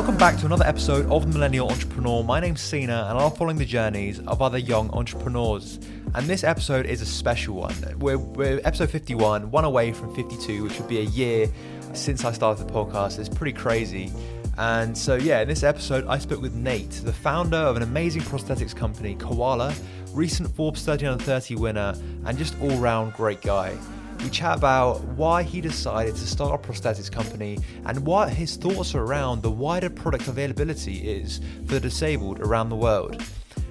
Welcome 0.00 0.16
back 0.16 0.38
to 0.38 0.46
another 0.46 0.64
episode 0.64 1.04
of 1.10 1.26
The 1.26 1.28
Millennial 1.34 1.68
Entrepreneur. 1.68 2.24
My 2.24 2.40
name's 2.40 2.62
Sina, 2.62 3.08
and 3.10 3.18
I'm 3.18 3.30
following 3.32 3.58
the 3.58 3.66
journeys 3.66 4.18
of 4.20 4.40
other 4.40 4.56
young 4.56 4.88
entrepreneurs. 4.92 5.78
And 6.14 6.26
this 6.26 6.42
episode 6.42 6.86
is 6.86 7.02
a 7.02 7.06
special 7.06 7.56
one. 7.56 7.74
We're, 7.98 8.16
we're 8.16 8.62
episode 8.64 8.88
51, 8.88 9.50
one 9.50 9.64
away 9.66 9.92
from 9.92 10.14
52, 10.14 10.62
which 10.62 10.78
would 10.78 10.88
be 10.88 11.00
a 11.00 11.04
year 11.04 11.48
since 11.92 12.24
I 12.24 12.32
started 12.32 12.66
the 12.66 12.72
podcast. 12.72 13.18
It's 13.18 13.28
pretty 13.28 13.52
crazy. 13.52 14.10
And 14.56 14.96
so, 14.96 15.16
yeah, 15.16 15.42
in 15.42 15.48
this 15.48 15.62
episode, 15.62 16.06
I 16.06 16.16
spoke 16.16 16.40
with 16.40 16.54
Nate, 16.54 17.02
the 17.04 17.12
founder 17.12 17.58
of 17.58 17.76
an 17.76 17.82
amazing 17.82 18.22
prosthetics 18.22 18.74
company, 18.74 19.16
Koalaa, 19.16 19.78
recent 20.14 20.50
Forbes 20.56 20.82
30 20.82 21.08
under 21.08 21.24
30 21.24 21.56
winner, 21.56 21.94
and 22.24 22.38
just 22.38 22.58
all 22.62 22.78
round 22.78 23.12
great 23.12 23.42
guy. 23.42 23.76
We 24.22 24.28
chat 24.28 24.58
about 24.58 25.02
why 25.02 25.42
he 25.42 25.62
decided 25.62 26.14
to 26.14 26.26
start 26.26 26.62
a 26.62 26.68
prosthetics 26.68 27.10
company 27.10 27.58
and 27.86 28.04
what 28.04 28.28
his 28.28 28.56
thoughts 28.56 28.94
are 28.94 29.02
around 29.02 29.42
the 29.42 29.50
wider 29.50 29.88
product 29.88 30.28
availability 30.28 30.98
is 31.08 31.40
for 31.66 31.74
the 31.74 31.80
disabled 31.80 32.40
around 32.40 32.68
the 32.68 32.76
world. 32.76 33.22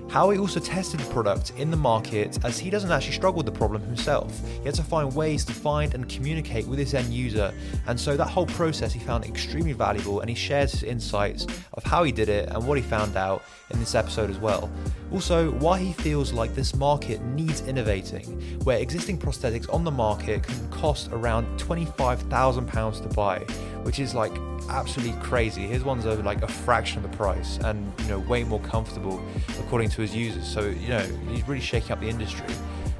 How 0.10 0.32
he 0.32 0.40
also 0.40 0.60
tested 0.60 1.00
the 1.00 1.14
product 1.14 1.54
in 1.58 1.70
the 1.70 1.78
market 1.78 2.44
as 2.44 2.58
he 2.58 2.72
doesn't 2.72 2.92
actually 2.92 3.14
struggle 3.14 3.38
with 3.38 3.46
the 3.46 3.52
problem 3.52 3.84
himself. 3.84 4.36
He 4.58 4.66
had 4.66 4.74
to 4.74 4.84
find 4.84 5.14
ways 5.16 5.46
to 5.46 5.54
find 5.54 5.94
and 5.94 6.10
communicate 6.10 6.66
with 6.66 6.80
his 6.80 6.96
end 6.96 7.14
user, 7.14 7.54
and 7.86 8.00
so 8.00 8.18
that 8.18 8.26
whole 8.26 8.48
process 8.48 8.92
he 8.92 9.00
found 9.00 9.26
extremely 9.26 9.74
valuable 9.74 10.22
and 10.22 10.30
he 10.30 10.36
shares 10.36 10.72
his 10.72 10.82
insights 10.82 11.46
of 11.74 11.84
how 11.84 12.04
he 12.04 12.12
did 12.12 12.28
it 12.28 12.50
and 12.50 12.68
what 12.68 12.76
he 12.76 12.84
found 12.84 13.16
out 13.18 13.44
in 13.70 13.80
this 13.80 13.94
episode 13.94 14.32
as 14.32 14.40
well. 14.40 14.72
Also, 15.12 15.52
why 15.52 15.78
he 15.78 15.94
feels 15.94 16.34
like 16.34 16.56
this 16.56 16.76
market 16.76 17.22
needs 17.22 17.62
innovating, 17.62 18.26
where 18.64 18.80
existing 18.80 19.20
prosthetics 19.20 19.72
on 19.72 19.84
the 19.84 19.92
market 19.92 20.42
can 20.42 20.70
cost 20.72 21.10
around 21.12 21.46
£25,000 21.60 23.02
to 23.04 23.16
buy, 23.16 23.46
which 23.84 24.00
is 24.00 24.14
like 24.14 24.32
absolutely 24.70 25.20
crazy. 25.22 25.68
His 25.68 25.84
ones 25.84 26.06
are 26.06 26.16
like 26.16 26.42
a 26.42 26.48
fraction 26.48 27.04
of 27.04 27.12
the 27.12 27.18
price 27.18 27.58
and 27.60 27.92
you 28.02 28.08
know 28.08 28.20
way 28.20 28.44
more 28.44 28.60
comfortable 28.62 29.22
according 29.60 29.90
to 29.90 30.02
his 30.02 30.16
users. 30.16 30.48
So 30.48 30.68
you 30.68 30.90
know 30.90 31.06
he's 31.30 31.48
really 31.48 31.62
shaking 31.62 31.92
up 31.92 32.00
the 32.00 32.10
industry 32.10 32.48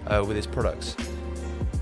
uh, 0.08 0.24
with 0.26 0.36
his 0.36 0.48
products. 0.48 0.96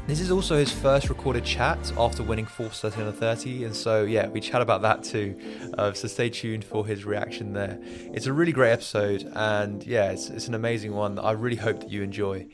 This 0.07 0.21
is 0.21 0.31
also 0.31 0.55
his 0.55 0.71
first 0.71 1.09
recorded 1.09 1.43
chat 1.43 1.91
after 1.97 2.23
winning 2.23 2.45
Forbes 2.45 2.79
30 2.79 3.01
under 3.01 3.11
30, 3.11 3.65
and 3.65 3.75
so 3.75 4.05
yeah, 4.05 4.29
we 4.29 4.39
chat 4.39 4.61
about 4.61 4.81
that 4.83 5.03
too. 5.03 5.37
Uh, 5.77 5.91
so 5.91 6.07
stay 6.07 6.29
tuned 6.29 6.63
for 6.63 6.87
his 6.87 7.03
reaction 7.03 7.51
there. 7.51 7.77
It's 8.13 8.25
a 8.25 8.31
really 8.31 8.53
great 8.53 8.71
episode, 8.71 9.29
and 9.35 9.83
yeah, 9.83 10.11
it's, 10.11 10.29
it's 10.29 10.47
an 10.47 10.53
amazing 10.53 10.93
one. 10.93 11.19
I 11.19 11.31
really 11.31 11.57
hope 11.57 11.81
that 11.81 11.91
you 11.91 12.03
enjoy. 12.03 12.47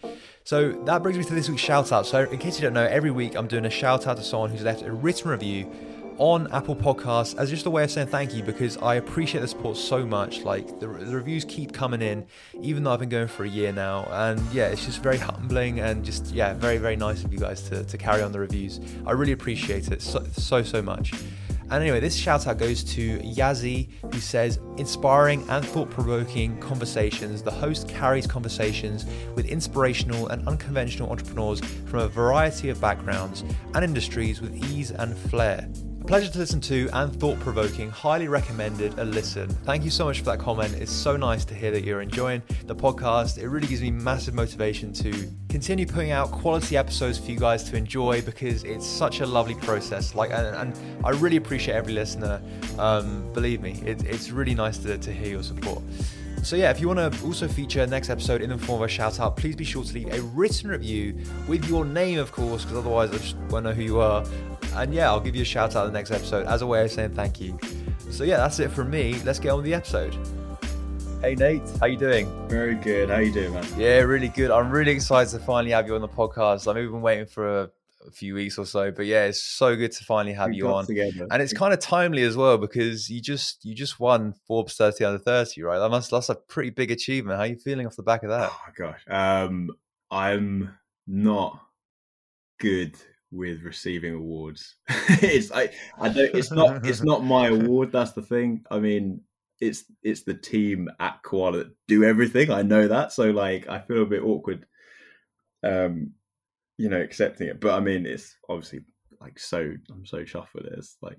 So 0.45 0.71
that 0.85 1.03
brings 1.03 1.15
me 1.15 1.23
to 1.25 1.33
this 1.35 1.47
week's 1.47 1.61
shout 1.61 1.91
out. 1.91 2.07
So 2.07 2.23
in 2.23 2.39
case 2.39 2.57
you 2.57 2.63
don't 2.63 2.73
know, 2.73 2.87
every 2.87 3.11
week 3.11 3.35
I'm 3.35 3.47
doing 3.47 3.65
a 3.65 3.69
shout 3.69 4.07
out 4.07 4.17
to 4.17 4.23
someone 4.23 4.49
who's 4.49 4.63
left 4.63 4.81
a 4.81 4.91
written 4.91 5.29
review 5.29 5.71
on 6.17 6.51
Apple 6.51 6.75
Podcasts 6.75 7.37
as 7.37 7.49
just 7.49 7.65
a 7.65 7.69
way 7.69 7.83
of 7.83 7.91
saying 7.91 8.07
thank 8.07 8.33
you 8.33 8.43
because 8.43 8.77
I 8.77 8.95
appreciate 8.95 9.41
the 9.41 9.47
support 9.47 9.77
so 9.77 10.05
much. 10.05 10.41
Like 10.41 10.79
the, 10.79 10.87
the, 10.87 11.15
reviews 11.15 11.45
keep 11.45 11.73
coming 11.73 12.01
in, 12.01 12.25
even 12.61 12.83
though 12.83 12.91
I've 12.91 12.99
been 12.99 13.09
going 13.09 13.27
for 13.27 13.43
a 13.43 13.49
year 13.49 13.71
now. 13.71 14.05
And 14.11 14.41
yeah, 14.51 14.67
it's 14.67 14.85
just 14.85 15.01
very 15.01 15.17
humbling 15.17 15.79
and 15.79 16.03
just, 16.03 16.27
yeah, 16.33 16.53
very, 16.53 16.77
very 16.77 16.95
nice 16.95 17.23
of 17.23 17.33
you 17.33 17.39
guys 17.39 17.61
to, 17.69 17.83
to 17.83 17.97
carry 17.97 18.21
on 18.21 18.31
the 18.31 18.39
reviews. 18.39 18.79
I 19.05 19.11
really 19.11 19.31
appreciate 19.31 19.91
it 19.91 20.01
so, 20.01 20.23
so, 20.33 20.63
so 20.63 20.81
much. 20.81 21.13
And 21.73 21.81
anyway, 21.81 21.99
this 21.99 22.15
shout 22.15 22.45
out 22.45 22.57
goes 22.57 22.83
to 22.83 23.17
Yazzie, 23.19 23.89
who 24.13 24.19
says, 24.19 24.59
inspiring 24.77 25.43
and 25.49 25.65
thought 25.65 25.89
provoking 25.89 26.59
conversations. 26.59 27.41
The 27.41 27.51
host 27.51 27.87
carries 27.87 28.27
conversations 28.27 29.05
with 29.35 29.47
inspirational 29.47 30.27
and 30.27 30.47
unconventional 30.47 31.09
entrepreneurs 31.09 31.61
from 31.61 32.01
a 32.01 32.07
variety 32.07 32.69
of 32.69 32.79
backgrounds 32.79 33.43
and 33.73 33.83
industries 33.83 34.41
with 34.41 34.55
ease 34.71 34.91
and 34.91 35.17
flair. 35.17 35.67
Pleasure 36.05 36.29
to 36.29 36.37
listen 36.37 36.59
to 36.59 36.89
and 36.91 37.17
thought 37.17 37.39
provoking. 37.39 37.89
Highly 37.89 38.27
recommended 38.27 38.99
a 38.99 39.05
listen. 39.05 39.47
Thank 39.47 39.85
you 39.85 39.89
so 39.89 40.03
much 40.03 40.19
for 40.19 40.25
that 40.25 40.39
comment. 40.39 40.73
It's 40.75 40.91
so 40.91 41.15
nice 41.15 41.45
to 41.45 41.55
hear 41.55 41.71
that 41.71 41.85
you're 41.85 42.01
enjoying 42.01 42.41
the 42.65 42.75
podcast. 42.75 43.37
It 43.37 43.47
really 43.47 43.67
gives 43.67 43.81
me 43.81 43.89
massive 43.89 44.33
motivation 44.33 44.91
to 44.93 45.13
continue 45.47 45.87
putting 45.87 46.11
out 46.11 46.29
quality 46.29 46.75
episodes 46.75 47.17
for 47.17 47.31
you 47.31 47.39
guys 47.39 47.63
to 47.69 47.77
enjoy 47.77 48.21
because 48.21 48.65
it's 48.65 48.85
such 48.85 49.21
a 49.21 49.25
lovely 49.25 49.55
process. 49.55 50.13
Like, 50.13 50.31
and, 50.31 50.55
and 50.55 51.05
I 51.05 51.11
really 51.11 51.37
appreciate 51.37 51.75
every 51.75 51.93
listener. 51.93 52.41
Um, 52.77 53.31
believe 53.31 53.61
me, 53.61 53.81
it, 53.85 54.03
it's 54.03 54.29
really 54.29 54.55
nice 54.55 54.77
to, 54.79 54.97
to 54.97 55.11
hear 55.11 55.29
your 55.29 55.43
support. 55.43 55.81
So 56.43 56.57
yeah, 56.57 56.71
if 56.71 56.81
you 56.81 56.89
want 56.89 57.13
to 57.13 57.25
also 57.25 57.47
feature 57.47 57.87
next 57.87 58.09
episode 58.09 58.41
in 58.41 58.49
the 58.49 58.57
form 58.57 58.81
of 58.81 58.85
a 58.85 58.89
shout 58.89 59.21
out, 59.21 59.37
please 59.37 59.55
be 59.55 59.63
sure 59.63 59.85
to 59.85 59.93
leave 59.93 60.13
a 60.13 60.21
written 60.21 60.69
review 60.69 61.17
with 61.47 61.69
your 61.69 61.85
name, 61.85 62.19
of 62.19 62.33
course, 62.33 62.63
because 62.63 62.79
otherwise 62.79 63.11
I 63.11 63.17
just 63.17 63.37
won't 63.49 63.63
know 63.63 63.71
who 63.71 63.81
you 63.81 64.01
are. 64.01 64.25
And 64.75 64.91
yeah, 64.91 65.09
I'll 65.09 65.19
give 65.19 65.35
you 65.35 65.43
a 65.43 65.45
shout 65.45 65.75
out 65.75 65.85
in 65.85 65.93
the 65.93 65.99
next 65.99 66.09
episode 66.09 66.47
as 66.47 66.63
a 66.63 66.67
way 66.67 66.83
of 66.83 66.91
saying 66.91 67.13
thank 67.13 67.39
you. 67.39 67.57
So 68.09 68.23
yeah, 68.23 68.37
that's 68.37 68.59
it 68.59 68.71
from 68.71 68.89
me. 68.89 69.21
Let's 69.23 69.37
get 69.37 69.49
on 69.49 69.57
with 69.57 69.65
the 69.65 69.73
episode. 69.75 70.17
Hey 71.21 71.35
Nate, 71.35 71.61
how 71.79 71.85
you 71.85 71.95
doing? 71.95 72.27
Very 72.49 72.75
good. 72.75 73.09
How 73.09 73.19
you 73.19 73.31
doing, 73.31 73.53
man? 73.53 73.65
Yeah, 73.77 73.99
really 73.99 74.29
good. 74.29 74.49
I'm 74.49 74.71
really 74.71 74.91
excited 74.91 75.29
to 75.37 75.39
finally 75.45 75.71
have 75.71 75.87
you 75.87 75.93
on 75.93 76.01
the 76.01 76.07
podcast. 76.07 76.67
I've 76.67 76.75
been 76.75 77.01
waiting 77.01 77.27
for 77.27 77.61
a, 77.61 77.69
a 78.07 78.11
few 78.11 78.33
weeks 78.33 78.57
or 78.57 78.65
so, 78.65 78.91
but 78.91 79.05
yeah, 79.05 79.25
it's 79.25 79.43
so 79.43 79.75
good 79.75 79.91
to 79.91 80.03
finally 80.03 80.33
have 80.33 80.49
we 80.49 80.57
you 80.57 80.67
on. 80.67 80.87
Together. 80.87 81.27
And 81.29 81.41
it's 81.41 81.53
kind 81.53 81.71
of 81.71 81.79
timely 81.79 82.23
as 82.23 82.35
well 82.35 82.57
because 82.57 83.11
you 83.11 83.21
just 83.21 83.63
you 83.63 83.75
just 83.75 83.99
won 83.99 84.33
Forbes 84.47 84.75
30 84.75 85.05
under 85.05 85.19
30, 85.19 85.61
right? 85.61 85.77
That 85.77 85.89
must 85.89 86.09
that's 86.09 86.29
a 86.29 86.35
pretty 86.35 86.71
big 86.71 86.89
achievement. 86.89 87.37
How 87.37 87.43
are 87.43 87.47
you 87.47 87.57
feeling 87.57 87.85
off 87.85 87.95
the 87.95 88.03
back 88.03 88.23
of 88.23 88.29
that? 88.31 88.51
Oh 88.51 88.71
gosh, 88.75 89.03
um, 89.07 89.69
I'm 90.09 90.75
not 91.07 91.61
good 92.59 92.97
with 93.33 93.63
receiving 93.63 94.13
awards. 94.13 94.75
it's 94.87 95.51
I, 95.51 95.69
I 95.99 96.09
don't 96.09 96.33
it's 96.35 96.51
not 96.51 96.85
it's 96.85 97.03
not 97.03 97.23
my 97.23 97.47
award, 97.49 97.91
that's 97.91 98.11
the 98.11 98.21
thing. 98.21 98.63
I 98.69 98.79
mean, 98.79 99.21
it's 99.59 99.85
it's 100.03 100.23
the 100.23 100.35
team 100.35 100.89
at 100.99 101.21
Koalaa 101.23 101.53
that 101.53 101.75
do 101.87 102.03
everything. 102.03 102.51
I 102.51 102.61
know 102.61 102.87
that. 102.87 103.11
So 103.11 103.31
like 103.31 103.67
I 103.67 103.79
feel 103.79 104.03
a 104.03 104.07
bit 104.07 104.23
awkward 104.23 104.65
um 105.63 106.11
you 106.77 106.89
know 106.89 107.01
accepting 107.01 107.47
it. 107.47 107.59
But 107.59 107.73
I 107.73 107.79
mean 107.79 108.05
it's 108.05 108.35
obviously 108.47 108.81
like 109.19 109.39
so 109.39 109.73
I'm 109.91 110.05
so 110.05 110.19
chuffed 110.19 110.53
with 110.53 110.65
it. 110.65 110.73
It's 110.77 110.97
like 111.01 111.17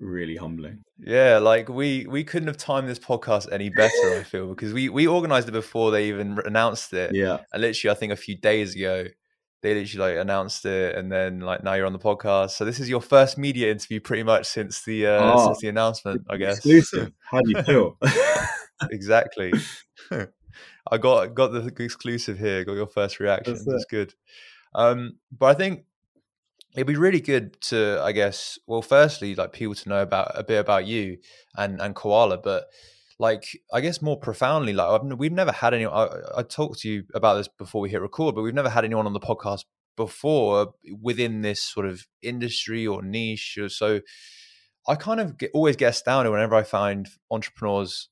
really 0.00 0.36
humbling. 0.36 0.82
Yeah, 0.98 1.38
like 1.38 1.68
we 1.68 2.06
we 2.06 2.24
couldn't 2.24 2.48
have 2.48 2.56
timed 2.56 2.88
this 2.88 2.98
podcast 2.98 3.52
any 3.52 3.68
better, 3.68 4.18
I 4.18 4.22
feel, 4.22 4.48
because 4.48 4.72
we 4.72 4.88
we 4.88 5.06
organized 5.06 5.48
it 5.48 5.52
before 5.52 5.90
they 5.90 6.08
even 6.08 6.38
announced 6.44 6.92
it. 6.92 7.14
Yeah. 7.14 7.38
And 7.52 7.62
literally 7.62 7.94
I 7.94 7.98
think 7.98 8.12
a 8.12 8.16
few 8.16 8.36
days 8.36 8.74
ago 8.74 9.06
they 9.64 9.72
literally 9.72 10.12
like 10.12 10.20
announced 10.20 10.66
it 10.66 10.94
and 10.94 11.10
then 11.10 11.40
like 11.40 11.64
now 11.64 11.72
you're 11.72 11.86
on 11.86 11.94
the 11.94 11.98
podcast. 11.98 12.50
So 12.50 12.66
this 12.66 12.78
is 12.78 12.90
your 12.90 13.00
first 13.00 13.38
media 13.38 13.72
interview 13.72 13.98
pretty 13.98 14.22
much 14.22 14.44
since 14.44 14.84
the 14.84 15.06
uh 15.06 15.32
oh, 15.32 15.46
since 15.46 15.60
the 15.60 15.68
announcement 15.68 16.20
i 16.28 16.36
guess. 16.36 16.58
Exclusive. 16.58 17.12
How 17.30 17.40
do 17.40 17.50
you 17.50 17.62
feel? 17.62 17.98
Exactly. 18.90 19.52
I 20.10 20.98
got 20.98 21.32
got 21.32 21.52
the 21.52 21.72
exclusive 21.82 22.38
here. 22.38 22.64
Got 22.64 22.74
your 22.74 22.88
first 22.88 23.20
reaction. 23.20 23.54
That's, 23.54 23.64
that's 23.64 23.84
good. 23.86 24.12
Um 24.74 25.18
but 25.32 25.46
i 25.46 25.54
think 25.54 25.84
it'd 26.74 26.86
be 26.86 26.96
really 26.96 27.20
good 27.20 27.58
to 27.62 28.00
i 28.02 28.12
guess 28.12 28.58
well 28.66 28.82
firstly 28.82 29.34
like 29.36 29.52
people 29.52 29.76
to 29.76 29.88
know 29.88 30.02
about 30.02 30.32
a 30.34 30.42
bit 30.42 30.58
about 30.58 30.86
you 30.86 31.16
and 31.56 31.80
and 31.80 31.94
Koalaa 31.94 32.42
but 32.42 32.66
like 33.18 33.58
I 33.72 33.80
guess 33.80 34.02
more 34.02 34.18
profoundly, 34.18 34.72
like 34.72 34.88
I've, 34.88 35.18
we've 35.18 35.32
never 35.32 35.52
had 35.52 35.74
any. 35.74 35.86
I, 35.86 36.08
I 36.36 36.42
talked 36.42 36.80
to 36.80 36.88
you 36.88 37.04
about 37.14 37.34
this 37.34 37.48
before 37.48 37.80
we 37.80 37.90
hit 37.90 38.00
record, 38.00 38.34
but 38.34 38.42
we've 38.42 38.54
never 38.54 38.70
had 38.70 38.84
anyone 38.84 39.06
on 39.06 39.12
the 39.12 39.20
podcast 39.20 39.64
before 39.96 40.74
within 41.00 41.42
this 41.42 41.62
sort 41.62 41.86
of 41.86 42.06
industry 42.22 42.86
or 42.86 43.02
niche. 43.02 43.56
Or 43.60 43.68
so 43.68 44.00
I 44.88 44.96
kind 44.96 45.20
of 45.20 45.38
get, 45.38 45.50
always 45.54 45.76
get 45.76 45.90
astounded 45.90 46.32
whenever 46.32 46.54
I 46.54 46.62
find 46.62 47.08
entrepreneurs. 47.30 48.08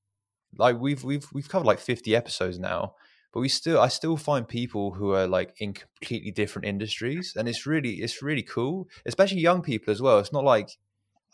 Like 0.57 0.79
we've 0.79 1.03
we've 1.03 1.27
we've 1.33 1.49
covered 1.49 1.67
like 1.67 1.81
fifty 1.81 2.15
episodes 2.15 2.59
now, 2.59 2.95
but 3.33 3.41
we 3.41 3.49
still 3.49 3.81
I 3.81 3.89
still 3.89 4.17
find 4.17 4.47
people 4.47 4.93
who 4.93 5.13
are 5.13 5.27
like 5.27 5.55
in 5.59 5.73
completely 5.73 6.31
different 6.31 6.67
industries, 6.67 7.35
and 7.37 7.49
it's 7.49 7.67
really 7.67 7.95
it's 7.95 8.23
really 8.23 8.43
cool, 8.43 8.87
especially 9.07 9.41
young 9.41 9.63
people 9.63 9.91
as 9.91 10.03
well. 10.03 10.19
It's 10.19 10.33
not 10.33 10.45
like 10.45 10.71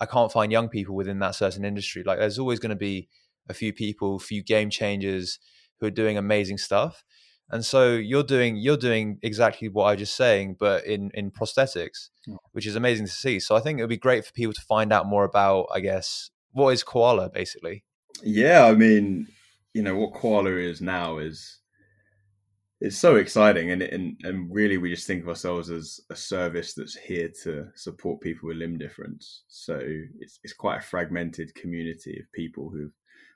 I 0.01 0.07
can't 0.07 0.33
find 0.33 0.53
young 0.53 0.69
people 0.69 0.95
within 0.95 1.19
that 1.19 1.35
certain 1.35 1.65
industry. 1.65 2.05
Like 2.05 2.19
there's 2.19 2.39
always 2.39 2.61
going 2.61 2.71
to 2.71 2.77
be 2.77 3.09
a 3.49 3.55
few 3.55 3.73
people, 3.73 4.17
a 4.17 4.21
few 4.21 4.43
game 4.43 4.71
changers 4.71 5.39
who 5.81 5.87
are 5.87 5.91
doing 5.91 6.17
amazing 6.17 6.59
stuff. 6.59 7.05
And 7.51 7.65
so 7.65 7.95
you're 7.95 8.25
doing 8.25 8.57
you're 8.57 8.77
doing 8.77 9.19
exactly 9.23 9.69
what 9.69 9.85
I 9.85 9.93
was 9.93 10.01
just 10.01 10.17
saying, 10.17 10.57
but 10.61 10.85
in 10.85 11.11
in 11.15 11.31
prosthetics, 11.31 12.11
oh. 12.29 12.39
which 12.53 12.67
is 12.67 12.77
amazing 12.77 13.07
to 13.07 13.13
see. 13.13 13.41
So 13.41 13.57
I 13.57 13.61
think 13.61 13.79
it 13.79 13.83
would 13.83 13.89
be 13.89 13.97
great 13.97 14.27
for 14.27 14.33
people 14.33 14.53
to 14.53 14.61
find 14.61 14.93
out 14.93 15.07
more 15.07 15.25
about, 15.25 15.67
I 15.73 15.81
guess, 15.81 16.31
what 16.53 16.71
is 16.71 16.85
Koalaa 16.85 17.33
basically. 17.33 17.85
Yeah, 18.23 18.67
I 18.67 18.75
mean, 18.75 19.29
you 19.73 19.83
know 19.83 19.97
what 19.97 20.13
Koalaa 20.13 20.63
is 20.63 20.83
now 20.83 21.19
is 21.19 21.59
it's 22.81 22.99
so 22.99 23.17
exciting, 23.17 23.71
and 23.71 23.83
and 23.83 24.17
and 24.23 24.55
really 24.55 24.79
we 24.79 24.91
just 24.91 25.07
think 25.07 25.23
of 25.23 25.29
ourselves 25.29 25.71
as 25.71 26.01
a 26.11 26.17
service 26.17 26.75
that's 26.75 26.97
here 26.97 27.31
to 27.45 27.69
support 27.75 28.21
people 28.21 28.49
with 28.49 28.59
limb 28.59 28.79
difference. 28.79 29.45
So 29.49 29.81
it's 30.21 30.39
it's 30.45 30.53
quite 30.53 30.79
a 30.79 30.83
fragmented 30.83 31.55
community 31.55 32.19
of 32.21 32.33
people 32.33 32.71
who've 32.71 32.93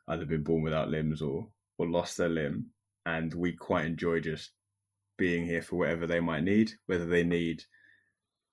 either 0.09 0.25
been 0.25 0.43
born 0.43 0.63
without 0.63 0.91
limbs 0.91 1.23
or 1.23 1.49
or 1.79 1.89
lost 1.89 2.17
their 2.17 2.29
limb, 2.29 2.67
and 3.07 3.33
we 3.35 3.53
quite 3.53 3.87
enjoy 3.87 4.21
just 4.21 4.53
being 5.19 5.45
here 5.45 5.63
for 5.63 5.77
whatever 5.77 6.07
they 6.07 6.21
might 6.21 6.45
need, 6.45 6.73
whether 6.87 7.07
they 7.07 7.25
need 7.25 7.63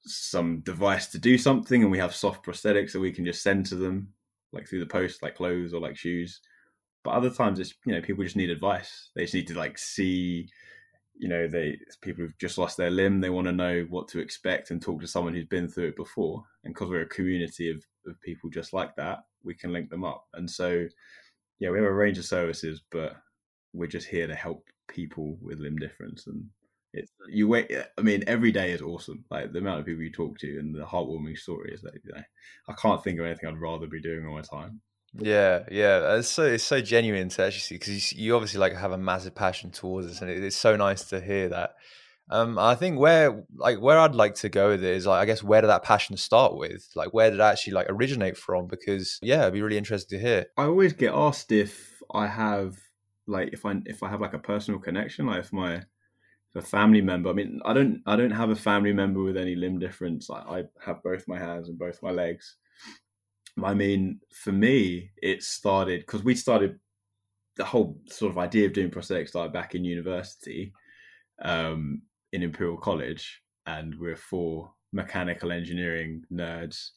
some 0.03 0.61
device 0.61 1.07
to 1.07 1.19
do 1.19 1.37
something, 1.37 1.81
and 1.81 1.91
we 1.91 1.97
have 1.97 2.15
soft 2.15 2.45
prosthetics 2.45 2.93
that 2.93 2.99
we 2.99 3.11
can 3.11 3.25
just 3.25 3.43
send 3.43 3.65
to 3.67 3.75
them, 3.75 4.13
like 4.53 4.67
through 4.67 4.79
the 4.79 4.85
post, 4.85 5.21
like 5.21 5.35
clothes 5.35 5.73
or 5.73 5.81
like 5.81 5.97
shoes. 5.97 6.41
But 7.03 7.11
other 7.11 7.29
times, 7.29 7.59
it's 7.59 7.73
you 7.85 7.93
know 7.93 8.01
people 8.01 8.23
just 8.23 8.35
need 8.35 8.49
advice. 8.49 9.11
They 9.15 9.23
just 9.23 9.33
need 9.33 9.47
to 9.47 9.57
like 9.57 9.77
see, 9.77 10.49
you 11.17 11.29
know, 11.29 11.47
they 11.47 11.77
people 12.01 12.23
who've 12.23 12.37
just 12.39 12.57
lost 12.57 12.77
their 12.77 12.91
limb. 12.91 13.21
They 13.21 13.29
want 13.29 13.47
to 13.47 13.53
know 13.53 13.85
what 13.89 14.07
to 14.09 14.19
expect 14.19 14.71
and 14.71 14.81
talk 14.81 15.01
to 15.01 15.07
someone 15.07 15.33
who's 15.33 15.45
been 15.45 15.67
through 15.67 15.89
it 15.89 15.95
before. 15.95 16.43
And 16.63 16.73
because 16.73 16.89
we're 16.89 17.01
a 17.01 17.07
community 17.07 17.71
of 17.71 17.83
of 18.05 18.19
people 18.21 18.49
just 18.49 18.73
like 18.73 18.95
that, 18.95 19.19
we 19.43 19.53
can 19.53 19.71
link 19.71 19.89
them 19.89 20.03
up. 20.03 20.25
And 20.33 20.49
so, 20.49 20.87
yeah, 21.59 21.69
we 21.69 21.77
have 21.77 21.87
a 21.87 21.93
range 21.93 22.17
of 22.17 22.25
services, 22.25 22.81
but 22.91 23.17
we're 23.73 23.87
just 23.87 24.07
here 24.07 24.27
to 24.27 24.35
help 24.35 24.67
people 24.87 25.37
with 25.41 25.59
limb 25.59 25.77
difference 25.77 26.27
and 26.27 26.45
it's 26.93 27.11
mm. 27.11 27.25
you 27.29 27.47
wait 27.47 27.69
eh, 27.69 27.83
i 27.97 28.01
mean 28.01 28.23
every 28.27 28.51
day 28.51 28.71
is 28.71 28.81
awesome 28.81 29.23
like 29.29 29.51
the 29.51 29.59
amount 29.59 29.79
of 29.79 29.85
people 29.85 30.01
you 30.01 30.11
talk 30.11 30.37
to 30.37 30.59
and 30.59 30.75
the 30.75 30.83
heartwarming 30.83 31.37
stories 31.37 31.81
that 31.81 31.93
you 32.03 32.11
know 32.13 32.21
i 32.67 32.73
can't 32.73 33.03
think 33.03 33.19
of 33.19 33.25
anything 33.25 33.47
i'd 33.47 33.61
rather 33.61 33.87
be 33.87 34.01
doing 34.01 34.25
all 34.25 34.35
my 34.35 34.41
time. 34.41 34.81
Yeah 35.13 35.63
yeah 35.71 36.15
it's 36.15 36.27
so 36.27 36.43
it's 36.43 36.63
so 36.63 36.81
genuine 36.81 37.29
to 37.29 37.43
actually 37.43 37.59
see 37.61 37.75
because 37.75 38.13
you, 38.13 38.25
you, 38.25 38.35
obviously 38.35 38.59
like 38.59 38.75
have 38.75 38.91
a 38.91 38.97
massive 38.97 39.33
passion 39.33 39.71
towards 39.71 40.07
this 40.07 40.21
and 40.21 40.29
it, 40.29 40.43
it's 40.43 40.55
so 40.55 40.75
nice 40.75 41.03
to 41.05 41.19
hear 41.19 41.49
that 41.49 41.75
um 42.29 42.57
i 42.59 42.75
think 42.75 42.99
where 42.99 43.43
like 43.55 43.79
where 43.79 43.99
i'd 43.99 44.15
like 44.15 44.35
to 44.35 44.49
go 44.49 44.69
with 44.69 44.83
it 44.83 44.95
is 44.95 45.05
like 45.05 45.21
i 45.21 45.25
guess 45.25 45.43
where 45.43 45.61
did 45.61 45.67
that 45.67 45.83
passion 45.83 46.15
start 46.17 46.55
with 46.55 46.89
like 46.95 47.13
where 47.13 47.29
did 47.29 47.39
it 47.39 47.43
actually 47.43 47.73
like 47.73 47.89
originate 47.89 48.37
from 48.37 48.67
because 48.67 49.19
yeah 49.21 49.41
it'd 49.41 49.53
be 49.53 49.61
really 49.61 49.77
interesting 49.77 50.19
to 50.19 50.25
hear 50.25 50.45
i 50.57 50.63
always 50.63 50.93
get 50.93 51.13
asked 51.13 51.51
if 51.51 52.01
i 52.13 52.27
have 52.27 52.77
like 53.27 53.49
if 53.53 53.65
i 53.65 53.75
if 53.85 54.03
i 54.03 54.09
have 54.09 54.21
like 54.21 54.33
a 54.33 54.39
personal 54.39 54.79
connection 54.79 55.25
like 55.25 55.39
if 55.39 55.53
my 55.53 55.81
if 56.53 56.63
a 56.63 56.65
family 56.65 57.01
member. 57.01 57.29
I 57.29 57.33
mean, 57.33 57.61
I 57.65 57.73
don't 57.73 58.01
I 58.05 58.15
don't 58.15 58.31
have 58.31 58.49
a 58.49 58.55
family 58.55 58.93
member 58.93 59.21
with 59.21 59.37
any 59.37 59.55
limb 59.55 59.79
difference. 59.79 60.29
I, 60.29 60.39
I 60.39 60.63
have 60.83 61.03
both 61.03 61.27
my 61.27 61.37
hands 61.37 61.69
and 61.69 61.77
both 61.77 62.01
my 62.01 62.11
legs. 62.11 62.55
I 63.63 63.73
mean, 63.73 64.19
for 64.31 64.51
me, 64.51 65.11
it 65.21 65.43
started 65.43 66.01
because 66.01 66.23
we 66.23 66.35
started 66.35 66.79
the 67.55 67.65
whole 67.65 67.99
sort 68.07 68.31
of 68.31 68.37
idea 68.37 68.65
of 68.67 68.73
doing 68.73 68.89
prosthetics 68.89 69.29
started 69.29 69.53
back 69.53 69.75
in 69.75 69.83
university, 69.83 70.73
um, 71.41 72.01
in 72.31 72.43
Imperial 72.43 72.77
College, 72.77 73.41
and 73.65 73.95
we're 73.99 74.15
four 74.15 74.71
mechanical 74.91 75.51
engineering 75.51 76.23
nerds, 76.31 76.89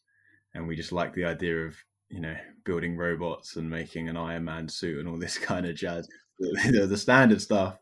and 0.54 0.66
we 0.66 0.76
just 0.76 0.92
like 0.92 1.14
the 1.14 1.24
idea 1.24 1.66
of 1.66 1.76
you 2.08 2.20
know 2.20 2.36
building 2.64 2.96
robots 2.96 3.56
and 3.56 3.68
making 3.68 4.08
an 4.08 4.16
Iron 4.16 4.44
Man 4.44 4.68
suit 4.68 4.98
and 4.98 5.08
all 5.08 5.18
this 5.18 5.38
kind 5.50 5.66
of 5.66 5.76
jazz, 5.76 6.08
the, 6.38 6.96
standard 6.96 7.40
stuff 7.40 7.78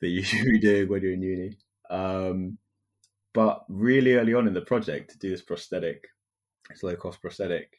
that 0.00 0.08
you 0.08 0.22
should 0.24 0.46
be 0.46 0.58
doing 0.58 0.88
when 0.88 1.02
you're 1.02 1.12
in 1.12 1.22
uni. 1.22 1.56
Um, 1.90 2.58
but 3.34 3.64
really 3.68 4.14
early 4.14 4.34
on 4.34 4.48
in 4.48 4.54
the 4.54 4.60
project 4.60 5.10
to 5.10 5.18
do 5.18 5.30
this 5.30 5.42
prosthetic, 5.42 6.08
this 6.70 6.82
low 6.82 6.96
cost 6.96 7.20
prosthetic, 7.20 7.78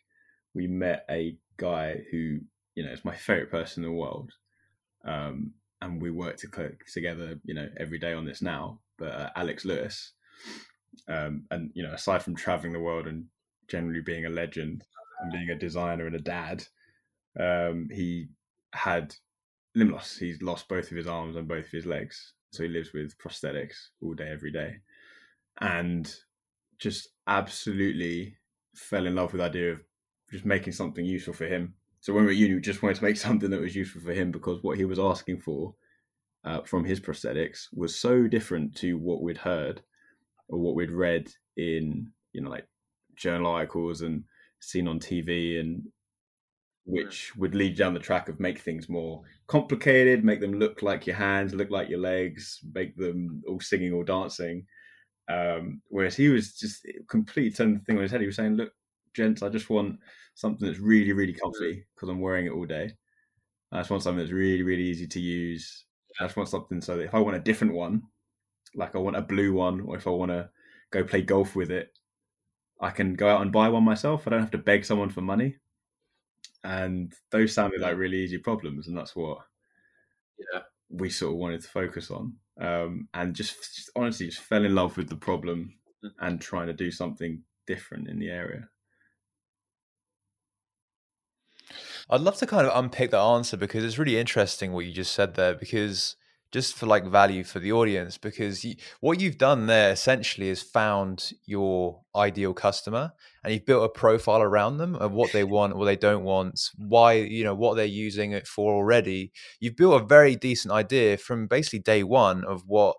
we 0.53 0.67
met 0.67 1.05
a 1.09 1.37
guy 1.57 2.01
who, 2.11 2.39
you 2.75 2.83
know, 2.83 2.91
is 2.91 3.05
my 3.05 3.15
favorite 3.15 3.51
person 3.51 3.83
in 3.83 3.89
the 3.89 3.95
world. 3.95 4.31
Um, 5.03 5.53
and 5.81 6.01
we 6.01 6.11
work 6.11 6.37
to 6.37 6.71
together, 6.91 7.39
you 7.43 7.53
know, 7.53 7.67
every 7.77 7.99
day 7.99 8.13
on 8.13 8.25
this 8.25 8.41
now. 8.41 8.79
But 8.99 9.11
uh, 9.11 9.29
Alex 9.35 9.65
Lewis, 9.65 10.13
um, 11.07 11.43
and 11.51 11.71
you 11.73 11.83
know, 11.83 11.93
aside 11.93 12.21
from 12.21 12.35
traveling 12.35 12.73
the 12.73 12.79
world 12.79 13.07
and 13.07 13.25
generally 13.69 14.01
being 14.01 14.25
a 14.25 14.29
legend 14.29 14.83
and 15.21 15.31
being 15.31 15.49
a 15.49 15.55
designer 15.55 16.05
and 16.05 16.15
a 16.15 16.19
dad, 16.19 16.63
um, 17.39 17.87
he 17.91 18.27
had 18.73 19.15
limb 19.75 19.91
loss. 19.91 20.17
He's 20.17 20.41
lost 20.41 20.67
both 20.67 20.91
of 20.91 20.97
his 20.97 21.07
arms 21.07 21.35
and 21.35 21.47
both 21.47 21.65
of 21.65 21.71
his 21.71 21.85
legs, 21.85 22.33
so 22.51 22.63
he 22.63 22.69
lives 22.69 22.93
with 22.93 23.17
prosthetics 23.17 23.75
all 24.01 24.13
day, 24.13 24.29
every 24.29 24.51
day, 24.51 24.77
and 25.61 26.13
just 26.79 27.09
absolutely 27.27 28.37
fell 28.75 29.05
in 29.05 29.15
love 29.15 29.33
with 29.33 29.39
the 29.39 29.45
idea 29.45 29.71
of 29.71 29.81
just 30.31 30.45
making 30.45 30.73
something 30.73 31.05
useful 31.05 31.33
for 31.33 31.45
him. 31.45 31.73
So 32.01 32.13
when 32.13 32.23
we 32.23 32.27
were 32.27 32.31
at 32.31 32.37
uni, 32.37 32.55
we 32.55 32.61
just 32.61 32.81
wanted 32.81 32.97
to 32.97 33.03
make 33.03 33.17
something 33.17 33.49
that 33.49 33.61
was 33.61 33.75
useful 33.75 34.01
for 34.01 34.13
him 34.13 34.31
because 34.31 34.63
what 34.63 34.77
he 34.77 34.85
was 34.85 34.99
asking 34.99 35.41
for 35.41 35.75
uh, 36.45 36.61
from 36.61 36.85
his 36.85 36.99
prosthetics 36.99 37.67
was 37.73 37.95
so 37.95 38.27
different 38.27 38.75
to 38.77 38.97
what 38.97 39.21
we'd 39.21 39.37
heard 39.37 39.81
or 40.47 40.59
what 40.59 40.75
we'd 40.75 40.91
read 40.91 41.31
in, 41.57 42.11
you 42.33 42.41
know, 42.41 42.49
like 42.49 42.67
journal 43.15 43.51
articles 43.51 44.01
and 44.01 44.23
seen 44.59 44.87
on 44.87 44.99
TV 44.99 45.59
and 45.59 45.83
which 46.85 47.35
would 47.35 47.53
lead 47.53 47.77
down 47.77 47.93
the 47.93 47.99
track 47.99 48.29
of 48.29 48.39
make 48.39 48.59
things 48.59 48.89
more 48.89 49.21
complicated, 49.47 50.23
make 50.23 50.39
them 50.39 50.53
look 50.53 50.81
like 50.81 51.05
your 51.05 51.15
hands, 51.15 51.53
look 51.53 51.69
like 51.69 51.87
your 51.87 51.99
legs, 51.99 52.61
make 52.73 52.95
them 52.97 53.43
all 53.47 53.59
singing 53.59 53.93
or 53.93 54.03
dancing. 54.03 54.65
Um, 55.29 55.81
whereas 55.89 56.15
he 56.15 56.29
was 56.29 56.55
just 56.55 56.87
completely 57.07 57.51
turning 57.51 57.75
the 57.75 57.85
thing 57.85 57.97
on 57.97 58.03
his 58.03 58.11
head. 58.11 58.21
He 58.21 58.27
was 58.27 58.35
saying, 58.37 58.55
"Look, 58.55 58.73
gents, 59.13 59.43
I 59.43 59.49
just 59.49 59.69
want 59.69 59.99
something 60.35 60.67
that's 60.67 60.79
really, 60.79 61.13
really 61.13 61.33
comfy 61.33 61.85
because 61.95 62.09
I'm 62.09 62.21
wearing 62.21 62.47
it 62.47 62.51
all 62.53 62.65
day. 62.65 62.93
I 63.71 63.79
just 63.79 63.91
want 63.91 64.03
something 64.03 64.19
that's 64.19 64.31
really, 64.31 64.63
really 64.63 64.83
easy 64.83 65.07
to 65.07 65.19
use. 65.19 65.85
I 66.19 66.25
just 66.25 66.37
want 66.37 66.49
something 66.49 66.81
so 66.81 66.97
that 66.97 67.03
if 67.03 67.13
I 67.13 67.19
want 67.19 67.37
a 67.37 67.41
different 67.41 67.73
one, 67.73 68.03
like 68.75 68.95
I 68.95 68.99
want 68.99 69.15
a 69.15 69.21
blue 69.21 69.53
one, 69.53 69.81
or 69.81 69.95
if 69.95 70.07
I 70.07 70.11
want 70.11 70.31
to 70.31 70.49
go 70.91 71.03
play 71.03 71.21
golf 71.21 71.55
with 71.55 71.71
it, 71.71 71.91
I 72.81 72.91
can 72.91 73.15
go 73.15 73.27
out 73.27 73.41
and 73.41 73.51
buy 73.51 73.69
one 73.69 73.83
myself. 73.83 74.25
I 74.25 74.31
don't 74.31 74.41
have 74.41 74.51
to 74.51 74.57
beg 74.57 74.85
someone 74.85 75.09
for 75.09 75.21
money 75.21 75.57
and 76.63 77.13
those 77.31 77.53
sounded 77.53 77.81
like 77.81 77.97
really 77.97 78.17
easy 78.17 78.37
problems, 78.37 78.87
and 78.87 78.97
that's 78.97 79.15
what 79.15 79.39
yeah 80.37 80.61
we 80.89 81.09
sort 81.09 81.33
of 81.33 81.37
wanted 81.37 81.61
to 81.61 81.67
focus 81.67 82.11
on. 82.11 82.33
Um, 82.59 83.07
and 83.13 83.35
just, 83.35 83.55
just 83.75 83.91
honestly, 83.95 84.25
just 84.25 84.41
fell 84.41 84.65
in 84.65 84.75
love 84.75 84.97
with 84.97 85.07
the 85.07 85.15
problem 85.15 85.73
mm. 86.03 86.09
and 86.19 86.41
trying 86.41 86.67
to 86.67 86.73
do 86.73 86.91
something 86.91 87.41
different 87.67 88.09
in 88.09 88.19
the 88.19 88.29
area. 88.29 88.67
I'd 92.09 92.21
love 92.21 92.37
to 92.37 92.47
kind 92.47 92.65
of 92.65 92.77
unpick 92.77 93.11
that 93.11 93.19
answer 93.19 93.57
because 93.57 93.83
it's 93.83 93.99
really 93.99 94.17
interesting 94.17 94.73
what 94.73 94.85
you 94.85 94.91
just 94.91 95.13
said 95.13 95.35
there. 95.35 95.53
Because 95.53 96.15
just 96.51 96.73
for 96.73 96.87
like 96.87 97.05
value 97.05 97.43
for 97.43 97.59
the 97.59 97.71
audience 97.71 98.17
because 98.17 98.63
you, 98.63 98.75
what 99.01 99.19
you've 99.19 99.37
done 99.37 99.67
there 99.67 99.91
essentially 99.91 100.49
is 100.49 100.61
found 100.61 101.31
your 101.45 102.01
ideal 102.15 102.53
customer 102.53 103.11
and 103.43 103.53
you've 103.53 103.65
built 103.65 103.83
a 103.83 103.99
profile 103.99 104.41
around 104.41 104.77
them 104.77 104.95
of 104.95 105.11
what 105.11 105.31
they 105.31 105.43
want 105.43 105.75
what 105.75 105.85
they 105.85 105.95
don't 105.95 106.23
want 106.23 106.59
why 106.77 107.13
you 107.13 107.43
know 107.43 107.53
what 107.53 107.75
they're 107.75 107.85
using 107.85 108.31
it 108.31 108.47
for 108.47 108.73
already 108.73 109.31
you've 109.59 109.75
built 109.75 110.01
a 110.01 110.05
very 110.05 110.35
decent 110.35 110.71
idea 110.71 111.17
from 111.17 111.47
basically 111.47 111.79
day 111.79 112.03
one 112.03 112.43
of 112.45 112.63
what 112.65 112.95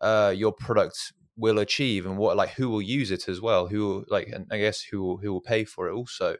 uh, 0.00 0.34
your 0.36 0.52
product 0.52 1.12
will 1.36 1.60
achieve 1.60 2.04
and 2.04 2.18
what 2.18 2.36
like 2.36 2.50
who 2.50 2.68
will 2.68 2.82
use 2.82 3.10
it 3.10 3.28
as 3.28 3.40
well 3.40 3.68
who 3.68 4.04
like 4.08 4.28
and 4.28 4.46
i 4.50 4.58
guess 4.58 4.82
who 4.90 5.02
will, 5.02 5.16
who 5.18 5.32
will 5.32 5.40
pay 5.40 5.64
for 5.64 5.88
it 5.88 5.94
also 5.94 6.36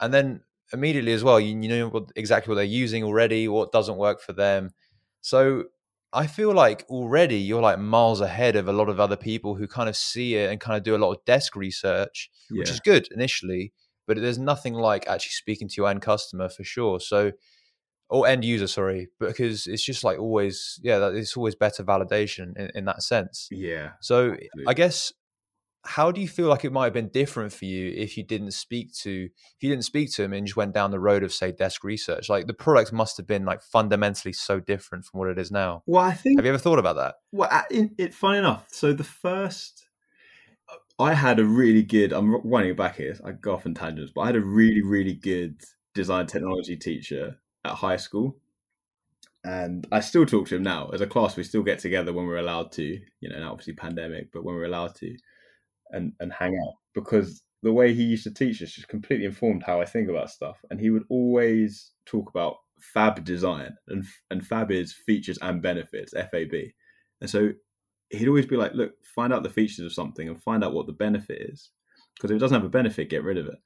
and 0.00 0.14
then 0.14 0.40
immediately 0.72 1.12
as 1.12 1.22
well 1.22 1.38
you, 1.38 1.58
you 1.60 1.68
know 1.68 1.88
what, 1.88 2.10
exactly 2.16 2.50
what 2.50 2.56
they're 2.56 2.64
using 2.64 3.04
already 3.04 3.48
what 3.48 3.72
doesn't 3.72 3.96
work 3.96 4.20
for 4.20 4.32
them 4.32 4.70
so 5.20 5.64
I 6.14 6.28
feel 6.28 6.54
like 6.54 6.86
already 6.88 7.38
you're 7.38 7.60
like 7.60 7.78
miles 7.80 8.20
ahead 8.20 8.54
of 8.54 8.68
a 8.68 8.72
lot 8.72 8.88
of 8.88 9.00
other 9.00 9.16
people 9.16 9.56
who 9.56 9.66
kind 9.66 9.88
of 9.88 9.96
see 9.96 10.36
it 10.36 10.50
and 10.50 10.60
kind 10.60 10.76
of 10.76 10.84
do 10.84 10.94
a 10.94 10.98
lot 10.98 11.10
of 11.10 11.24
desk 11.24 11.56
research, 11.56 12.30
yeah. 12.50 12.60
which 12.60 12.70
is 12.70 12.78
good 12.78 13.08
initially, 13.10 13.72
but 14.06 14.16
there's 14.16 14.38
nothing 14.38 14.74
like 14.74 15.08
actually 15.08 15.32
speaking 15.32 15.68
to 15.68 15.74
your 15.76 15.88
end 15.88 16.02
customer 16.02 16.48
for 16.48 16.62
sure. 16.62 17.00
So, 17.00 17.32
or 18.08 18.28
end 18.28 18.44
user, 18.44 18.68
sorry, 18.68 19.08
because 19.18 19.66
it's 19.66 19.84
just 19.84 20.04
like 20.04 20.20
always, 20.20 20.78
yeah, 20.84 21.08
it's 21.08 21.36
always 21.36 21.56
better 21.56 21.82
validation 21.82 22.56
in, 22.56 22.70
in 22.76 22.84
that 22.84 23.02
sense. 23.02 23.48
Yeah. 23.50 23.92
So 24.00 24.32
absolutely. 24.32 24.64
I 24.68 24.74
guess 24.74 25.12
how 25.86 26.10
do 26.10 26.20
you 26.20 26.28
feel 26.28 26.48
like 26.48 26.64
it 26.64 26.72
might 26.72 26.84
have 26.84 26.92
been 26.92 27.08
different 27.08 27.52
for 27.52 27.64
you 27.66 27.92
if 27.96 28.16
you 28.16 28.24
didn't 28.24 28.52
speak 28.52 28.92
to 28.94 29.28
if 29.34 29.62
you 29.62 29.68
didn't 29.68 29.84
speak 29.84 30.12
to 30.12 30.22
him 30.22 30.32
and 30.32 30.46
just 30.46 30.56
went 30.56 30.72
down 30.72 30.90
the 30.90 31.00
road 31.00 31.22
of 31.22 31.32
say 31.32 31.52
desk 31.52 31.84
research? 31.84 32.28
Like 32.28 32.46
the 32.46 32.54
product 32.54 32.92
must 32.92 33.16
have 33.16 33.26
been 33.26 33.44
like 33.44 33.62
fundamentally 33.62 34.32
so 34.32 34.60
different 34.60 35.04
from 35.04 35.20
what 35.20 35.28
it 35.28 35.38
is 35.38 35.50
now. 35.50 35.82
Well 35.86 36.04
i 36.04 36.12
think 36.12 36.38
have 36.38 36.44
you 36.44 36.50
ever 36.50 36.58
thought 36.58 36.78
about 36.78 36.96
that? 36.96 37.16
Well 37.32 37.48
uh, 37.50 37.62
it, 37.70 37.90
it 37.98 38.14
funny 38.14 38.38
enough 38.38 38.66
so 38.70 38.92
the 38.92 39.04
first 39.04 39.86
i 40.98 41.12
had 41.12 41.40
a 41.40 41.44
really 41.44 41.82
good 41.82 42.12
i'm 42.12 42.36
running 42.48 42.70
it 42.70 42.76
back 42.76 42.96
here 42.96 43.16
i 43.24 43.32
go 43.32 43.52
off 43.54 43.66
in 43.66 43.74
tangents 43.74 44.12
but 44.14 44.20
i 44.22 44.26
had 44.26 44.36
a 44.36 44.40
really 44.40 44.80
really 44.80 45.12
good 45.12 45.60
design 45.94 46.26
technology 46.26 46.76
teacher 46.76 47.38
at 47.64 47.74
high 47.74 47.96
school. 47.96 48.36
And 49.44 49.86
I 49.92 50.00
still 50.00 50.26
talk 50.26 50.48
to 50.48 50.56
him 50.56 50.62
now. 50.62 50.88
As 50.88 51.00
a 51.00 51.06
class. 51.06 51.36
We 51.36 51.44
still 51.44 51.62
get 51.62 51.78
together 51.78 52.12
when 52.12 52.26
we're 52.26 52.38
allowed 52.38 52.72
to, 52.72 53.00
you 53.20 53.28
know, 53.28 53.38
now 53.38 53.52
obviously 53.52 53.74
pandemic, 53.74 54.32
but 54.32 54.44
when 54.44 54.54
we're 54.54 54.64
allowed 54.64 54.94
to 54.96 55.16
and 55.94 56.12
and 56.20 56.32
hang 56.32 56.58
out 56.66 56.74
because 56.94 57.42
the 57.62 57.72
way 57.72 57.94
he 57.94 58.02
used 58.02 58.24
to 58.24 58.34
teach 58.34 58.62
us 58.62 58.72
just 58.72 58.88
completely 58.88 59.24
informed 59.24 59.62
how 59.62 59.80
I 59.80 59.86
think 59.86 60.10
about 60.10 60.30
stuff. 60.30 60.58
And 60.70 60.78
he 60.78 60.90
would 60.90 61.04
always 61.08 61.92
talk 62.04 62.28
about 62.28 62.56
fab 62.78 63.24
design 63.24 63.74
and 63.88 64.04
and 64.30 64.46
fab 64.46 64.70
is 64.70 64.92
features 64.92 65.38
and 65.40 65.62
benefits 65.62 66.12
FAB. 66.12 66.52
And 67.20 67.30
so 67.30 67.52
he'd 68.10 68.28
always 68.28 68.46
be 68.46 68.56
like, 68.56 68.74
look, 68.74 68.92
find 69.14 69.32
out 69.32 69.42
the 69.42 69.50
features 69.50 69.84
of 69.84 69.92
something 69.92 70.28
and 70.28 70.42
find 70.42 70.62
out 70.62 70.74
what 70.74 70.86
the 70.86 70.92
benefit 70.92 71.40
is. 71.50 71.70
Because 72.16 72.30
if 72.30 72.36
it 72.36 72.40
doesn't 72.40 72.54
have 72.54 72.66
a 72.66 72.68
benefit, 72.68 73.10
get 73.10 73.24
rid 73.24 73.38
of 73.38 73.46
it. 73.46 73.58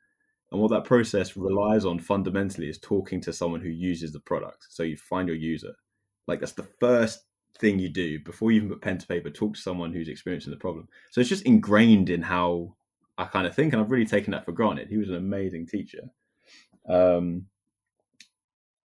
And 0.50 0.60
what 0.60 0.70
that 0.70 0.84
process 0.84 1.36
relies 1.36 1.84
on 1.84 1.98
fundamentally 1.98 2.68
is 2.68 2.78
talking 2.78 3.20
to 3.22 3.32
someone 3.32 3.60
who 3.60 3.68
uses 3.68 4.12
the 4.12 4.20
product. 4.20 4.66
So 4.70 4.82
you 4.82 4.96
find 4.96 5.28
your 5.28 5.36
user. 5.36 5.74
Like 6.26 6.40
that's 6.40 6.52
the 6.52 6.68
first 6.80 7.24
thing 7.56 7.78
you 7.78 7.88
do 7.88 8.20
before 8.20 8.50
you 8.52 8.58
even 8.58 8.68
put 8.68 8.80
pen 8.82 8.98
to 8.98 9.06
paper 9.06 9.30
talk 9.30 9.54
to 9.54 9.60
someone 9.60 9.92
who's 9.92 10.08
experiencing 10.08 10.50
the 10.50 10.56
problem 10.56 10.88
so 11.10 11.20
it's 11.20 11.30
just 11.30 11.44
ingrained 11.46 12.08
in 12.10 12.22
how 12.22 12.74
i 13.18 13.24
kind 13.24 13.46
of 13.46 13.54
think 13.54 13.72
and 13.72 13.82
i've 13.82 13.90
really 13.90 14.06
taken 14.06 14.30
that 14.30 14.44
for 14.44 14.52
granted 14.52 14.88
he 14.88 14.96
was 14.96 15.08
an 15.08 15.16
amazing 15.16 15.66
teacher 15.66 16.10
Um, 16.88 17.46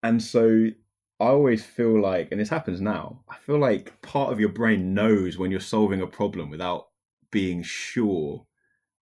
and 0.03 0.23
so 0.23 0.67
I 1.21 1.27
always 1.27 1.65
feel 1.65 2.01
like, 2.01 2.29
and 2.33 2.41
this 2.41 2.49
happens 2.49 2.81
now, 2.81 3.23
I 3.29 3.37
feel 3.37 3.59
like 3.59 4.01
part 4.03 4.33
of 4.33 4.41
your 4.41 4.49
brain 4.49 4.95
knows 4.95 5.39
when 5.39 5.51
you're 5.51 5.61
solving 5.61 6.01
a 6.01 6.07
problem 6.07 6.51
without 6.51 6.89
being 7.31 7.63
sure 7.63 8.47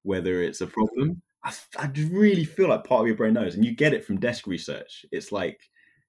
whether 0.02 0.42
it's 0.42 0.60
a 0.60 0.68
problem. 0.68 1.22
I, 1.44 1.54
I 1.78 1.90
really 2.10 2.44
feel 2.44 2.68
like 2.68 2.84
part 2.84 3.02
of 3.02 3.08
your 3.08 3.16
brain 3.16 3.34
knows, 3.34 3.54
and 3.54 3.64
you 3.64 3.74
get 3.74 3.94
it 3.94 4.04
from 4.04 4.20
desk 4.20 4.46
research. 4.46 5.06
It's 5.12 5.32
like 5.32 5.60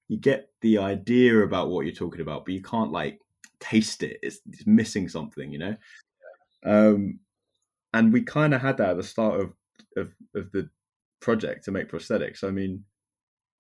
you 0.08 0.18
get 0.20 0.50
the 0.62 0.80
idea 0.80 1.40
about 1.42 1.70
what 1.70 1.86
you're 1.86 1.96
talking 1.96 2.22
about, 2.22 2.46
but 2.46 2.54
you 2.56 2.62
can't 2.62 2.92
like 2.92 3.22
taste 3.60 4.04
it. 4.04 4.20
It's, 4.22 4.40
it's 4.52 4.68
missing 4.68 5.10
something, 5.10 5.52
you 5.52 5.60
know. 5.60 5.76
Um, 6.66 7.20
and 7.94 8.14
we 8.14 8.22
kind 8.22 8.54
of 8.54 8.62
had 8.62 8.78
that 8.78 8.92
at 8.92 8.98
the 8.98 9.04
start 9.04 9.40
of, 9.40 9.54
of 9.98 10.14
of 10.36 10.52
the 10.52 10.70
project 11.20 11.66
to 11.66 11.72
make 11.72 11.90
prosthetics. 11.92 12.44
I 12.44 12.52
mean, 12.52 12.84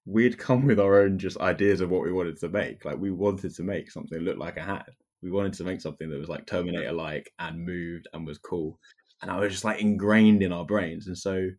we'd 0.06 0.38
come 0.38 0.66
with 0.66 0.80
our 0.80 1.02
own 1.02 1.18
just 1.18 1.40
ideas 1.40 1.82
of 1.82 1.90
what 1.90 2.04
we 2.04 2.12
wanted 2.12 2.40
to 2.40 2.50
make. 2.50 2.86
Like 2.86 2.98
we 2.98 3.12
wanted 3.12 3.54
to 3.56 3.64
make 3.64 3.92
something 3.92 4.18
that 4.18 4.26
looked 4.26 4.40
like 4.40 4.58
a 4.58 4.62
hat. 4.62 4.90
We 5.22 5.32
wanted 5.32 5.54
to 5.54 5.64
make 5.64 5.82
something 5.82 6.10
that 6.10 6.20
was 6.20 6.30
like 6.30 6.46
Terminator 6.46 6.94
like 6.94 7.32
and 7.40 7.66
moved 7.66 8.08
and 8.14 8.26
was 8.26 8.38
cool. 8.38 8.80
And 9.22 9.30
I 9.30 9.38
was 9.40 9.52
just 9.52 9.66
like 9.66 9.82
ingrained 9.82 10.44
in 10.44 10.54
our 10.54 10.66
brains. 10.66 11.08
And 11.08 11.18
so 11.18 11.50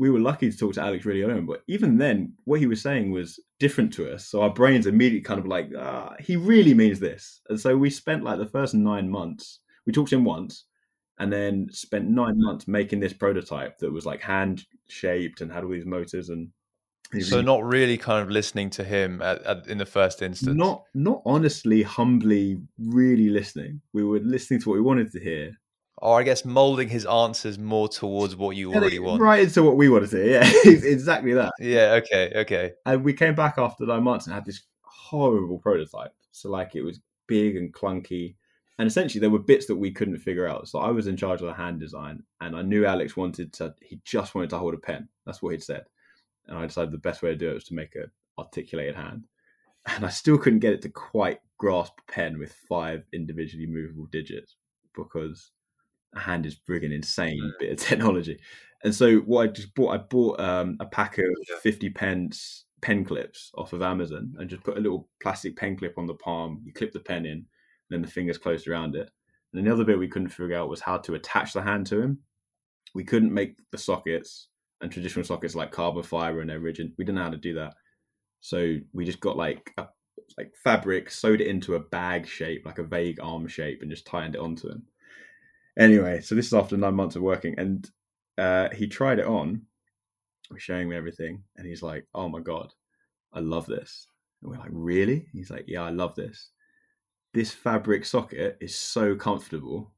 we 0.00 0.08
were 0.08 0.18
lucky 0.18 0.50
to 0.50 0.56
talk 0.56 0.72
to 0.72 0.80
Alex 0.80 1.04
really 1.04 1.22
early 1.22 1.42
but 1.42 1.62
even 1.68 1.98
then, 1.98 2.32
what 2.44 2.58
he 2.58 2.66
was 2.66 2.80
saying 2.80 3.10
was 3.10 3.38
different 3.58 3.92
to 3.92 4.10
us. 4.10 4.26
So 4.26 4.40
our 4.40 4.48
brains 4.48 4.86
immediately 4.86 5.20
kind 5.20 5.38
of 5.38 5.46
like, 5.46 5.68
ah, 5.78 6.14
he 6.18 6.36
really 6.36 6.72
means 6.72 6.98
this. 6.98 7.42
And 7.50 7.60
so 7.60 7.76
we 7.76 7.90
spent 7.90 8.24
like 8.24 8.38
the 8.38 8.46
first 8.46 8.72
nine 8.72 9.10
months, 9.10 9.60
we 9.84 9.92
talked 9.92 10.08
to 10.08 10.16
him 10.16 10.24
once 10.24 10.64
and 11.18 11.30
then 11.30 11.68
spent 11.70 12.08
nine 12.08 12.40
months 12.40 12.66
making 12.66 13.00
this 13.00 13.12
prototype 13.12 13.76
that 13.80 13.92
was 13.92 14.06
like 14.06 14.22
hand 14.22 14.64
shaped 14.88 15.42
and 15.42 15.52
had 15.52 15.64
all 15.64 15.70
these 15.70 15.84
motors 15.84 16.30
and 16.30 16.48
so 17.20 17.42
not 17.42 17.62
really 17.64 17.98
kind 17.98 18.22
of 18.22 18.30
listening 18.30 18.70
to 18.70 18.84
him 18.84 19.20
at, 19.20 19.42
at, 19.42 19.66
in 19.66 19.78
the 19.78 19.84
first 19.84 20.22
instance. 20.22 20.56
Not 20.56 20.84
not 20.94 21.22
honestly, 21.26 21.82
humbly, 21.82 22.60
really 22.78 23.28
listening. 23.28 23.80
We 23.92 24.04
were 24.04 24.20
listening 24.20 24.60
to 24.60 24.68
what 24.68 24.76
we 24.76 24.80
wanted 24.80 25.10
to 25.12 25.20
hear. 25.20 25.59
Or 26.00 26.18
I 26.18 26.22
guess 26.22 26.44
molding 26.44 26.88
his 26.88 27.04
answers 27.04 27.58
more 27.58 27.88
towards 27.88 28.34
what 28.34 28.56
you 28.56 28.72
already 28.72 28.98
want. 28.98 29.20
Right 29.20 29.42
into 29.42 29.62
what 29.62 29.76
we 29.76 29.88
wanted 29.88 30.10
to 30.10 30.16
hear. 30.16 30.42
Yeah, 30.42 30.50
exactly 30.64 31.34
that. 31.34 31.52
Yeah. 31.58 32.00
Okay. 32.02 32.32
Okay. 32.34 32.72
And 32.86 33.04
we 33.04 33.12
came 33.12 33.34
back 33.34 33.58
after 33.58 33.84
nine 33.84 34.02
months 34.02 34.26
and 34.26 34.34
had 34.34 34.46
this 34.46 34.62
horrible 34.82 35.58
prototype. 35.58 36.14
So 36.32 36.48
like 36.48 36.74
it 36.74 36.82
was 36.82 37.00
big 37.26 37.56
and 37.56 37.72
clunky. 37.72 38.36
And 38.78 38.86
essentially, 38.86 39.20
there 39.20 39.28
were 39.28 39.38
bits 39.38 39.66
that 39.66 39.76
we 39.76 39.90
couldn't 39.90 40.16
figure 40.20 40.48
out. 40.48 40.66
So 40.66 40.78
I 40.78 40.90
was 40.90 41.06
in 41.06 41.18
charge 41.18 41.42
of 41.42 41.46
the 41.48 41.52
hand 41.52 41.80
design, 41.80 42.22
and 42.40 42.56
I 42.56 42.62
knew 42.62 42.86
Alex 42.86 43.14
wanted 43.14 43.52
to. 43.54 43.74
He 43.82 44.00
just 44.06 44.34
wanted 44.34 44.48
to 44.50 44.58
hold 44.58 44.72
a 44.72 44.78
pen. 44.78 45.06
That's 45.26 45.42
what 45.42 45.50
he'd 45.50 45.62
said 45.62 45.84
and 46.50 46.58
I 46.58 46.66
decided 46.66 46.92
the 46.92 46.98
best 46.98 47.22
way 47.22 47.30
to 47.30 47.36
do 47.36 47.50
it 47.50 47.54
was 47.54 47.64
to 47.64 47.74
make 47.74 47.94
an 47.94 48.10
articulated 48.38 48.96
hand. 48.96 49.26
And 49.86 50.04
I 50.04 50.10
still 50.10 50.36
couldn't 50.36 50.58
get 50.58 50.74
it 50.74 50.82
to 50.82 50.88
quite 50.90 51.38
grasp 51.56 51.94
a 51.98 52.12
pen 52.12 52.38
with 52.38 52.52
five 52.52 53.04
individually 53.12 53.66
movable 53.66 54.06
digits 54.06 54.56
because 54.94 55.52
a 56.14 56.20
hand 56.20 56.46
is 56.46 56.58
frigging 56.68 56.92
insane 56.92 57.40
mm. 57.42 57.58
bit 57.58 57.72
of 57.72 57.78
technology. 57.88 58.38
And 58.82 58.94
so 58.94 59.18
what 59.18 59.42
I 59.42 59.46
just 59.52 59.74
bought, 59.74 59.94
I 59.94 59.98
bought 59.98 60.40
um, 60.40 60.76
a 60.80 60.86
pack 60.86 61.18
of 61.18 61.24
fifty 61.62 61.90
pence 61.90 62.64
pen 62.80 63.04
clips 63.04 63.50
off 63.56 63.72
of 63.72 63.82
Amazon 63.82 64.34
and 64.38 64.48
just 64.48 64.64
put 64.64 64.78
a 64.78 64.80
little 64.80 65.08
plastic 65.22 65.56
pen 65.56 65.76
clip 65.76 65.98
on 65.98 66.06
the 66.06 66.14
palm. 66.14 66.62
You 66.64 66.72
clip 66.72 66.92
the 66.92 67.00
pen 67.00 67.26
in, 67.26 67.32
and 67.32 67.46
then 67.90 68.02
the 68.02 68.08
fingers 68.08 68.38
closed 68.38 68.66
around 68.68 68.96
it. 68.96 69.10
And 69.52 69.58
then 69.58 69.64
the 69.64 69.72
other 69.72 69.84
bit 69.84 69.98
we 69.98 70.08
couldn't 70.08 70.28
figure 70.28 70.56
out 70.56 70.68
was 70.68 70.80
how 70.80 70.98
to 70.98 71.14
attach 71.14 71.52
the 71.52 71.62
hand 71.62 71.86
to 71.88 72.00
him. 72.00 72.20
We 72.94 73.04
couldn't 73.04 73.34
make 73.34 73.56
the 73.70 73.78
sockets 73.78 74.48
and 74.80 74.90
traditional 74.90 75.24
sockets 75.24 75.54
like 75.54 75.72
carbon 75.72 76.02
fiber 76.02 76.40
and 76.40 76.48
they're 76.48 76.60
rigid. 76.60 76.92
We 76.96 77.04
didn't 77.04 77.16
know 77.16 77.24
how 77.24 77.30
to 77.30 77.36
do 77.36 77.54
that, 77.54 77.74
so 78.40 78.76
we 78.92 79.04
just 79.04 79.20
got 79.20 79.36
like 79.36 79.72
a 79.76 79.88
like 80.38 80.54
fabric, 80.62 81.10
sewed 81.10 81.40
it 81.40 81.48
into 81.48 81.74
a 81.74 81.80
bag 81.80 82.26
shape, 82.26 82.64
like 82.64 82.78
a 82.78 82.84
vague 82.84 83.18
arm 83.20 83.46
shape, 83.46 83.82
and 83.82 83.90
just 83.90 84.06
tightened 84.06 84.34
it 84.34 84.40
onto 84.40 84.68
him. 84.68 84.84
Anyway, 85.78 86.20
so 86.20 86.34
this 86.34 86.46
is 86.46 86.54
after 86.54 86.76
nine 86.76 86.94
months 86.94 87.16
of 87.16 87.22
working, 87.22 87.54
and 87.58 87.90
uh, 88.38 88.68
he 88.70 88.86
tried 88.86 89.18
it 89.18 89.26
on. 89.26 89.62
Was 90.50 90.62
showing 90.62 90.88
me 90.88 90.96
everything, 90.96 91.44
and 91.56 91.66
he's 91.66 91.82
like, 91.82 92.06
"Oh 92.14 92.28
my 92.28 92.40
god, 92.40 92.72
I 93.32 93.40
love 93.40 93.66
this." 93.66 94.06
And 94.42 94.50
we're 94.50 94.58
like, 94.58 94.70
"Really?" 94.72 95.28
He's 95.32 95.50
like, 95.50 95.64
"Yeah, 95.68 95.82
I 95.82 95.90
love 95.90 96.16
this. 96.16 96.50
This 97.32 97.52
fabric 97.52 98.04
socket 98.04 98.58
is 98.60 98.74
so 98.74 99.14
comfortable 99.14 99.92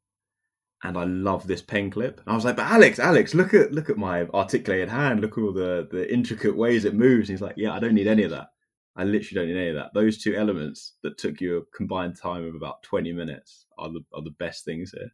and 0.85 0.99
I 0.99 1.05
love 1.05 1.47
this 1.47 1.63
pen 1.63 1.91
clip. 1.91 2.21
And 2.21 2.29
I 2.29 2.35
was 2.35 2.45
like, 2.45 2.57
but 2.57 2.67
Alex, 2.67 2.99
Alex, 2.99 3.35
look 3.35 3.55
at 3.55 3.73
look 3.73 3.89
at 3.89 3.97
my 3.97 4.23
articulated 4.35 4.89
hand. 4.89 5.21
Look 5.21 5.39
at 5.39 5.43
all 5.43 5.53
the 5.53 5.89
the 5.91 6.13
intricate 6.13 6.57
ways 6.57 6.85
it 6.85 6.95
moves. 6.95 7.29
And 7.29 7.39
he's 7.39 7.43
like, 7.43 7.57
yeah, 7.57 7.73
I 7.73 7.79
don't 7.79 7.95
need 7.95 8.09
any 8.09 8.25
of 8.25 8.31
that. 8.31 8.49
I 8.97 9.05
literally 9.05 9.35
don't 9.35 9.55
need 9.55 9.61
any 9.61 9.71
of 9.71 9.77
that. 9.77 9.95
Those 9.95 10.19
two 10.19 10.35
elements 10.35 10.95
that 11.03 11.19
took 11.19 11.41
you 11.41 11.59
a 11.59 11.77
combined 11.77 12.17
time 12.21 12.47
of 12.47 12.55
about 12.55 12.83
twenty 12.83 13.13
minutes 13.13 13.67
are 13.79 13.91
the 13.91 14.01
are 14.13 14.23
the 14.23 14.35
best 14.39 14.65
things 14.65 14.93
here, 14.93 15.11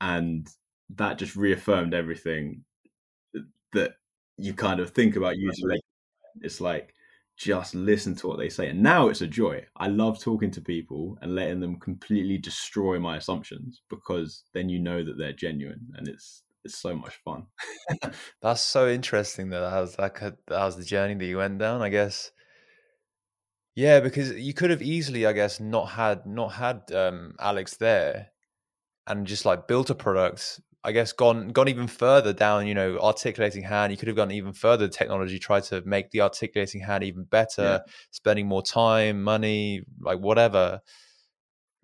and 0.00 0.48
that 0.90 1.18
just 1.18 1.36
reaffirmed 1.36 1.94
everything 1.94 2.64
that 3.72 3.92
you 4.36 4.54
kind 4.54 4.80
of 4.80 4.90
think 4.90 5.16
about 5.16 5.36
using. 5.36 5.78
It's 6.42 6.60
like 6.60 6.94
just 7.36 7.74
listen 7.74 8.14
to 8.16 8.28
what 8.28 8.38
they 8.38 8.48
say. 8.48 8.68
And 8.68 8.82
now 8.82 9.08
it's 9.08 9.20
a 9.20 9.26
joy. 9.26 9.64
I 9.76 9.88
love 9.88 10.20
talking 10.20 10.50
to 10.52 10.60
people 10.60 11.18
and 11.20 11.34
letting 11.34 11.60
them 11.60 11.78
completely 11.78 12.38
destroy 12.38 12.98
my 12.98 13.16
assumptions 13.16 13.82
because 13.90 14.44
then 14.54 14.68
you 14.68 14.78
know 14.78 15.04
that 15.04 15.18
they're 15.18 15.32
genuine 15.32 15.86
and 15.96 16.08
it's 16.08 16.42
it's 16.64 16.78
so 16.78 16.96
much 16.96 17.14
fun. 17.24 17.46
That's 18.42 18.60
so 18.60 18.88
interesting 18.88 19.50
that 19.50 19.60
that 19.60 19.80
was 19.80 19.96
that 19.96 20.34
was 20.48 20.76
the 20.76 20.84
journey 20.84 21.14
that 21.14 21.24
you 21.24 21.36
went 21.36 21.58
down, 21.58 21.82
I 21.82 21.90
guess. 21.90 22.32
Yeah, 23.74 24.00
because 24.00 24.32
you 24.32 24.54
could 24.54 24.70
have 24.70 24.82
easily, 24.82 25.26
I 25.26 25.32
guess, 25.32 25.60
not 25.60 25.90
had 25.90 26.26
not 26.26 26.52
had 26.52 26.90
um, 26.92 27.34
Alex 27.38 27.76
there 27.76 28.30
and 29.06 29.26
just 29.26 29.44
like 29.44 29.68
built 29.68 29.90
a 29.90 29.94
product 29.94 30.60
I 30.86 30.92
guess 30.92 31.10
gone 31.12 31.48
gone 31.48 31.68
even 31.68 31.88
further 31.88 32.32
down, 32.32 32.68
you 32.68 32.74
know, 32.74 33.00
articulating 33.00 33.64
hand. 33.64 33.90
You 33.90 33.96
could 33.98 34.06
have 34.06 34.16
gone 34.16 34.30
even 34.30 34.52
further 34.52 34.86
technology, 34.86 35.36
tried 35.36 35.64
to 35.64 35.82
make 35.84 36.12
the 36.12 36.20
articulating 36.20 36.80
hand 36.80 37.02
even 37.02 37.24
better, 37.24 37.82
yeah. 37.84 37.92
spending 38.12 38.46
more 38.46 38.62
time, 38.62 39.20
money, 39.24 39.82
like 40.00 40.20
whatever. 40.20 40.80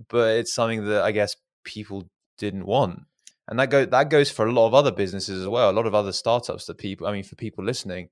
But 0.08 0.36
it's 0.36 0.54
something 0.54 0.84
that 0.84 1.02
I 1.02 1.10
guess 1.10 1.34
people 1.64 2.08
didn't 2.38 2.64
want. 2.64 3.00
And 3.48 3.58
that 3.58 3.70
go 3.70 3.84
that 3.86 4.08
goes 4.08 4.30
for 4.30 4.46
a 4.46 4.52
lot 4.52 4.68
of 4.68 4.74
other 4.74 4.92
businesses 4.92 5.40
as 5.40 5.48
well. 5.48 5.68
A 5.68 5.72
lot 5.72 5.86
of 5.86 5.96
other 5.96 6.12
startups 6.12 6.66
that 6.66 6.78
people 6.78 7.08
I 7.08 7.12
mean 7.12 7.24
for 7.24 7.34
people 7.34 7.64
listening, 7.64 8.08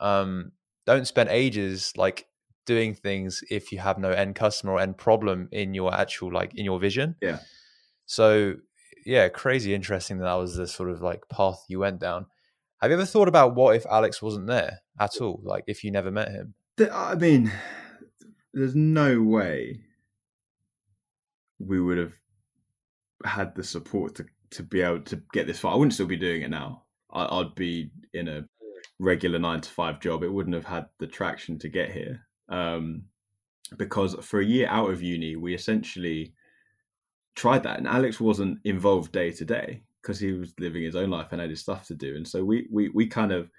um, 0.00 0.52
don't 0.84 1.06
spend 1.06 1.30
ages 1.30 1.94
like 1.96 2.26
doing 2.66 2.94
things 2.94 3.42
if 3.50 3.72
you 3.72 3.78
have 3.78 3.96
no 3.96 4.10
end 4.10 4.34
customer 4.34 4.74
or 4.74 4.80
end 4.80 4.98
problem 4.98 5.48
in 5.50 5.72
your 5.72 5.94
actual 5.94 6.30
like 6.30 6.54
in 6.56 6.66
your 6.66 6.78
vision. 6.78 7.16
Yeah. 7.22 7.38
So 8.06 8.54
yeah, 9.04 9.28
crazy 9.28 9.74
interesting 9.74 10.18
that 10.18 10.24
that 10.24 10.34
was 10.34 10.56
the 10.56 10.66
sort 10.66 10.90
of 10.90 11.02
like 11.02 11.28
path 11.28 11.64
you 11.68 11.78
went 11.78 12.00
down. 12.00 12.26
Have 12.80 12.90
you 12.90 12.96
ever 12.96 13.06
thought 13.06 13.28
about 13.28 13.54
what 13.54 13.76
if 13.76 13.86
Alex 13.86 14.20
wasn't 14.20 14.46
there 14.46 14.80
at 15.00 15.20
all? 15.20 15.40
Like 15.44 15.64
if 15.66 15.84
you 15.84 15.90
never 15.90 16.10
met 16.10 16.30
him? 16.30 16.54
I 16.92 17.14
mean, 17.14 17.50
there's 18.52 18.74
no 18.74 19.22
way 19.22 19.80
we 21.58 21.80
would 21.80 21.98
have 21.98 22.14
had 23.24 23.54
the 23.54 23.64
support 23.64 24.14
to 24.16 24.26
to 24.50 24.62
be 24.62 24.80
able 24.80 25.00
to 25.00 25.22
get 25.32 25.46
this 25.46 25.58
far. 25.58 25.72
I 25.72 25.76
wouldn't 25.76 25.94
still 25.94 26.06
be 26.06 26.16
doing 26.16 26.42
it 26.42 26.50
now. 26.50 26.84
I, 27.10 27.38
would 27.38 27.54
be 27.54 27.90
in 28.12 28.28
a 28.28 28.44
regular 28.98 29.38
nine 29.38 29.60
to 29.60 29.70
five 29.70 30.00
job. 30.00 30.22
It 30.22 30.32
wouldn't 30.32 30.54
have 30.54 30.66
had 30.66 30.86
the 30.98 31.06
traction 31.06 31.58
to 31.60 31.68
get 31.68 31.90
here. 31.90 32.20
Um, 32.48 33.04
because 33.76 34.14
for 34.22 34.40
a 34.40 34.44
year 34.44 34.68
out 34.68 34.90
of 34.90 35.02
uni, 35.02 35.34
we 35.34 35.54
essentially 35.54 36.34
tried 37.36 37.62
that, 37.62 37.78
and 37.78 37.86
Alex 37.86 38.20
wasn't 38.20 38.58
involved 38.64 39.12
day 39.12 39.30
to 39.30 39.44
day 39.44 39.82
because 40.02 40.18
he 40.18 40.32
was 40.32 40.54
living 40.58 40.82
his 40.82 40.96
own 40.96 41.10
life 41.10 41.28
and 41.32 41.40
had 41.40 41.50
his 41.50 41.60
stuff 41.60 41.86
to 41.86 41.94
do. 41.94 42.16
And 42.16 42.26
so 42.26 42.44
we 42.44 42.66
we 42.70 42.88
we 42.88 43.06
kind 43.06 43.32
of 43.32 43.50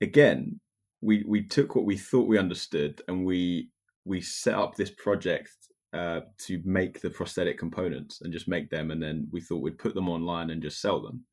again 0.00 0.60
we 1.00 1.24
we 1.26 1.42
took 1.42 1.74
what 1.74 1.84
we 1.84 1.96
thought 1.96 2.28
we 2.28 2.38
understood 2.38 3.02
and 3.08 3.24
we 3.24 3.70
we 4.04 4.20
set 4.20 4.54
up 4.54 4.74
this 4.74 4.90
project 4.90 5.50
uh, 5.92 6.20
to 6.38 6.62
make 6.64 7.00
the 7.00 7.10
prosthetic 7.10 7.58
components 7.58 8.20
and 8.20 8.32
just 8.32 8.48
make 8.48 8.70
them, 8.70 8.90
and 8.90 9.02
then 9.02 9.28
we 9.30 9.40
thought 9.40 9.62
we'd 9.62 9.78
put 9.78 9.94
them 9.94 10.08
online 10.08 10.50
and 10.50 10.62
just 10.62 10.80
sell 10.80 11.00
them. 11.00 11.24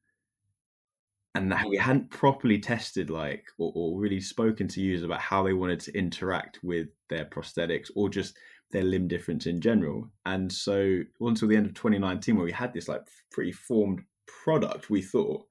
And 1.35 1.53
we 1.69 1.77
hadn't 1.77 2.09
properly 2.09 2.57
tested, 2.57 3.11
like, 3.11 3.45
or, 3.59 3.71
or 3.75 3.99
really 3.99 4.19
spoken 4.19 4.67
to 4.69 4.81
users 4.81 5.05
about 5.05 5.21
how 5.21 5.43
they 5.43 5.53
wanted 5.53 5.79
to 5.81 5.95
interact 5.95 6.59
with 6.63 6.87
their 7.09 7.25
prosthetics, 7.25 7.91
or 7.95 8.09
just 8.09 8.35
their 8.71 8.83
limb 8.83 9.07
difference 9.07 9.45
in 9.45 9.61
general. 9.61 10.09
And 10.25 10.51
so 10.51 11.01
until 11.21 11.47
the 11.47 11.55
end 11.55 11.67
of 11.67 11.73
2019, 11.73 12.35
where 12.35 12.45
we 12.45 12.51
had 12.51 12.73
this 12.73 12.87
like 12.87 13.01
pretty 13.31 13.51
formed 13.51 14.01
product, 14.43 14.89
we 14.89 15.01
thought 15.01 15.45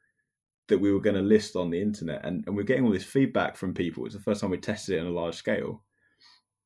that 0.69 0.79
we 0.79 0.93
were 0.93 1.01
going 1.01 1.17
to 1.17 1.23
list 1.23 1.57
on 1.57 1.71
the 1.71 1.81
internet, 1.81 2.25
and, 2.25 2.45
and 2.47 2.57
we're 2.57 2.65
getting 2.65 2.85
all 2.85 2.93
this 2.93 3.05
feedback 3.05 3.57
from 3.57 3.73
people. 3.75 4.05
It's 4.05 4.15
the 4.15 4.21
first 4.21 4.41
time 4.41 4.51
we 4.51 4.59
tested 4.59 4.97
it 4.97 5.01
on 5.01 5.07
a 5.07 5.11
large 5.11 5.37
scale, 5.37 5.83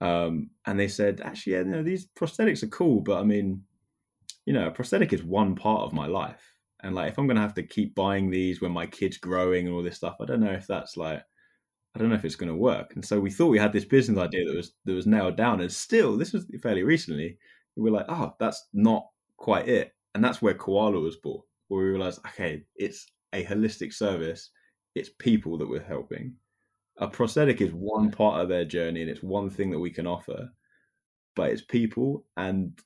um, 0.00 0.50
and 0.66 0.80
they 0.80 0.88
said, 0.88 1.20
actually, 1.20 1.54
yeah, 1.54 1.58
you 1.60 1.66
know, 1.66 1.82
these 1.82 2.06
prosthetics 2.18 2.62
are 2.62 2.68
cool, 2.68 3.00
but 3.00 3.18
I 3.18 3.24
mean, 3.24 3.62
you 4.46 4.54
know, 4.54 4.66
a 4.66 4.70
prosthetic 4.70 5.12
is 5.12 5.22
one 5.22 5.54
part 5.54 5.82
of 5.82 5.92
my 5.92 6.06
life, 6.06 6.54
and 6.82 6.94
like 6.94 7.10
if 7.10 7.18
I'm 7.18 7.26
going 7.26 7.36
to 7.36 7.42
have 7.42 7.54
to 7.54 7.62
keep 7.62 7.94
buying 7.94 8.30
these 8.30 8.60
when 8.60 8.72
my 8.72 8.86
kid's 8.86 9.18
growing 9.18 9.66
and 9.66 9.74
all 9.74 9.82
this 9.82 9.96
stuff, 9.98 10.16
I 10.20 10.24
don't 10.24 10.40
know 10.40 10.52
if 10.52 10.66
that's 10.66 10.96
like 10.96 11.22
I 11.94 11.98
don't 11.98 12.08
know 12.08 12.14
if 12.14 12.24
it's 12.24 12.36
going 12.36 12.52
to 12.52 12.56
work. 12.56 12.92
And 12.94 13.04
so 13.04 13.18
we 13.18 13.30
thought 13.30 13.48
we 13.48 13.58
had 13.58 13.72
this 13.72 13.84
business 13.84 14.18
idea 14.18 14.44
that 14.46 14.56
was 14.56 14.72
that 14.84 14.92
was 14.92 15.06
nailed 15.06 15.36
down, 15.36 15.60
and 15.60 15.72
still, 15.72 16.16
this 16.16 16.32
was 16.32 16.46
fairly 16.62 16.82
recently. 16.82 17.38
We 17.76 17.90
were 17.90 17.96
like, 17.96 18.06
oh, 18.08 18.34
that's 18.38 18.68
not 18.72 19.06
quite 19.36 19.68
it, 19.68 19.94
and 20.14 20.22
that's 20.24 20.42
where 20.42 20.54
Koalaa 20.54 21.02
was 21.02 21.16
born. 21.16 21.42
Where 21.68 21.84
we 21.84 21.90
realized, 21.90 22.20
okay, 22.28 22.64
it's 22.76 23.06
a 23.32 23.44
holistic 23.44 23.92
service. 23.92 24.50
It's 24.94 25.10
people 25.18 25.56
that 25.58 25.68
we're 25.68 25.82
helping. 25.82 26.34
A 26.98 27.08
prosthetic 27.08 27.60
is 27.60 27.72
one 27.72 28.10
part 28.10 28.40
of 28.40 28.48
their 28.48 28.64
journey, 28.64 29.00
and 29.02 29.10
it's 29.10 29.22
one 29.22 29.50
thing 29.50 29.70
that 29.70 29.78
we 29.78 29.90
can 29.90 30.06
offer. 30.06 30.50
But 31.36 31.50
it's 31.50 31.62
people, 31.62 32.24
and 32.36 32.78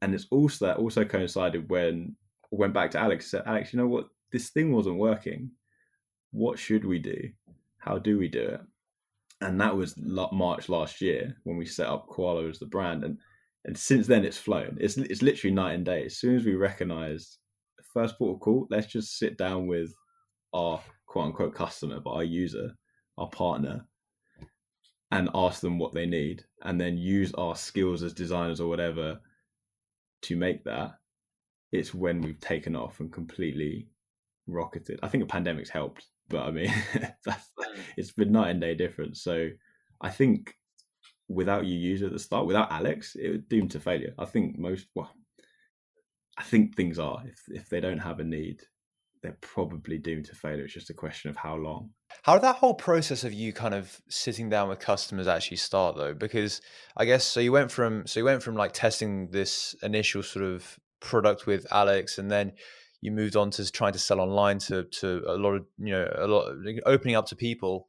and 0.00 0.14
it's 0.14 0.26
also 0.30 0.66
that 0.66 0.78
also 0.78 1.04
coincided 1.04 1.70
when 1.70 2.16
went 2.50 2.74
back 2.74 2.90
to 2.92 2.98
Alex 2.98 3.30
said, 3.30 3.42
Alex, 3.46 3.72
you 3.72 3.78
know 3.78 3.88
what? 3.88 4.08
This 4.30 4.50
thing 4.50 4.72
wasn't 4.72 4.98
working. 4.98 5.50
What 6.30 6.58
should 6.58 6.84
we 6.84 6.98
do? 6.98 7.30
How 7.82 7.98
do 7.98 8.18
we 8.18 8.28
do 8.28 8.40
it? 8.40 8.60
And 9.40 9.60
that 9.60 9.76
was 9.76 9.94
March 9.96 10.68
last 10.68 11.00
year 11.00 11.36
when 11.42 11.56
we 11.56 11.66
set 11.66 11.88
up 11.88 12.08
Koalaa 12.08 12.48
as 12.48 12.58
the 12.58 12.66
brand. 12.66 13.02
And 13.02 13.18
and 13.64 13.76
since 13.76 14.06
then 14.06 14.24
it's 14.24 14.38
flown. 14.38 14.78
It's 14.80 14.96
it's 14.96 15.22
literally 15.22 15.54
night 15.54 15.74
and 15.74 15.84
day. 15.84 16.04
As 16.04 16.16
soon 16.16 16.36
as 16.36 16.44
we 16.44 16.54
recognized 16.54 17.38
first 17.92 18.18
port 18.18 18.36
of 18.36 18.40
call, 18.40 18.66
let's 18.70 18.86
just 18.86 19.18
sit 19.18 19.36
down 19.36 19.66
with 19.66 19.92
our 20.54 20.80
quote 21.06 21.26
unquote 21.26 21.54
customer, 21.54 22.00
but 22.00 22.12
our 22.12 22.24
user, 22.24 22.72
our 23.18 23.28
partner, 23.28 23.86
and 25.10 25.28
ask 25.34 25.60
them 25.60 25.78
what 25.78 25.92
they 25.92 26.06
need, 26.06 26.44
and 26.62 26.80
then 26.80 26.96
use 26.96 27.32
our 27.34 27.56
skills 27.56 28.02
as 28.02 28.12
designers 28.12 28.60
or 28.60 28.68
whatever 28.68 29.20
to 30.22 30.36
make 30.36 30.62
that 30.64 30.92
it's 31.72 31.94
when 31.94 32.20
we've 32.20 32.40
taken 32.40 32.76
off 32.76 33.00
and 33.00 33.12
completely 33.12 33.88
rocketed. 34.46 35.00
I 35.02 35.08
think 35.08 35.24
a 35.24 35.26
pandemic's 35.26 35.70
helped, 35.70 36.06
but 36.28 36.42
I 36.42 36.50
mean, 36.50 36.72
that's, 37.24 37.50
mm. 37.58 37.76
it's 37.96 38.12
been 38.12 38.32
night 38.32 38.50
and 38.50 38.60
day 38.60 38.74
difference. 38.74 39.22
So 39.22 39.48
I 40.00 40.10
think 40.10 40.54
without 41.28 41.64
you 41.66 41.78
use 41.78 42.02
at 42.02 42.12
the 42.12 42.18
start, 42.18 42.46
without 42.46 42.72
Alex, 42.72 43.16
it 43.16 43.30
was 43.30 43.40
doomed 43.48 43.70
to 43.72 43.80
failure. 43.80 44.14
I 44.18 44.24
think 44.24 44.58
most, 44.58 44.86
well, 44.94 45.10
I 46.38 46.42
think 46.42 46.76
things 46.76 46.98
are. 46.98 47.22
If 47.26 47.42
if 47.48 47.68
they 47.68 47.80
don't 47.80 47.98
have 47.98 48.20
a 48.20 48.24
need, 48.24 48.62
they're 49.22 49.38
probably 49.40 49.98
doomed 49.98 50.26
to 50.26 50.34
failure. 50.34 50.64
It's 50.64 50.74
just 50.74 50.90
a 50.90 50.94
question 50.94 51.30
of 51.30 51.36
how 51.36 51.56
long. 51.56 51.90
How 52.22 52.34
did 52.34 52.42
that 52.42 52.56
whole 52.56 52.74
process 52.74 53.24
of 53.24 53.32
you 53.32 53.52
kind 53.52 53.74
of 53.74 54.00
sitting 54.08 54.48
down 54.48 54.68
with 54.68 54.80
customers 54.80 55.28
actually 55.28 55.58
start 55.58 55.96
though? 55.96 56.14
Because 56.14 56.60
I 56.96 57.04
guess 57.04 57.24
so 57.24 57.40
you 57.40 57.52
went 57.52 57.70
from 57.70 58.06
so 58.06 58.20
you 58.20 58.24
went 58.24 58.42
from 58.42 58.56
like 58.56 58.72
testing 58.72 59.30
this 59.30 59.74
initial 59.82 60.22
sort 60.22 60.44
of 60.44 60.78
product 61.00 61.46
with 61.46 61.66
Alex, 61.70 62.18
and 62.18 62.30
then 62.30 62.52
you 63.02 63.10
moved 63.10 63.36
on 63.36 63.50
to 63.50 63.70
trying 63.70 63.92
to 63.92 63.98
sell 63.98 64.20
online 64.20 64.58
to 64.60 64.84
to 64.84 65.22
a 65.26 65.36
lot 65.36 65.54
of 65.54 65.66
you 65.76 65.92
know 65.92 66.10
a 66.16 66.26
lot 66.26 66.54
opening 66.86 67.16
up 67.16 67.26
to 67.26 67.36
people. 67.36 67.88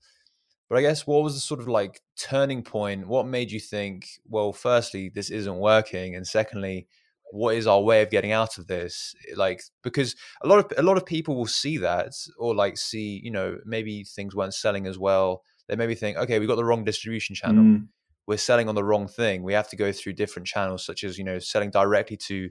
But 0.70 0.80
I 0.80 0.82
guess 0.82 1.06
what 1.06 1.24
was 1.24 1.36
the 1.36 1.40
sort 1.40 1.60
of 1.62 1.68
like 1.68 2.02
turning 2.20 2.64
point? 2.64 3.08
What 3.08 3.28
made 3.28 3.52
you 3.52 3.60
think, 3.60 4.08
well, 4.28 4.52
firstly, 4.52 5.10
this 5.14 5.30
isn't 5.30 5.58
working, 5.58 6.16
and 6.16 6.28
secondly, 6.28 6.88
what 7.32 7.56
is 7.56 7.68
our 7.68 7.82
way 7.82 8.02
of 8.02 8.10
getting 8.10 8.32
out 8.32 8.58
of 8.58 8.66
this? 8.66 9.14
Like 9.36 9.62
because 9.84 10.16
a 10.44 10.48
lot 10.48 10.60
of 10.60 10.78
a 10.78 10.84
lot 10.84 10.98
of 10.98 11.06
people 11.06 11.36
will 11.36 11.46
see 11.46 11.78
that 11.78 12.14
or 12.38 12.56
like 12.56 12.78
see 12.78 13.22
you 13.24 13.32
know 13.32 13.60
maybe 13.66 14.04
things 14.04 14.36
weren't 14.36 14.56
selling 14.56 14.88
as 14.88 14.98
well. 14.98 15.44
They 15.70 15.76
maybe 15.76 15.96
think, 15.96 16.18
okay, 16.18 16.40
we 16.40 16.48
got 16.48 16.56
the 16.56 16.66
wrong 16.66 16.84
distribution 16.84 17.36
channel. 17.36 17.64
Mm. 17.64 17.88
We're 18.26 18.38
selling 18.38 18.68
on 18.68 18.76
the 18.76 18.84
wrong 18.84 19.08
thing. 19.08 19.44
We 19.44 19.54
have 19.54 19.70
to 19.70 19.76
go 19.76 19.92
through 19.92 20.14
different 20.14 20.48
channels, 20.48 20.84
such 20.84 21.04
as 21.04 21.20
you 21.20 21.24
know 21.24 21.38
selling 21.38 21.70
directly 21.70 22.18
to 22.18 22.50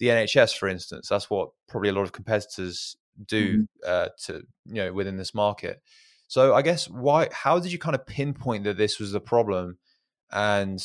the 0.00 0.08
NHS, 0.08 0.56
for 0.56 0.66
instance, 0.66 1.08
that's 1.08 1.30
what 1.30 1.50
probably 1.68 1.90
a 1.90 1.92
lot 1.92 2.02
of 2.02 2.12
competitors 2.12 2.96
do 3.26 3.58
mm-hmm. 3.58 3.64
uh, 3.86 4.08
to 4.24 4.42
you 4.66 4.74
know 4.74 4.92
within 4.92 5.16
this 5.16 5.34
market. 5.34 5.80
So 6.26 6.54
I 6.54 6.62
guess 6.62 6.88
why? 6.88 7.28
How 7.30 7.60
did 7.60 7.70
you 7.70 7.78
kind 7.78 7.94
of 7.94 8.06
pinpoint 8.06 8.64
that 8.64 8.78
this 8.78 8.98
was 8.98 9.12
the 9.12 9.20
problem, 9.20 9.78
and 10.32 10.82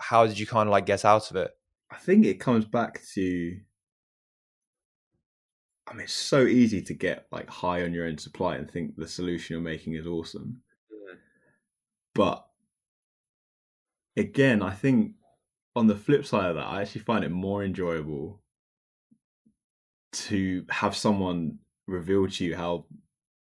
how 0.00 0.26
did 0.26 0.38
you 0.38 0.46
kind 0.46 0.66
of 0.68 0.72
like 0.72 0.86
get 0.86 1.04
out 1.04 1.30
of 1.30 1.36
it? 1.36 1.50
I 1.90 1.96
think 1.96 2.24
it 2.24 2.40
comes 2.40 2.64
back 2.64 3.02
to. 3.14 3.56
I 5.88 5.92
mean, 5.92 6.04
it's 6.04 6.12
so 6.14 6.46
easy 6.46 6.82
to 6.82 6.94
get 6.94 7.26
like 7.30 7.48
high 7.48 7.82
on 7.84 7.92
your 7.92 8.06
own 8.06 8.18
supply 8.18 8.56
and 8.56 8.68
think 8.68 8.96
the 8.96 9.06
solution 9.06 9.54
you're 9.54 9.62
making 9.62 9.94
is 9.94 10.06
awesome, 10.06 10.62
mm-hmm. 10.92 11.18
but 12.14 12.44
again, 14.16 14.62
I 14.62 14.72
think 14.72 15.12
on 15.76 15.86
the 15.86 15.94
flip 15.96 16.26
side 16.26 16.46
of 16.50 16.56
that, 16.56 16.66
I 16.66 16.82
actually 16.82 17.02
find 17.02 17.24
it 17.24 17.30
more 17.30 17.62
enjoyable 17.62 18.40
to 20.12 20.64
have 20.70 20.96
someone 20.96 21.58
reveal 21.86 22.26
to 22.26 22.44
you 22.44 22.56
how 22.56 22.86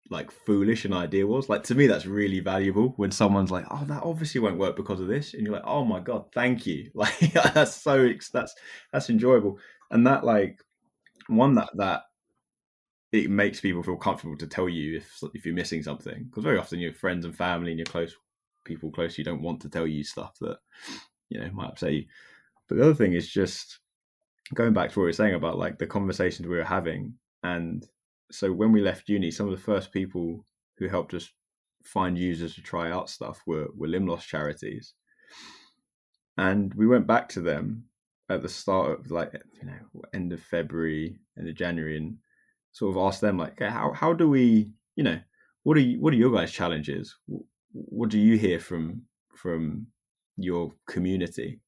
like 0.09 0.31
foolish 0.31 0.85
an 0.85 0.93
idea 0.93 1.25
was. 1.25 1.47
Like 1.47 1.63
to 1.63 1.75
me, 1.75 1.87
that's 1.87 2.05
really 2.05 2.39
valuable 2.39 2.93
when 2.97 3.11
someone's 3.11 3.51
like, 3.51 3.65
"Oh, 3.71 3.85
that 3.85 4.03
obviously 4.03 4.41
won't 4.41 4.57
work 4.57 4.75
because 4.75 4.99
of 4.99 5.07
this," 5.07 5.33
and 5.33 5.43
you're 5.45 5.53
like, 5.55 5.65
"Oh 5.65 5.85
my 5.85 5.99
god, 5.99 6.25
thank 6.33 6.65
you!" 6.65 6.89
Like 6.95 7.17
that's 7.53 7.75
so 7.75 8.11
that's 8.33 8.55
that's 8.91 9.09
enjoyable, 9.09 9.59
and 9.91 10.05
that 10.07 10.23
like 10.25 10.59
one 11.27 11.55
that 11.55 11.69
that 11.75 12.03
it 13.11 13.29
makes 13.29 13.61
people 13.61 13.83
feel 13.83 13.95
comfortable 13.95 14.35
to 14.37 14.47
tell 14.47 14.67
you 14.67 14.97
if 14.97 15.23
if 15.33 15.45
you're 15.45 15.55
missing 15.55 15.83
something 15.83 16.23
because 16.23 16.43
very 16.43 16.57
often 16.57 16.79
your 16.79 16.93
friends 16.93 17.25
and 17.25 17.35
family 17.35 17.71
and 17.71 17.79
your 17.79 17.85
close 17.85 18.15
people 18.65 18.89
close 18.91 19.17
you 19.17 19.23
don't 19.23 19.41
want 19.41 19.61
to 19.61 19.69
tell 19.69 19.85
you 19.85 20.03
stuff 20.03 20.33
that 20.41 20.57
you 21.33 21.39
know 21.39 21.49
might 21.51 21.69
upset 21.69 21.93
you. 21.93 22.05
But 22.69 22.77
the 22.77 22.83
other 22.83 22.93
thing 22.93 23.13
is 23.13 23.29
just 23.29 23.79
going 24.53 24.73
back 24.73 24.91
to 24.91 24.99
what 24.99 25.03
we 25.03 25.09
were 25.09 25.13
saying 25.13 25.33
about 25.33 25.57
like 25.57 25.79
the 25.79 25.87
conversations 25.87 26.47
we 26.47 26.57
were 26.57 26.63
having, 26.63 27.15
and 27.41 27.85
so 28.31 28.53
when 28.53 28.71
we 28.71 28.81
left 28.81 29.09
uni, 29.09 29.31
some 29.31 29.47
of 29.47 29.51
the 29.51 29.63
first 29.63 29.91
people 29.91 30.45
who 30.77 30.87
helped 30.87 31.13
us 31.13 31.29
find 31.83 32.17
users 32.17 32.55
to 32.55 32.61
try 32.61 32.91
out 32.91 33.09
stuff 33.09 33.41
were 33.45 33.67
were 33.75 33.87
limb 33.87 34.07
loss 34.07 34.25
charities, 34.25 34.93
and 36.37 36.73
we 36.75 36.87
went 36.87 37.07
back 37.07 37.27
to 37.29 37.41
them 37.41 37.85
at 38.29 38.41
the 38.41 38.49
start 38.49 38.99
of 38.99 39.11
like 39.11 39.33
you 39.59 39.67
know 39.67 40.03
end 40.13 40.31
of 40.31 40.41
February, 40.41 41.17
end 41.37 41.49
of 41.49 41.55
January, 41.55 41.97
and 41.97 42.17
sort 42.71 42.95
of 42.95 43.03
asked 43.03 43.21
them 43.21 43.37
like, 43.37 43.53
okay, 43.53 43.69
how 43.69 43.91
how 43.93 44.13
do 44.13 44.29
we 44.29 44.69
you 44.95 45.03
know 45.03 45.19
what 45.63 45.77
are 45.77 45.81
you, 45.81 45.99
what 45.99 46.13
are 46.13 46.17
your 46.17 46.33
guys' 46.33 46.51
challenges? 46.51 47.15
What 47.71 48.09
do 48.09 48.19
you 48.19 48.37
hear 48.37 48.59
from 48.59 49.03
from 49.35 49.87
your 50.37 50.71
community 50.87 51.59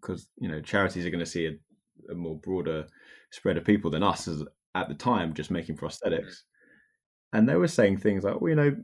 because 0.00 0.28
you 0.38 0.48
know 0.48 0.60
charities 0.60 1.06
are 1.06 1.10
going 1.10 1.24
to 1.24 1.26
see 1.26 1.46
a, 1.46 2.12
a, 2.12 2.14
more 2.14 2.36
broader 2.36 2.86
spread 3.30 3.56
of 3.56 3.64
people 3.64 3.90
than 3.90 4.02
us 4.02 4.28
as 4.28 4.42
at 4.74 4.88
the 4.88 4.94
time 4.94 5.34
just 5.34 5.50
making 5.50 5.76
mm-hmm. 5.76 5.86
prosthetics. 5.86 6.42
And 7.32 7.48
they 7.48 7.56
were 7.56 7.68
saying 7.68 7.98
things 7.98 8.24
like 8.24 8.40
well 8.40 8.50
you 8.50 8.56
know 8.56 8.76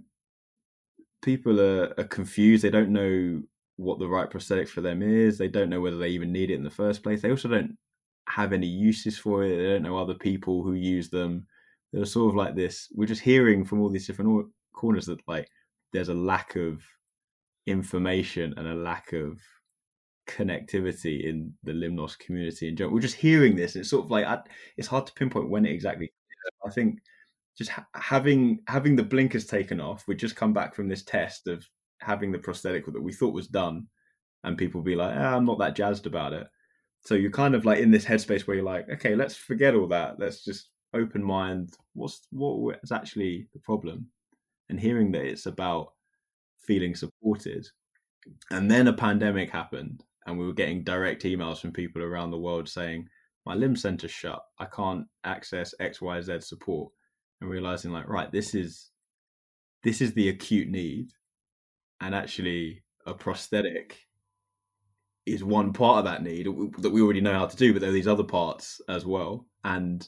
people 1.22 1.61
are, 1.61 1.94
are 1.98 2.05
confused. 2.05 2.62
They 2.62 2.70
don't 2.70 2.92
know 2.92 3.42
what 3.77 3.98
the 3.98 4.09
right 4.09 4.31
prosthetic 4.31 4.68
for 4.68 4.81
them 4.81 5.03
is. 5.03 5.38
They 5.38 5.48
don't 5.48 5.70
know 5.70 5.81
whether 5.81 5.98
they 5.98 6.09
even 6.09 6.33
need 6.33 6.51
it 6.51 6.55
in 6.55 6.64
the 6.64 6.70
first 6.70 7.03
place. 7.03 7.22
They 7.22 7.31
also 7.31 7.48
don't 7.48 7.77
have 8.29 8.53
any 8.53 8.66
uses 8.66 9.18
for 9.18 9.44
it. 9.44 9.57
They 9.57 9.68
don't 9.68 9.83
know 9.83 9.98
other 9.98 10.14
people 10.14 10.62
who 10.62 10.74
use 10.74 11.09
them. 11.09 11.46
They're 11.92 12.05
sort 12.05 12.31
of 12.31 12.37
like 12.37 12.55
this. 12.55 12.88
We're 12.94 13.07
just 13.07 13.22
hearing 13.22 13.64
from 13.64 13.81
all 13.81 13.88
these 13.88 14.07
different 14.07 14.46
corners 14.72 15.07
that 15.07 15.20
like 15.27 15.48
there's 15.92 16.11
a 16.11 16.14
lack 16.14 16.57
of 16.57 16.83
information 17.68 18.54
and 18.57 18.66
a 18.66 18.74
lack 18.74 19.12
of 19.12 19.40
connectivity 20.28 21.24
in 21.24 21.52
the 21.64 21.72
limb 21.72 21.96
loss 21.96 22.14
community 22.16 22.68
in 22.68 22.76
general. 22.76 22.94
We're 22.94 23.00
just 23.00 23.16
hearing 23.16 23.57
this. 23.57 23.76
It's 23.76 23.90
sort 23.90 24.04
of 24.04 24.11
like 24.11 24.26
I, 24.26 24.38
it's 24.76 24.88
hard 24.88 25.07
to 25.07 25.12
pinpoint 25.14 25.50
when 25.50 25.66
it 25.66 25.72
exactly. 25.72 26.12
I 26.66 26.70
think 26.70 27.00
just 27.57 27.70
ha- 27.70 27.87
having 27.94 28.61
having 28.68 28.94
the 28.94 29.02
blinkers 29.02 29.46
taken 29.46 29.81
off. 29.81 30.04
We 30.07 30.14
just 30.14 30.37
come 30.37 30.52
back 30.52 30.74
from 30.74 30.88
this 30.88 31.02
test 31.02 31.48
of 31.48 31.66
having 32.00 32.31
the 32.31 32.38
prosthetic 32.38 32.87
that 32.87 33.02
we 33.02 33.12
thought 33.12 33.35
was 33.35 33.48
done, 33.48 33.87
and 34.44 34.57
people 34.57 34.83
be 34.83 34.94
like, 34.94 35.14
ah, 35.16 35.37
"I'm 35.37 35.46
not 35.46 35.59
that 35.59 35.76
jazzed 35.76 36.07
about 36.07 36.33
it." 36.33 36.46
So 37.00 37.14
you're 37.14 37.31
kind 37.31 37.54
of 37.54 37.64
like 37.64 37.81
in 37.81 37.90
this 37.90 38.04
headspace 38.04 38.46
where 38.46 38.57
you're 38.57 38.64
like, 38.64 38.88
"Okay, 38.90 39.16
let's 39.16 39.35
forget 39.37 39.74
all 39.74 39.88
that. 39.88 40.18
Let's 40.18 40.44
just 40.44 40.70
open 40.94 41.22
mind. 41.22 41.70
What's 41.94 42.26
what 42.31 42.78
is 42.83 42.92
actually 42.92 43.48
the 43.52 43.61
problem?" 43.61 44.07
And 44.68 44.78
hearing 44.78 45.12
that 45.12 45.24
it's 45.24 45.46
about 45.46 45.94
feeling 46.59 46.94
supported. 46.94 47.66
And 48.51 48.71
then 48.71 48.88
a 48.88 48.92
pandemic 48.92 49.51
happened, 49.51 50.05
and 50.27 50.38
we 50.38 50.47
were 50.47 50.53
getting 50.53 50.85
direct 50.85 51.23
emails 51.23 51.59
from 51.61 51.73
people 51.73 52.03
around 52.03 52.31
the 52.31 52.38
world 52.38 52.68
saying, 52.68 53.09
My 53.47 53.55
limb 53.55 53.77
center's 53.77 54.11
shut. 54.11 54.42
I 54.59 54.66
can't 54.66 55.07
access 55.25 55.75
XYZ 55.81 56.42
support. 56.42 56.92
And 57.40 57.49
realizing 57.49 57.92
like, 57.92 58.09
right, 58.09 58.31
this 58.33 58.55
is 58.55 58.90
this 59.85 60.01
is 60.01 60.12
the 60.12 60.29
acute 60.29 60.68
need. 60.68 61.12
And 62.01 62.14
actually 62.14 62.83
a 63.07 63.14
prosthetic 63.14 64.09
is 65.27 65.44
one 65.44 65.73
part 65.73 65.99
of 65.99 66.05
that 66.05 66.23
need 66.23 66.47
that 66.79 66.90
we 66.90 67.03
already 67.03 67.21
know 67.21 67.38
how 67.38 67.47
to 67.47 67.57
do, 67.57 67.73
but 67.73 67.81
there 67.81 67.90
are 67.90 67.94
these 67.94 68.09
other 68.09 68.25
parts 68.25 68.81
as 68.88 69.05
well. 69.05 69.47
And 69.64 70.07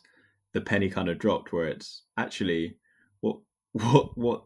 the 0.53 0.61
penny 0.61 0.89
kind 0.89 1.09
of 1.09 1.19
dropped 1.19 1.53
where 1.53 1.69
it's 1.69 2.03
actually 2.17 2.77
what 3.21 3.39
what 3.73 4.17
what 4.17 4.45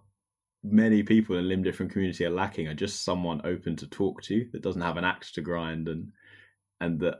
many 0.64 1.02
people 1.02 1.36
in 1.36 1.46
limb 1.46 1.62
different 1.62 1.92
community 1.92 2.24
are 2.24 2.30
lacking 2.30 2.66
are 2.68 2.74
just 2.74 3.04
someone 3.04 3.40
open 3.44 3.76
to 3.76 3.86
talk 3.86 4.22
to 4.22 4.48
that 4.52 4.62
doesn't 4.62 4.82
have 4.82 4.96
an 4.96 5.04
axe 5.04 5.30
to 5.30 5.40
grind 5.40 5.88
and 5.88 6.10
and 6.80 6.98
that 7.00 7.16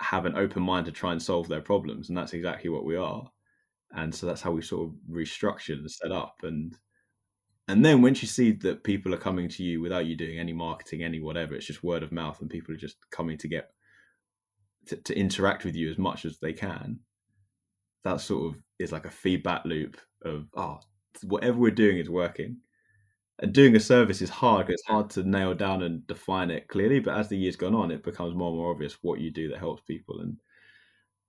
have 0.00 0.24
an 0.24 0.34
open 0.34 0.62
mind 0.62 0.86
to 0.86 0.92
try 0.92 1.12
and 1.12 1.22
solve 1.22 1.46
their 1.46 1.60
problems 1.60 2.08
and 2.08 2.16
that's 2.16 2.32
exactly 2.32 2.70
what 2.70 2.84
we 2.84 2.96
are 2.96 3.30
and 3.92 4.14
so 4.14 4.26
that's 4.26 4.40
how 4.40 4.50
we 4.50 4.62
sort 4.62 4.88
of 4.88 4.94
restructured 5.10 5.78
and 5.78 5.90
set 5.90 6.10
up 6.10 6.36
and 6.42 6.76
and 7.70 7.84
then 7.84 8.02
once 8.02 8.20
you 8.20 8.26
see 8.26 8.50
that 8.50 8.82
people 8.82 9.14
are 9.14 9.18
coming 9.18 9.48
to 9.50 9.62
you 9.62 9.80
without 9.80 10.04
you 10.06 10.16
doing 10.16 10.40
any 10.40 10.52
marketing, 10.52 11.04
any 11.04 11.20
whatever, 11.20 11.54
it's 11.54 11.66
just 11.66 11.84
word 11.84 12.02
of 12.02 12.10
mouth, 12.10 12.40
and 12.40 12.50
people 12.50 12.74
are 12.74 12.78
just 12.78 12.96
coming 13.12 13.38
to 13.38 13.46
get 13.46 13.70
to, 14.86 14.96
to 14.96 15.16
interact 15.16 15.64
with 15.64 15.76
you 15.76 15.88
as 15.88 15.96
much 15.96 16.24
as 16.24 16.38
they 16.38 16.52
can. 16.52 16.98
That 18.02 18.20
sort 18.20 18.52
of 18.52 18.60
is 18.80 18.90
like 18.90 19.04
a 19.04 19.10
feedback 19.10 19.64
loop 19.64 19.98
of 20.24 20.48
oh, 20.56 20.80
whatever 21.22 21.58
we're 21.58 21.70
doing 21.70 21.98
is 21.98 22.10
working. 22.10 22.56
And 23.42 23.52
doing 23.54 23.74
a 23.74 23.80
service 23.80 24.20
is 24.20 24.28
hard. 24.28 24.68
It's 24.68 24.84
hard 24.86 25.08
to 25.10 25.22
nail 25.22 25.54
down 25.54 25.82
and 25.82 26.06
define 26.06 26.50
it 26.50 26.68
clearly. 26.68 27.00
But 27.00 27.16
as 27.16 27.28
the 27.28 27.38
years 27.38 27.56
gone 27.56 27.74
on, 27.74 27.90
it 27.90 28.02
becomes 28.02 28.34
more 28.34 28.48
and 28.48 28.58
more 28.58 28.70
obvious 28.70 28.98
what 29.02 29.18
you 29.20 29.30
do 29.30 29.48
that 29.48 29.58
helps 29.58 29.82
people, 29.82 30.20
and 30.20 30.36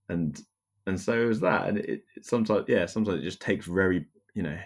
and 0.10 0.41
and 0.88 1.00
so 1.00 1.13
it 1.21 1.26
was 1.26 1.39
that. 1.39 1.69
And 1.69 1.78
it, 1.78 2.04
it 2.15 2.26
sometimes, 2.26 2.65
yeah, 2.67 2.86
sometimes 2.86 3.21
it 3.21 3.24
just 3.24 3.39
takes 3.41 3.65
very, 3.65 4.08
you 4.34 4.43
know, 4.43 4.58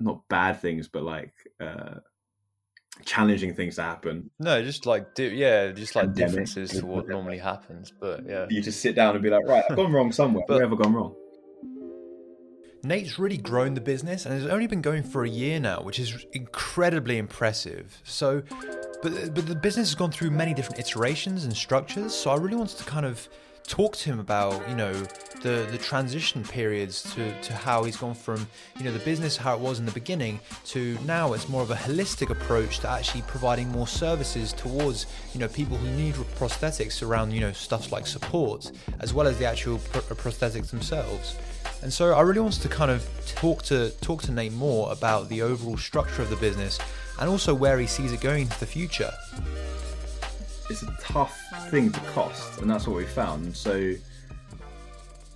not 0.00 0.28
bad 0.28 0.60
things, 0.60 0.86
but 0.88 1.02
like 1.02 1.32
uh 1.60 1.94
challenging 3.06 3.54
things 3.54 3.76
to 3.76 3.82
happen. 3.82 4.30
No, 4.38 4.62
just 4.62 4.84
like 4.84 5.14
di- 5.14 5.34
yeah, 5.34 5.72
just 5.72 5.96
like 5.96 6.06
Pandemic. 6.06 6.30
differences 6.30 6.78
to 6.78 6.86
what 6.86 7.08
normally 7.08 7.38
happens. 7.38 7.90
But 7.98 8.26
yeah, 8.26 8.46
you 8.50 8.60
just 8.60 8.80
sit 8.80 8.94
down 8.94 9.14
and 9.14 9.22
be 9.22 9.30
like, 9.30 9.46
right, 9.46 9.64
I've 9.68 9.76
gone 9.76 9.92
wrong 9.92 10.12
somewhere. 10.12 10.44
but, 10.46 10.54
Where 10.56 10.68
have 10.68 10.78
I 10.78 10.82
gone 10.82 10.92
wrong? 10.92 11.16
Nate's 12.84 13.18
really 13.18 13.36
grown 13.36 13.74
the 13.74 13.80
business 13.80 14.26
and 14.26 14.34
has 14.34 14.46
only 14.46 14.66
been 14.66 14.82
going 14.82 15.02
for 15.02 15.24
a 15.24 15.28
year 15.28 15.60
now, 15.60 15.82
which 15.82 16.00
is 16.00 16.26
incredibly 16.32 17.18
impressive. 17.18 18.00
So, 18.04 18.42
but 19.02 19.34
but 19.34 19.46
the 19.46 19.54
business 19.54 19.90
has 19.90 19.94
gone 19.94 20.10
through 20.10 20.30
many 20.30 20.52
different 20.52 20.80
iterations 20.80 21.44
and 21.44 21.56
structures. 21.56 22.12
So 22.12 22.30
I 22.30 22.36
really 22.36 22.56
wanted 22.56 22.78
to 22.78 22.84
kind 22.84 23.06
of 23.06 23.28
talk 23.66 23.96
to 23.96 24.10
him 24.10 24.18
about 24.18 24.68
you 24.68 24.74
know 24.74 24.92
the 25.42 25.66
the 25.70 25.78
transition 25.78 26.42
periods 26.42 27.02
to 27.14 27.40
to 27.42 27.52
how 27.52 27.84
he's 27.84 27.96
gone 27.96 28.14
from 28.14 28.46
you 28.76 28.84
know 28.84 28.92
the 28.92 28.98
business 29.00 29.36
how 29.36 29.54
it 29.54 29.60
was 29.60 29.78
in 29.78 29.86
the 29.86 29.92
beginning 29.92 30.40
to 30.64 30.98
now 31.04 31.32
it's 31.32 31.48
more 31.48 31.62
of 31.62 31.70
a 31.70 31.74
holistic 31.74 32.30
approach 32.30 32.80
to 32.80 32.88
actually 32.88 33.22
providing 33.22 33.68
more 33.68 33.86
services 33.86 34.52
towards 34.52 35.06
you 35.32 35.40
know 35.40 35.48
people 35.48 35.76
who 35.76 35.90
need 35.96 36.14
prosthetics 36.14 37.06
around 37.06 37.32
you 37.32 37.40
know 37.40 37.52
stuff 37.52 37.92
like 37.92 38.06
support 38.06 38.70
as 39.00 39.14
well 39.14 39.26
as 39.26 39.38
the 39.38 39.44
actual 39.44 39.78
pr- 39.78 39.98
uh, 39.98 40.16
prosthetics 40.16 40.70
themselves 40.70 41.36
and 41.82 41.92
so 41.92 42.12
I 42.12 42.20
really 42.20 42.40
wanted 42.40 42.62
to 42.62 42.68
kind 42.68 42.90
of 42.90 43.06
talk 43.34 43.62
to 43.64 43.90
talk 44.00 44.22
to 44.22 44.32
Nate 44.32 44.52
more 44.52 44.92
about 44.92 45.28
the 45.28 45.42
overall 45.42 45.76
structure 45.76 46.22
of 46.22 46.30
the 46.30 46.36
business 46.36 46.78
and 47.20 47.28
also 47.28 47.54
where 47.54 47.78
he 47.78 47.86
sees 47.86 48.12
it 48.12 48.20
going 48.20 48.42
into 48.42 48.60
the 48.60 48.66
future. 48.66 49.10
It's 50.70 50.82
a 50.82 50.96
tough 51.00 51.38
thing 51.68 51.90
to 51.92 52.00
cost, 52.00 52.60
and 52.60 52.70
that's 52.70 52.86
what 52.86 52.96
we 52.96 53.04
found. 53.04 53.56
So 53.56 53.94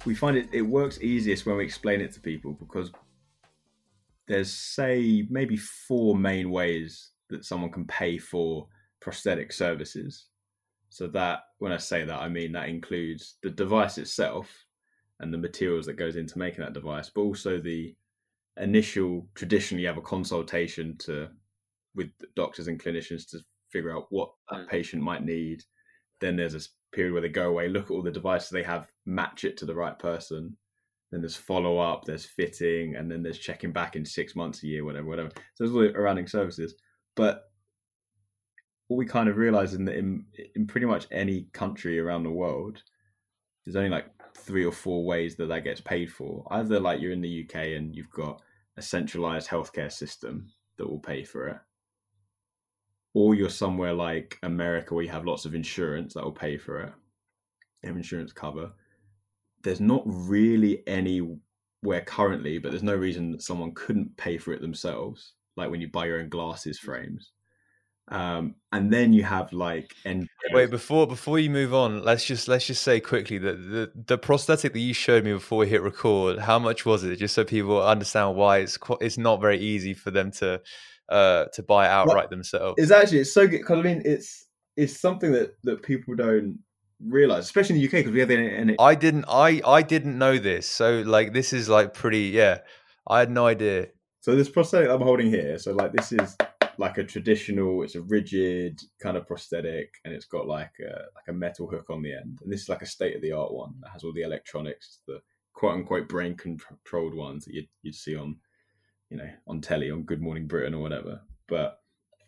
we 0.05 0.15
find 0.15 0.37
it 0.37 0.49
it 0.53 0.63
works 0.63 1.01
easiest 1.01 1.47
when 1.47 1.57
we 1.57 1.65
explain 1.65 2.01
it 2.01 2.13
to 2.13 2.21
people 2.21 2.53
because 2.53 2.93
there's 4.29 4.53
say 4.53 5.27
maybe 5.31 5.57
four 5.57 6.17
main 6.17 6.51
ways 6.51 7.11
that 7.29 7.45
someone 7.45 7.71
can 7.71 7.85
pay 7.87 8.19
for 8.19 8.69
prosthetic 9.01 9.53
services. 9.53 10.27
So 10.91 11.09
that 11.09 11.41
when 11.59 11.73
I 11.73 11.77
say 11.77 12.05
that 12.05 12.21
I 12.21 12.29
mean 12.29 12.53
that 12.53 12.69
includes 12.69 13.35
the 13.43 13.51
device 13.51 13.99
itself, 13.99 14.66
and 15.21 15.33
the 15.33 15.39
materials 15.39 15.87
that 15.87 15.95
goes 15.95 16.17
into 16.17 16.39
making 16.39 16.63
that 16.63 16.75
device, 16.75 17.11
but 17.15 17.23
also 17.23 17.59
the 17.59 17.95
initial 18.59 19.27
traditionally 19.35 19.83
you 19.83 19.89
have 19.89 19.99
a 19.99 20.03
consultation 20.03 20.97
to 20.97 21.29
with 21.95 22.11
doctors 22.35 22.69
and 22.69 22.83
clinicians 22.83 23.29
to 23.31 23.39
figure 23.71 23.95
out 23.95 24.07
what 24.11 24.31
that 24.51 24.61
mm. 24.61 24.69
patient 24.69 25.03
might 25.03 25.25
need. 25.25 25.63
Then 26.21 26.37
there's 26.37 26.55
a 26.55 26.61
period 26.95 27.13
where 27.13 27.23
they 27.23 27.29
go 27.29 27.49
away, 27.49 27.69
look 27.69 27.85
at 27.87 27.91
all 27.91 28.03
the 28.03 28.11
devices 28.11 28.51
they 28.51 28.63
have, 28.63 28.89
match 29.05 29.45
it 29.45 29.57
to 29.59 29.67
the 29.67 29.75
right 29.75 29.99
person. 29.99 30.57
Then 31.11 31.21
there's 31.21 31.37
follow 31.37 31.79
up, 31.79 32.05
there's 32.05 32.25
fitting, 32.25 32.97
and 32.97 33.11
then 33.11 33.23
there's 33.23 33.39
checking 33.39 33.73
back 33.73 33.97
in 33.97 34.05
six 34.05 34.35
months, 34.35 34.63
a 34.63 34.67
year, 34.67 34.85
whatever, 34.85 35.07
whatever. 35.07 35.31
So 35.55 35.65
there's 35.65 35.73
all 35.73 35.81
the 35.81 35.93
running 35.99 36.27
services. 36.27 36.75
But 37.15 37.45
what 38.89 38.97
we 38.97 39.07
kind 39.07 39.29
of 39.29 39.37
realize 39.37 39.75
in, 39.75 39.85
the, 39.85 39.97
in 39.97 40.25
in 40.55 40.67
pretty 40.67 40.87
much 40.87 41.07
any 41.11 41.49
country 41.53 41.99
around 41.99 42.25
the 42.25 42.31
world, 42.31 42.83
there's 43.65 43.77
only 43.77 43.91
like 43.91 44.07
three 44.37 44.65
or 44.65 44.73
four 44.73 45.05
ways 45.05 45.37
that 45.37 45.47
that 45.47 45.65
gets 45.65 45.81
paid 45.81 46.13
for. 46.13 46.47
Either 46.51 46.79
like 46.79 47.01
you're 47.01 47.13
in 47.13 47.21
the 47.21 47.45
UK 47.45 47.77
and 47.77 47.95
you've 47.95 48.11
got 48.11 48.43
a 48.77 48.83
centralized 48.83 49.49
healthcare 49.49 49.91
system 49.91 50.49
that 50.77 50.89
will 50.89 51.01
pay 51.01 51.25
for 51.25 51.49
it, 51.49 51.57
or 53.15 53.35
you're 53.35 53.49
somewhere 53.49 53.95
like 53.95 54.39
America 54.43 54.95
where 54.95 55.05
you 55.05 55.11
have 55.11 55.25
lots 55.25 55.47
of 55.47 55.55
insurance 55.55 56.15
that 56.15 56.25
will 56.25 56.33
pay 56.33 56.59
for 56.59 56.81
it, 56.81 56.93
have 57.83 57.97
insurance 57.97 58.33
cover. 58.33 58.71
There's 59.63 59.81
not 59.81 60.03
really 60.05 60.87
anywhere 60.87 62.03
currently, 62.05 62.59
but 62.59 62.71
there's 62.71 62.83
no 62.83 62.95
reason 62.95 63.33
that 63.33 63.43
someone 63.43 63.73
couldn't 63.75 64.17
pay 64.17 64.37
for 64.39 64.53
it 64.53 64.61
themselves. 64.61 65.33
Like 65.57 65.71
when 65.71 65.81
you 65.81 65.89
buy 65.89 66.07
your 66.07 66.21
own 66.21 66.29
glasses 66.29 66.79
frames, 66.79 67.33
um, 68.09 68.55
and 68.71 68.93
then 68.93 69.13
you 69.13 69.25
have 69.25 69.53
like 69.53 69.95
and 70.05 70.29
wait 70.53 70.71
before 70.71 71.07
before 71.07 71.39
you 71.39 71.51
move 71.51 71.75
on 71.75 72.05
let's 72.05 72.25
just 72.25 72.47
let's 72.47 72.67
just 72.67 72.83
say 72.83 73.01
quickly 73.01 73.39
that 73.39 73.55
the 73.55 73.91
the 74.07 74.17
prosthetic 74.17 74.73
that 74.73 74.79
you 74.79 74.95
showed 74.95 75.25
me 75.25 75.33
before 75.33 75.59
we 75.59 75.69
hit 75.69 75.83
record 75.83 76.39
how 76.39 76.59
much 76.59 76.87
was 76.87 77.03
it? 77.03 77.17
Just 77.17 77.35
so 77.35 77.45
people 77.45 77.83
understand 77.83 78.37
why 78.37 78.59
it's 78.59 78.77
quite, 78.77 78.99
it's 79.01 79.19
not 79.19 79.41
very 79.41 79.59
easy 79.59 79.95
for 79.95 80.11
them 80.11 80.31
to 80.33 80.61
uh 81.09 81.47
to 81.47 81.63
buy 81.63 81.89
outright 81.89 82.17
well, 82.17 82.29
themselves. 82.29 82.75
it's 82.83 82.91
actually 82.91 83.21
it's 83.21 83.33
so 83.33 83.47
good 83.47 83.59
because 83.59 83.79
i 83.79 83.83
mean 83.83 84.03
it's 84.05 84.47
it's 84.77 84.99
something 84.99 85.33
that 85.33 85.55
that 85.63 85.83
people 85.83 86.17
don't 86.17 86.59
realize 87.05 87.45
especially 87.45 87.77
in 87.77 87.83
the 87.83 87.87
uk 87.87 87.93
because 87.93 88.13
we 88.13 88.21
have 88.21 88.29
the 88.29 88.37
and 88.37 88.75
i 88.81 88.95
didn't 88.95 89.25
i 89.29 89.61
i 89.65 89.83
didn't 89.83 90.19
know 90.19 90.39
this. 90.39 90.67
So 90.67 91.03
like 91.07 91.33
this 91.33 91.53
is 91.53 91.69
like 91.69 91.95
pretty 91.95 92.25
yeah 92.25 92.59
i 93.07 93.19
had 93.21 93.31
no 93.31 93.47
idea 93.47 93.89
so 94.27 94.35
this 94.35 94.49
prosthetic 94.49 94.91
i'm 94.91 95.01
holding 95.01 95.31
here 95.31 95.57
so 95.59 95.73
like 95.73 95.93
this 95.93 96.11
is 96.11 96.37
like 96.79 96.99
a 96.99 97.05
traditional. 97.05 97.83
It's 97.83 97.95
a 97.95 98.03
rigid 98.03 98.83
kind 99.01 99.17
of 99.17 99.27
prosthetic, 99.27 99.95
and 100.05 100.15
it's 100.15 100.27
got 100.27 100.47
like 100.47 100.73
a 100.81 101.07
like 101.15 101.29
a 101.29 101.33
metal 101.33 101.67
hook 101.67 101.87
on 101.91 102.03
the 102.03 102.13
end. 102.13 102.41
And 102.43 102.53
this 102.53 102.63
is 102.63 102.69
like 102.69 102.83
a 102.83 102.87
state 102.87 103.17
of 103.17 103.23
the 103.23 103.33
art 103.33 103.53
one 103.53 103.75
that 103.83 103.91
has 103.91 104.05
all 104.05 104.13
the 104.13 104.23
electronics, 104.23 105.01
the 105.07 105.21
quote 105.53 105.75
unquote 105.75 106.09
brain 106.09 106.37
controlled 106.37 107.15
ones 107.15 107.45
that 107.45 107.55
you'd, 107.55 107.69
you'd 107.83 107.95
see 107.95 108.17
on, 108.17 108.37
you 109.11 109.17
know, 109.17 109.29
on 109.47 109.61
telly 109.61 109.91
on 109.91 110.03
Good 110.03 110.21
Morning 110.21 110.47
Britain 110.47 110.75
or 110.75 110.81
whatever. 110.81 111.21
But 111.49 111.81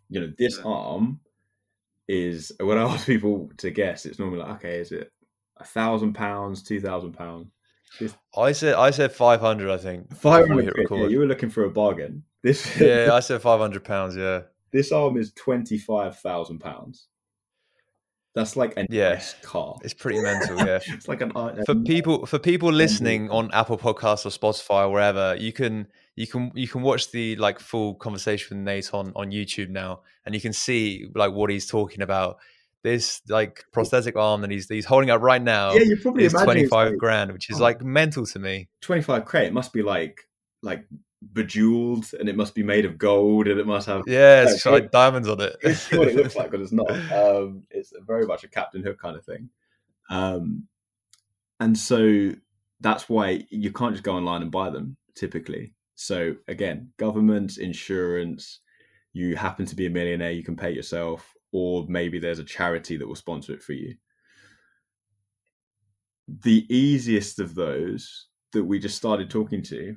you 0.08 0.20
know, 0.20 0.32
this 0.38 0.58
arm 0.58 1.20
is 2.08 2.52
when 2.60 2.78
I 2.78 2.82
ask 2.82 3.06
people 3.06 3.50
to 3.58 3.70
guess, 3.70 4.06
it's 4.06 4.18
normally 4.18 4.40
like, 4.40 4.56
okay, 4.56 4.78
is 4.78 4.92
it 4.92 5.12
a 5.58 5.64
thousand 5.64 6.14
pounds, 6.14 6.62
two 6.62 6.80
thousand 6.80 7.12
pounds? 7.12 7.48
I 8.36 8.52
said 8.52 8.74
I 8.74 8.90
said 8.90 9.12
five 9.12 9.40
hundred. 9.40 9.70
I 9.70 9.78
think 9.78 10.16
five 10.16 10.48
hundred. 10.48 10.74
Yeah, 10.90 11.06
you 11.06 11.18
were 11.18 11.26
looking 11.26 11.50
for 11.50 11.64
a 11.64 11.70
bargain. 11.70 12.24
This 12.42 12.76
yeah, 12.80 13.10
I 13.12 13.20
said 13.20 13.42
five 13.42 13.60
hundred 13.60 13.84
pounds. 13.84 14.16
Yeah, 14.16 14.42
this 14.72 14.92
arm 14.92 15.16
is 15.16 15.32
twenty 15.32 15.78
five 15.78 16.18
thousand 16.18 16.60
pounds. 16.60 17.08
That's 18.34 18.56
like 18.56 18.76
a 18.76 18.86
yeah, 18.88 19.14
nice 19.14 19.34
car. 19.42 19.76
It's 19.82 19.94
pretty 19.94 20.20
mental. 20.20 20.56
Yeah, 20.66 20.80
it's 20.86 21.08
like 21.08 21.22
an 21.22 21.32
for 21.64 21.74
people 21.74 22.26
for 22.26 22.38
people 22.38 22.70
listening 22.70 23.30
on 23.30 23.50
Apple 23.52 23.78
Podcasts 23.78 24.26
or 24.26 24.30
Spotify 24.30 24.86
or 24.86 24.90
wherever. 24.90 25.34
You 25.36 25.52
can 25.52 25.88
you 26.14 26.26
can 26.26 26.52
you 26.54 26.68
can 26.68 26.82
watch 26.82 27.10
the 27.10 27.36
like 27.36 27.58
full 27.58 27.94
conversation 27.94 28.56
with 28.56 28.64
Nate 28.64 28.94
on 28.94 29.12
on 29.16 29.30
YouTube 29.30 29.70
now, 29.70 30.02
and 30.24 30.34
you 30.34 30.40
can 30.40 30.52
see 30.52 31.08
like 31.14 31.32
what 31.32 31.50
he's 31.50 31.66
talking 31.66 32.02
about. 32.02 32.38
This 32.84 33.20
like 33.28 33.64
prosthetic 33.72 34.16
arm 34.16 34.42
that 34.42 34.50
he's 34.50 34.68
he's 34.68 34.84
holding 34.84 35.10
up 35.10 35.20
right 35.20 35.42
now. 35.42 35.72
Yeah, 35.72 35.82
you're 35.82 35.98
probably 35.98 36.24
is 36.24 36.32
twenty 36.32 36.66
five 36.66 36.90
like, 36.90 36.98
grand, 36.98 37.32
which 37.32 37.50
is 37.50 37.60
oh, 37.60 37.62
like 37.62 37.82
mental 37.82 38.24
to 38.26 38.38
me. 38.38 38.68
Twenty 38.80 39.02
five 39.02 39.28
k. 39.28 39.46
It 39.46 39.52
must 39.52 39.72
be 39.72 39.82
like 39.82 40.20
like 40.62 40.84
bejeweled 41.32 42.06
and 42.18 42.28
it 42.28 42.36
must 42.36 42.54
be 42.54 42.62
made 42.62 42.84
of 42.84 42.96
gold 42.96 43.48
and 43.48 43.58
it 43.58 43.66
must 43.66 43.88
have 43.88 44.02
yeah 44.06 44.44
it's 44.44 44.64
like 44.64 44.92
diamonds 44.92 45.28
on 45.28 45.40
it 45.40 45.56
it's 45.62 45.90
what 45.90 46.06
it 46.06 46.14
looks 46.14 46.36
like 46.36 46.50
but 46.50 46.60
it's 46.60 46.72
not 46.72 46.88
um 47.12 47.64
it's 47.70 47.92
very 48.06 48.24
much 48.24 48.44
a 48.44 48.48
captain 48.48 48.84
hook 48.84 49.00
kind 49.00 49.16
of 49.16 49.24
thing 49.24 49.48
um 50.10 50.68
and 51.58 51.76
so 51.76 52.30
that's 52.80 53.08
why 53.08 53.44
you 53.50 53.72
can't 53.72 53.94
just 53.94 54.04
go 54.04 54.14
online 54.14 54.42
and 54.42 54.52
buy 54.52 54.70
them 54.70 54.96
typically 55.16 55.74
so 55.96 56.36
again 56.46 56.92
government 56.98 57.58
insurance 57.58 58.60
you 59.12 59.34
happen 59.34 59.66
to 59.66 59.74
be 59.74 59.86
a 59.86 59.90
millionaire 59.90 60.30
you 60.30 60.44
can 60.44 60.56
pay 60.56 60.70
yourself 60.70 61.34
or 61.52 61.86
maybe 61.88 62.18
there's 62.18 62.38
a 62.38 62.44
charity 62.44 62.96
that 62.96 63.06
will 63.06 63.14
sponsor 63.14 63.52
it 63.52 63.62
for 63.62 63.72
you. 63.72 63.94
The 66.42 66.66
easiest 66.74 67.40
of 67.40 67.54
those 67.54 68.28
that 68.52 68.64
we 68.64 68.78
just 68.78 68.96
started 68.96 69.30
talking 69.30 69.62
to 69.62 69.96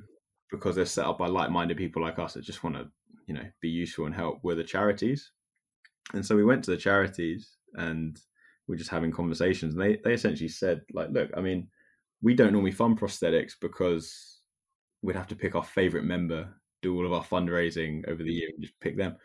because 0.50 0.76
they're 0.76 0.86
set 0.86 1.06
up 1.06 1.18
by 1.18 1.26
like-minded 1.26 1.76
people 1.76 2.02
like 2.02 2.18
us 2.18 2.34
that 2.34 2.44
just 2.44 2.62
want 2.62 2.76
to 2.76 2.86
you 3.26 3.34
know 3.34 3.44
be 3.60 3.68
useful 3.68 4.06
and 4.06 4.14
help 4.14 4.42
were 4.42 4.54
the 4.54 4.64
charities. 4.64 5.30
And 6.14 6.24
so 6.24 6.36
we 6.36 6.44
went 6.44 6.64
to 6.64 6.70
the 6.70 6.76
charities 6.76 7.56
and 7.74 8.18
we're 8.66 8.76
just 8.76 8.90
having 8.90 9.10
conversations 9.10 9.74
and 9.74 9.82
they, 9.82 9.96
they 10.04 10.14
essentially 10.14 10.48
said 10.48 10.82
like 10.92 11.08
look 11.10 11.28
i 11.36 11.40
mean 11.40 11.66
we 12.22 12.32
don't 12.32 12.52
normally 12.52 12.70
fund 12.70 12.98
prosthetics 12.98 13.54
because 13.60 14.40
we'd 15.02 15.16
have 15.16 15.26
to 15.26 15.34
pick 15.34 15.54
our 15.56 15.64
favorite 15.64 16.04
member 16.04 16.48
do 16.82 16.96
all 16.96 17.06
of 17.06 17.12
our 17.12 17.24
fundraising 17.24 18.06
over 18.08 18.22
the 18.22 18.30
mm. 18.30 18.40
year 18.40 18.48
and 18.52 18.62
just 18.62 18.78
pick 18.80 18.96
them. 18.96 19.16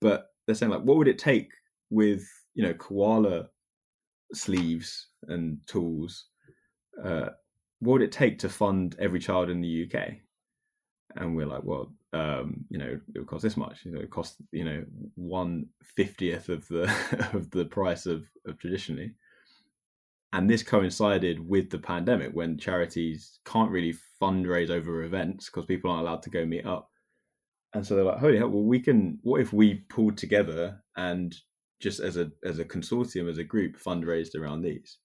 But 0.00 0.28
they're 0.46 0.54
saying 0.54 0.70
like 0.70 0.82
what 0.82 0.98
would 0.98 1.08
it 1.08 1.18
take 1.18 1.50
with 1.90 2.26
you 2.54 2.62
know 2.62 2.74
Koalaa 2.74 3.48
sleeves 4.32 5.08
and 5.28 5.58
tools 5.66 6.26
uh, 7.04 7.28
what 7.80 7.94
would 7.94 8.02
it 8.02 8.12
take 8.12 8.38
to 8.40 8.48
fund 8.48 8.96
every 8.98 9.20
child 9.20 9.50
in 9.50 9.60
the 9.60 9.86
uk 9.86 10.16
and 11.16 11.36
we're 11.36 11.46
like, 11.46 11.64
well, 11.64 11.92
um, 12.12 12.64
you 12.68 12.78
know, 12.78 13.00
it 13.14 13.18
would 13.18 13.26
cost 13.26 13.42
this 13.42 13.56
much. 13.56 13.84
You 13.84 13.92
know, 13.92 14.00
it 14.00 14.10
cost 14.10 14.36
you 14.52 14.64
know 14.64 14.84
one 15.14 15.66
fiftieth 15.82 16.48
of 16.48 16.66
the 16.68 16.84
of 17.32 17.50
the 17.50 17.64
price 17.64 18.06
of, 18.06 18.24
of 18.46 18.58
traditionally. 18.58 19.14
And 20.32 20.50
this 20.50 20.62
coincided 20.62 21.48
with 21.48 21.70
the 21.70 21.78
pandemic 21.78 22.32
when 22.32 22.58
charities 22.58 23.38
can't 23.46 23.70
really 23.70 23.94
fundraise 24.20 24.70
over 24.70 25.04
events 25.04 25.46
because 25.46 25.64
people 25.64 25.90
aren't 25.90 26.06
allowed 26.06 26.22
to 26.24 26.30
go 26.30 26.44
meet 26.44 26.66
up. 26.66 26.90
And 27.72 27.86
so 27.86 27.94
they're 27.94 28.04
like, 28.04 28.18
holy 28.18 28.36
hell, 28.36 28.48
well, 28.48 28.62
we 28.62 28.80
can, 28.80 29.18
what 29.22 29.40
if 29.40 29.52
we 29.52 29.74
pulled 29.88 30.18
together 30.18 30.82
and 30.96 31.34
just 31.80 32.00
as 32.00 32.16
a 32.16 32.30
as 32.44 32.58
a 32.58 32.64
consortium, 32.64 33.28
as 33.28 33.38
a 33.38 33.44
group, 33.44 33.76
fundraised 33.78 34.34
around 34.34 34.62
these? 34.62 34.98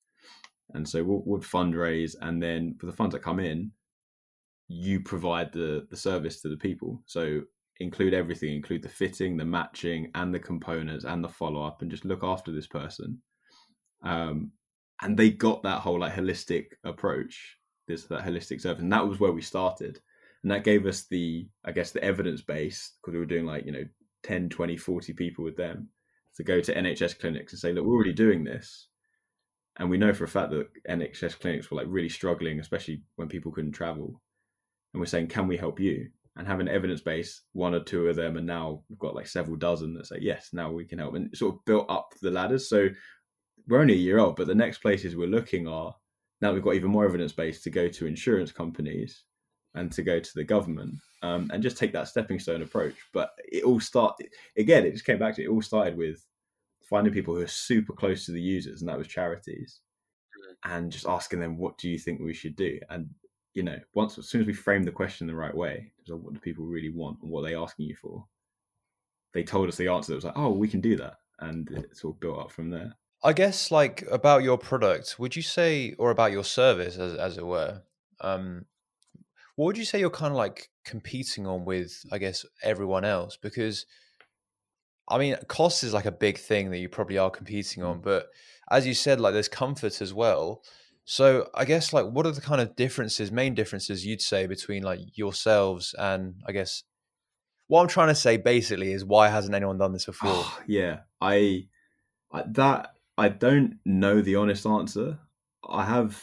And 0.74 0.88
so 0.88 1.04
we'll, 1.04 1.24
we'll 1.26 1.42
fundraise, 1.42 2.16
and 2.22 2.42
then 2.42 2.76
for 2.80 2.86
the 2.86 2.94
funds 2.94 3.14
that 3.14 3.24
come 3.24 3.40
in, 3.40 3.72
you 4.68 5.02
provide 5.02 5.52
the 5.52 5.88
the 5.90 5.98
service 5.98 6.42
to 6.42 6.50
the 6.50 6.58
people. 6.58 7.02
So 7.06 7.42
include 7.80 8.14
everything, 8.14 8.56
include 8.56 8.84
the 8.84 8.90
fitting, 8.90 9.36
the 9.36 9.46
matching, 9.46 10.12
and 10.16 10.34
the 10.34 10.40
components, 10.40 11.04
and 11.04 11.24
the 11.24 11.30
follow 11.30 11.64
up, 11.64 11.82
and 11.82 11.92
just 11.92 12.06
look 12.06 12.24
after 12.24 12.52
this 12.52 12.68
person. 12.68 13.22
Um, 14.04 14.52
and 15.02 15.18
they 15.18 15.32
got 15.32 15.64
that 15.64 15.80
whole 15.80 16.00
like 16.00 16.14
holistic 16.14 16.68
approach, 16.84 17.58
this 17.88 18.06
that 18.06 18.24
holistic 18.24 18.62
service, 18.62 18.82
and 18.82 18.94
that 18.94 19.08
was 19.08 19.20
where 19.20 19.32
we 19.32 19.42
started, 19.42 20.00
and 20.44 20.52
that 20.52 20.64
gave 20.64 20.86
us 20.86 21.06
the 21.08 21.48
I 21.66 21.72
guess 21.72 21.92
the 21.92 22.04
evidence 22.04 22.42
base 22.42 22.94
because 23.02 23.14
we 23.14 23.20
were 23.20 23.26
doing 23.26 23.46
like 23.46 23.66
you 23.66 23.72
know 23.72 23.86
10, 24.24 24.50
20, 24.50 24.78
40 24.78 25.14
people 25.14 25.44
with 25.44 25.58
them 25.58 25.90
to 26.42 26.54
go 26.54 26.60
to 26.60 26.74
NHS 26.74 27.20
clinics 27.20 27.54
and 27.54 27.60
say, 27.60 27.72
look, 27.72 27.86
we're 27.86 27.94
already 27.94 28.14
doing 28.14 28.44
this. 28.44 28.88
And 29.78 29.90
we 29.90 29.98
know 29.98 30.14
for 30.14 30.24
a 30.24 30.28
fact 30.28 30.52
that 30.52 30.68
NHS 30.90 31.40
clinics 31.40 31.70
were 31.70 31.78
like 31.78 31.88
really 31.90 32.10
struggling, 32.10 32.60
especially 32.60 33.04
when 33.16 33.28
people 33.28 33.52
couldn't 33.52 33.72
travel 33.72 34.22
and 34.94 35.00
we're 35.00 35.06
saying, 35.06 35.28
can 35.28 35.48
we 35.48 35.58
help 35.58 35.80
you? 35.80 36.10
And 36.38 36.48
have 36.48 36.62
an 36.62 36.70
evidence 36.70 37.02
base, 37.02 37.42
one 37.52 37.76
or 37.76 37.84
two 37.84 38.08
of 38.08 38.16
them, 38.16 38.38
and 38.38 38.48
now 38.48 38.84
we've 38.90 38.98
got 38.98 39.16
like 39.16 39.28
several 39.28 39.58
dozen 39.58 39.94
that 39.96 40.08
say, 40.08 40.18
yes, 40.22 40.52
now 40.54 40.72
we 40.72 40.86
can 40.86 41.00
help, 41.00 41.14
and 41.14 41.36
sort 41.36 41.56
of 41.56 41.66
built 41.66 41.86
up 41.90 42.14
the 42.22 42.32
ladders. 42.32 42.70
So 42.70 42.88
we're 43.68 43.82
only 43.82 43.96
a 43.96 43.98
year 43.98 44.18
old, 44.18 44.38
but 44.38 44.48
the 44.48 44.56
next 44.56 44.78
places 44.78 45.16
we're 45.16 45.28
looking 45.28 45.68
are 45.68 45.94
now 46.42 46.54
we've 46.54 46.64
got 46.64 46.76
even 46.76 46.90
more 46.90 47.06
evidence 47.06 47.34
base 47.34 47.62
to 47.64 47.70
go 47.70 47.90
to 47.90 48.08
insurance 48.08 48.52
companies 48.54 49.26
and 49.76 49.92
to 49.92 50.04
go 50.04 50.22
to 50.22 50.32
the 50.34 50.44
government 50.44 50.96
um, 51.22 51.50
and 51.54 51.62
just 51.62 51.78
take 51.78 51.92
that 51.94 52.08
stepping 52.08 52.40
stone 52.40 52.62
approach. 52.62 52.96
But 53.14 53.32
it 53.44 53.66
all 53.66 53.82
started 53.82 54.28
again. 54.58 54.86
It 54.86 54.94
just 54.94 55.06
came 55.06 55.20
back 55.20 55.36
to 55.36 55.42
it. 55.42 55.46
it 55.46 55.50
all 55.50 55.62
started 55.62 55.98
with 55.98 56.26
finding 56.92 57.14
people 57.14 57.34
who 57.34 57.42
are 57.42 57.48
super 57.48 57.94
close 57.94 58.26
to 58.26 58.32
the 58.32 58.42
users, 58.42 58.82
and 58.82 58.90
that 58.90 58.98
was 59.00 59.08
charities, 59.08 59.80
mm. 60.38 60.72
and 60.72 60.92
just 60.92 61.08
asking 61.08 61.40
them, 61.40 61.58
"What 61.58 61.80
do 61.80 61.90
you 61.90 61.98
think 61.98 62.20
we 62.20 62.36
should 62.36 62.56
do?" 62.56 62.80
And 62.92 63.10
you 63.54 63.64
know, 63.64 63.80
once 63.94 64.18
as 64.18 64.30
soon 64.30 64.42
as 64.42 64.48
we 64.48 64.54
frame 64.54 64.84
the 64.84 64.92
question 64.92 65.28
the 65.28 65.36
right 65.36 65.56
way, 65.56 65.92
so 66.06 66.16
what 66.16 66.34
do 66.34 66.40
people 66.40 66.66
really 66.66 66.90
want 66.90 67.18
and 67.22 67.32
what 67.32 67.44
are 67.44 67.50
they 67.50 67.56
asking 67.56 67.88
you 67.88 67.96
for? 67.96 68.26
They 69.34 69.44
told 69.44 69.68
us 69.68 69.78
the 69.78 69.88
answer. 69.88 70.14
It 70.14 70.16
was 70.16 70.26
like, 70.26 70.38
oh, 70.38 70.52
we 70.52 70.68
can 70.68 70.82
do 70.82 70.96
that, 70.98 71.16
and 71.40 71.70
it's 71.72 72.04
all 72.04 72.14
built 72.14 72.40
up 72.40 72.52
from 72.52 72.70
there. 72.70 72.94
I 73.24 73.34
guess, 73.34 73.72
like 73.72 74.04
about 74.12 74.44
your 74.44 74.58
product, 74.58 75.20
would 75.20 75.36
you 75.36 75.42
say, 75.42 75.94
or 75.98 76.12
about 76.12 76.32
your 76.32 76.44
service, 76.44 76.98
as 76.98 77.14
as 77.16 77.38
it 77.38 77.46
were, 77.46 77.82
um, 78.20 78.66
what 79.56 79.68
would 79.68 79.78
you 79.78 79.86
say 79.86 80.00
you're 80.00 80.10
kind 80.10 80.32
of 80.32 80.38
like 80.38 80.70
competing 80.86 81.48
on 81.48 81.66
with? 81.66 82.04
I 82.12 82.18
guess 82.18 82.46
everyone 82.64 83.06
else, 83.06 83.38
because 83.38 83.86
I 85.12 85.18
mean, 85.18 85.36
cost 85.48 85.84
is 85.84 85.94
like 85.94 86.06
a 86.06 86.12
big 86.12 86.38
thing 86.38 86.72
that 86.72 86.80
you 86.80 86.90
probably 86.90 87.18
are 87.18 87.30
competing 87.30 87.84
on, 87.84 88.00
mm. 88.00 88.04
but 88.04 88.30
as 88.70 88.88
you 88.88 88.94
said, 88.94 89.20
like 89.20 89.34
there's 89.34 89.50
comfort 89.50 90.02
as 90.02 90.14
well. 90.14 90.64
So 91.04 91.50
I 91.54 91.66
guess 91.66 91.94
like 91.94 92.06
what 92.06 92.26
are 92.26 92.32
the 92.32 92.42
kind 92.42 92.62
of 92.62 92.76
differences, 92.76 93.32
main 93.32 93.54
differences 93.54 94.06
you'd 94.06 94.22
say 94.22 94.48
between 94.48 94.84
like 94.84 95.00
yourselves 95.18 95.94
and 95.98 96.36
I 96.48 96.52
guess 96.52 96.84
what 97.68 97.82
I'm 97.82 97.88
trying 97.88 98.10
to 98.10 98.16
say 98.16 98.38
basically 98.38 98.92
is 98.92 99.04
why 99.04 99.30
hasn't 99.30 99.56
anyone 99.56 99.78
done 99.78 99.94
this 99.94 100.06
before? 100.14 100.32
Oh, 100.32 100.60
yeah, 100.68 101.00
I, 101.20 101.68
I 102.32 102.44
that 102.48 102.94
I 103.18 103.30
don't 103.30 103.80
know 103.86 104.22
the 104.22 104.36
honest 104.36 104.66
answer. 104.66 105.20
I 105.68 105.86
have 105.86 106.22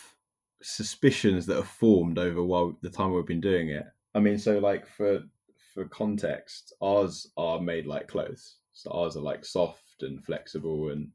suspicions 0.62 1.46
that 1.46 1.56
have 1.56 1.68
formed 1.68 2.18
over 2.18 2.42
while 2.42 2.76
the 2.82 2.90
time 2.90 3.12
we've 3.12 3.26
been 3.26 3.40
doing 3.40 3.68
it. 3.68 3.86
I 4.14 4.20
mean, 4.20 4.38
so 4.38 4.58
like 4.58 4.86
for 4.86 5.22
for 5.74 5.84
context, 5.86 6.72
ours 6.80 7.30
are 7.36 7.60
made 7.60 7.86
like 7.86 8.08
clothes. 8.08 8.56
So 8.78 8.90
ours 8.92 9.16
are 9.16 9.20
like 9.20 9.44
soft 9.44 10.02
and 10.02 10.24
flexible 10.24 10.90
and 10.90 11.10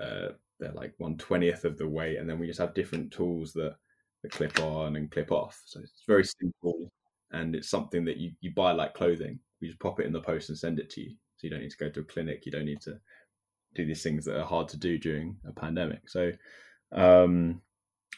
uh, 0.00 0.28
they're 0.60 0.72
like 0.72 0.92
one 0.98 1.16
twentieth 1.16 1.64
of 1.64 1.78
the 1.78 1.88
weight, 1.88 2.18
and 2.18 2.28
then 2.28 2.38
we 2.38 2.46
just 2.46 2.58
have 2.58 2.74
different 2.74 3.12
tools 3.12 3.52
that, 3.52 3.76
that 4.22 4.32
clip 4.32 4.58
on 4.60 4.96
and 4.96 5.10
clip 5.10 5.30
off. 5.30 5.62
So 5.64 5.80
it's 5.80 6.02
very 6.06 6.24
simple, 6.24 6.90
and 7.30 7.54
it's 7.54 7.70
something 7.70 8.04
that 8.04 8.16
you, 8.16 8.32
you 8.40 8.52
buy 8.54 8.72
like 8.72 8.94
clothing. 8.94 9.38
You 9.60 9.68
just 9.68 9.80
pop 9.80 10.00
it 10.00 10.06
in 10.06 10.12
the 10.12 10.20
post 10.20 10.48
and 10.48 10.58
send 10.58 10.80
it 10.80 10.90
to 10.90 11.00
you. 11.00 11.10
So 11.36 11.46
you 11.46 11.50
don't 11.50 11.60
need 11.60 11.70
to 11.70 11.76
go 11.76 11.88
to 11.88 12.00
a 12.00 12.04
clinic. 12.04 12.44
You 12.44 12.52
don't 12.52 12.64
need 12.64 12.80
to 12.82 12.98
do 13.74 13.86
these 13.86 14.02
things 14.02 14.24
that 14.24 14.36
are 14.36 14.44
hard 14.44 14.68
to 14.70 14.76
do 14.76 14.98
during 14.98 15.36
a 15.46 15.52
pandemic. 15.52 16.08
So, 16.08 16.32
um, 16.90 17.60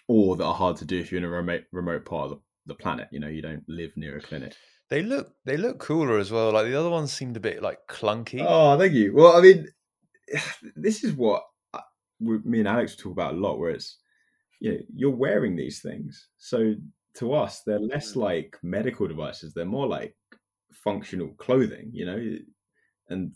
or 0.08 0.36
that 0.36 0.44
are 0.44 0.54
hard 0.54 0.76
to 0.78 0.86
do 0.86 0.98
if 0.98 1.12
you're 1.12 1.18
in 1.18 1.24
a 1.24 1.28
remote 1.28 1.64
remote 1.72 2.06
part 2.06 2.30
of 2.30 2.38
the, 2.38 2.40
the 2.66 2.74
planet. 2.74 3.08
You 3.12 3.20
know, 3.20 3.28
you 3.28 3.42
don't 3.42 3.64
live 3.68 3.94
near 3.96 4.16
a 4.16 4.20
clinic. 4.22 4.54
They 4.90 5.02
look 5.02 5.32
they 5.44 5.56
look 5.56 5.78
cooler 5.78 6.18
as 6.18 6.32
well. 6.32 6.52
Like 6.52 6.66
the 6.66 6.78
other 6.78 6.90
ones 6.90 7.12
seemed 7.12 7.36
a 7.36 7.40
bit 7.40 7.62
like 7.62 7.78
clunky. 7.88 8.44
Oh, 8.46 8.76
thank 8.76 8.92
you. 8.92 9.14
Well, 9.14 9.36
I 9.36 9.40
mean, 9.40 9.68
this 10.76 11.04
is 11.04 11.12
what 11.12 11.44
me 12.20 12.58
and 12.58 12.68
Alex 12.68 12.96
talk 12.96 13.12
about 13.12 13.34
a 13.34 13.38
lot, 13.38 13.58
where 13.58 13.70
it's 13.70 13.98
you 14.58 14.72
know 14.72 14.78
you're 14.94 15.10
wearing 15.16 15.56
these 15.56 15.80
things, 15.80 16.28
so 16.38 16.74
to 17.14 17.32
us 17.32 17.62
they're 17.64 17.80
less 17.80 18.12
mm. 18.12 18.16
like 18.16 18.58
medical 18.62 19.06
devices; 19.06 19.54
they're 19.54 19.64
more 19.64 19.86
like 19.86 20.16
functional 20.72 21.28
clothing, 21.38 21.90
you 21.92 22.04
know, 22.04 22.36
and 23.08 23.32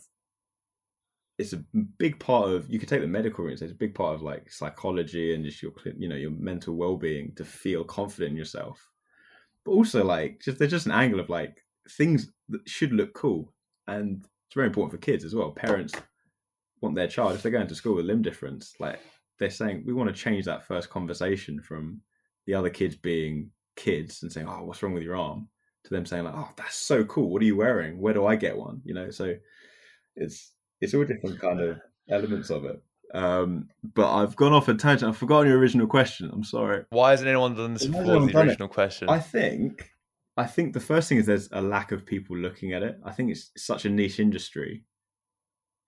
it's 1.39 1.53
a 1.53 1.65
big 1.99 2.19
part 2.19 2.49
of 2.49 2.69
you 2.71 2.79
could 2.79 2.89
take 2.89 3.01
the 3.01 3.07
medical 3.09 3.45
route 3.45 3.61
it's 3.61 3.73
a 3.73 3.75
big 3.75 3.93
part 3.93 4.15
of 4.15 4.23
like 4.23 4.49
psychology 4.51 5.35
and 5.35 5.45
just 5.45 5.61
your 5.61 5.73
you 5.99 6.09
know 6.09 6.15
your 6.15 6.31
mental 6.31 6.77
well-being 6.77 7.33
to 7.35 7.45
feel 7.45 7.83
confident 7.83 8.31
in 8.31 8.37
yourself 8.37 8.89
but 9.65 9.73
also 9.73 10.05
like 10.05 10.41
just 10.41 10.59
there's 10.59 10.71
just 10.71 10.87
an 10.87 10.93
angle 10.93 11.21
of 11.21 11.29
like 11.29 11.65
things 11.91 12.33
that 12.49 12.69
should 12.69 12.93
look 12.93 13.13
cool 13.15 13.53
and 13.87 14.25
it's 14.47 14.55
very 14.55 14.67
important 14.67 14.93
for 14.93 15.05
kids 15.05 15.25
as 15.25 15.35
well. 15.35 15.51
Parents 15.51 15.95
want 16.81 16.95
their 16.95 17.09
child 17.09 17.35
if 17.35 17.43
they're 17.43 17.53
going 17.53 17.67
to 17.67 17.75
school 17.75 17.97
with 17.97 18.05
limb 18.05 18.23
difference 18.23 18.75
like 18.79 19.01
they're 19.39 19.51
saying 19.51 19.83
we 19.87 19.93
want 19.93 20.09
to 20.09 20.23
change 20.23 20.45
that 20.45 20.67
first 20.67 20.91
conversation 20.91 21.61
from 21.61 22.01
the 22.47 22.55
other 22.55 22.71
kids 22.71 22.95
being 22.95 23.51
kids 23.75 24.23
and 24.23 24.31
saying 24.31 24.47
oh 24.49 24.63
what's 24.65 24.83
wrong 24.83 24.93
with 24.93 25.03
your 25.03 25.17
arm 25.17 25.49
to 25.83 25.91
them 25.91 26.07
saying 26.07 26.25
like 26.25 26.35
oh 26.37 26.49
that's 26.57 26.77
so 26.77 27.05
cool. 27.05 27.31
What 27.31 27.43
are 27.43 27.47
you 27.47 27.57
wearing? 27.57 27.99
Where 27.99 28.15
do 28.15 28.27
i 28.27 28.37
get 28.37 28.57
one 28.57 28.81
you 28.85 28.95
know 28.95 29.11
so 29.11 29.35
it's 30.17 30.53
it's 30.81 30.95
all 30.95 31.05
different 31.05 31.41
kind 31.41 31.61
of 31.61 31.81
elements 32.11 32.51
of 32.51 32.65
it 32.65 32.83
um, 33.13 33.69
but 33.83 34.13
I've 34.13 34.37
gone 34.37 34.53
off 34.53 34.69
a 34.69 34.75
tangent. 34.75 35.09
I've 35.09 35.17
forgotten 35.17 35.49
your 35.49 35.59
original 35.59 35.87
question. 35.87 36.31
I'm 36.33 36.45
sorry. 36.45 36.85
Why 36.91 37.11
hasn't 37.11 37.29
anyone 37.29 37.55
done 37.55 37.75
this 37.75 37.87
before? 37.87 38.05
The 38.05 38.39
original 38.39 38.69
it? 38.69 38.73
question. 38.73 39.09
I 39.09 39.21
think, 39.21 39.91
I 40.37 40.47
think 40.47 40.73
the 40.73 40.81
first 40.81 41.09
thing 41.09 41.19
is 41.19 41.27
there's 41.27 41.49
a 41.53 41.63
lack 41.63 41.93
of 41.93 42.07
people 42.07 42.37
looking 42.37 42.73
at 42.73 42.83
it. 42.83 42.99
I 43.05 43.13
think 43.13 43.31
it's 43.31 43.51
such 43.57 43.85
a 43.85 43.91
niche 43.91 44.19
industry, 44.21 44.85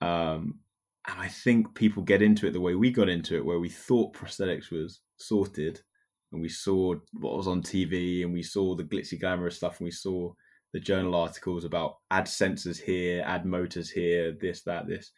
um, 0.00 0.60
and 1.08 1.20
I 1.20 1.28
think 1.28 1.74
people 1.74 2.02
get 2.02 2.22
into 2.22 2.46
it 2.46 2.52
the 2.52 2.60
way 2.60 2.74
we 2.74 2.90
got 2.90 3.08
into 3.08 3.36
it, 3.36 3.44
where 3.44 3.60
we 3.60 3.68
thought 3.68 4.14
prosthetics 4.14 4.70
was 4.70 5.00
sorted, 5.16 5.80
and 6.32 6.40
we 6.40 6.48
saw 6.48 6.94
what 7.12 7.36
was 7.36 7.48
on 7.48 7.62
TV, 7.62 8.22
and 8.22 8.32
we 8.32 8.42
saw 8.42 8.74
the 8.74 8.84
glitzy, 8.84 9.18
glamorous 9.18 9.56
stuff, 9.56 9.80
and 9.80 9.86
we 9.86 9.90
saw 9.92 10.32
the 10.72 10.80
journal 10.80 11.14
articles 11.14 11.64
about 11.64 11.96
add 12.10 12.26
sensors 12.26 12.80
here, 12.80 13.24
add 13.26 13.46
motors 13.46 13.90
here, 13.90 14.36
this, 14.40 14.62
that, 14.62 14.86
this. 14.86 15.10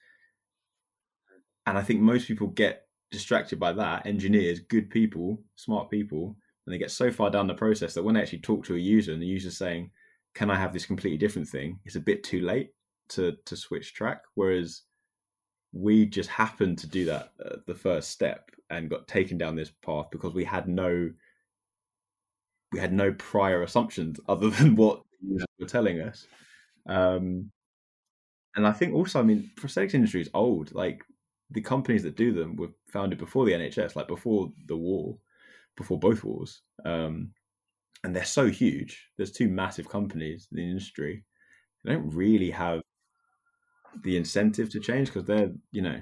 And 1.68 1.78
I 1.78 1.82
think 1.82 2.00
most 2.00 2.26
people 2.26 2.48
get 2.48 2.86
distracted 3.10 3.60
by 3.60 3.72
that. 3.72 4.06
Engineers, 4.06 4.60
good 4.60 4.88
people, 4.90 5.42
smart 5.56 5.90
people, 5.90 6.36
and 6.66 6.74
they 6.74 6.78
get 6.78 6.90
so 6.90 7.10
far 7.10 7.30
down 7.30 7.46
the 7.46 7.54
process 7.54 7.94
that 7.94 8.02
when 8.02 8.14
they 8.14 8.22
actually 8.22 8.40
talk 8.40 8.64
to 8.64 8.74
a 8.74 8.78
user 8.78 9.12
and 9.12 9.22
the 9.22 9.26
user's 9.26 9.58
saying, 9.58 9.90
"Can 10.34 10.50
I 10.50 10.56
have 10.56 10.72
this 10.72 10.86
completely 10.86 11.18
different 11.18 11.48
thing?" 11.48 11.80
It's 11.84 11.96
a 11.96 12.00
bit 12.00 12.24
too 12.24 12.40
late 12.40 12.70
to 13.10 13.36
to 13.44 13.56
switch 13.56 13.94
track. 13.94 14.22
Whereas 14.34 14.82
we 15.72 16.06
just 16.06 16.30
happened 16.30 16.78
to 16.78 16.86
do 16.86 17.04
that 17.04 17.32
uh, 17.44 17.56
the 17.66 17.74
first 17.74 18.10
step 18.10 18.50
and 18.70 18.90
got 18.90 19.06
taken 19.06 19.36
down 19.36 19.56
this 19.56 19.70
path 19.84 20.06
because 20.10 20.32
we 20.32 20.44
had 20.44 20.68
no 20.68 21.10
we 22.72 22.78
had 22.78 22.92
no 22.92 23.12
prior 23.12 23.62
assumptions 23.62 24.18
other 24.28 24.50
than 24.50 24.76
what 24.76 25.02
you 25.20 25.44
were 25.60 25.66
telling 25.66 26.00
us 26.00 26.26
um, 26.88 27.50
and 28.56 28.66
i 28.66 28.72
think 28.72 28.94
also 28.94 29.20
i 29.20 29.22
mean 29.22 29.50
prosthetics 29.56 29.94
industry 29.94 30.20
is 30.20 30.30
old 30.32 30.74
like 30.74 31.02
the 31.50 31.60
companies 31.60 32.02
that 32.02 32.16
do 32.16 32.32
them 32.32 32.56
were 32.56 32.68
founded 32.88 33.18
before 33.18 33.44
the 33.46 33.52
nhs 33.52 33.96
like 33.96 34.08
before 34.08 34.52
the 34.66 34.76
war 34.76 35.16
before 35.76 35.98
both 35.98 36.24
wars 36.24 36.62
um, 36.84 37.32
and 38.04 38.14
they're 38.14 38.24
so 38.24 38.46
huge 38.48 39.10
there's 39.16 39.32
two 39.32 39.48
massive 39.48 39.88
companies 39.88 40.48
in 40.50 40.56
the 40.56 40.62
industry 40.70 41.24
they 41.84 41.92
don't 41.92 42.10
really 42.10 42.50
have 42.50 42.82
the 44.02 44.16
incentive 44.16 44.70
to 44.70 44.80
change 44.80 45.08
because 45.08 45.24
they're 45.24 45.50
you 45.72 45.82
know 45.82 46.00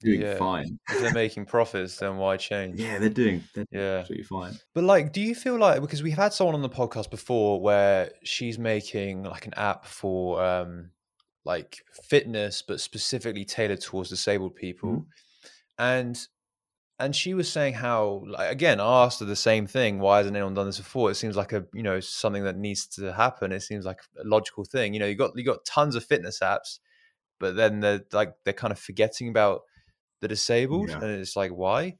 doing 0.00 0.22
Yeah. 0.22 0.36
fine. 0.36 0.78
If 0.88 1.00
they're 1.00 1.12
making 1.12 1.46
profits, 1.46 1.96
then 1.98 2.16
why 2.16 2.36
change? 2.36 2.80
Yeah, 2.80 2.98
they're 2.98 3.08
doing 3.08 3.42
they're 3.54 3.66
Yeah. 3.70 3.98
absolutely 4.00 4.24
fine. 4.24 4.54
But 4.74 4.84
like, 4.84 5.12
do 5.12 5.20
you 5.20 5.34
feel 5.34 5.58
like 5.58 5.80
because 5.80 6.02
we've 6.02 6.16
had 6.16 6.32
someone 6.32 6.54
on 6.54 6.62
the 6.62 6.68
podcast 6.70 7.10
before 7.10 7.60
where 7.60 8.12
she's 8.24 8.58
making 8.58 9.24
like 9.24 9.46
an 9.46 9.54
app 9.54 9.84
for 9.86 10.42
um 10.42 10.90
like 11.44 11.78
fitness, 12.04 12.62
but 12.62 12.80
specifically 12.80 13.44
tailored 13.44 13.80
towards 13.80 14.10
disabled 14.10 14.54
people, 14.56 14.90
Mhm. 14.90 15.06
and 15.78 16.28
and 16.98 17.16
she 17.16 17.32
was 17.32 17.50
saying 17.50 17.72
how 17.74 18.22
like 18.26 18.52
again 18.52 18.78
I 18.78 19.04
asked 19.04 19.20
her 19.20 19.26
the 19.26 19.34
same 19.36 19.66
thing. 19.66 20.00
Why 20.00 20.18
hasn't 20.18 20.36
anyone 20.36 20.52
done 20.54 20.66
this 20.66 20.76
before? 20.78 21.10
It 21.10 21.14
seems 21.14 21.36
like 21.36 21.52
a 21.52 21.64
you 21.72 21.82
know 21.82 21.98
something 22.00 22.44
that 22.44 22.56
needs 22.58 22.86
to 22.88 23.12
happen. 23.12 23.52
It 23.52 23.60
seems 23.62 23.86
like 23.86 24.00
a 24.22 24.24
logical 24.26 24.64
thing. 24.64 24.92
You 24.94 25.00
know, 25.00 25.06
you 25.06 25.14
got 25.14 25.32
you 25.34 25.44
got 25.44 25.64
tons 25.64 25.94
of 25.96 26.04
fitness 26.04 26.40
apps, 26.40 26.78
but 27.38 27.56
then 27.56 27.80
they're 27.80 28.04
like 28.12 28.34
they're 28.44 28.52
kind 28.52 28.72
of 28.72 28.78
forgetting 28.78 29.28
about 29.30 29.62
the 30.20 30.28
disabled, 30.28 30.90
Yeah. 30.90 30.96
and 31.00 31.04
it's 31.20 31.36
like 31.36 31.52
why? 31.52 31.96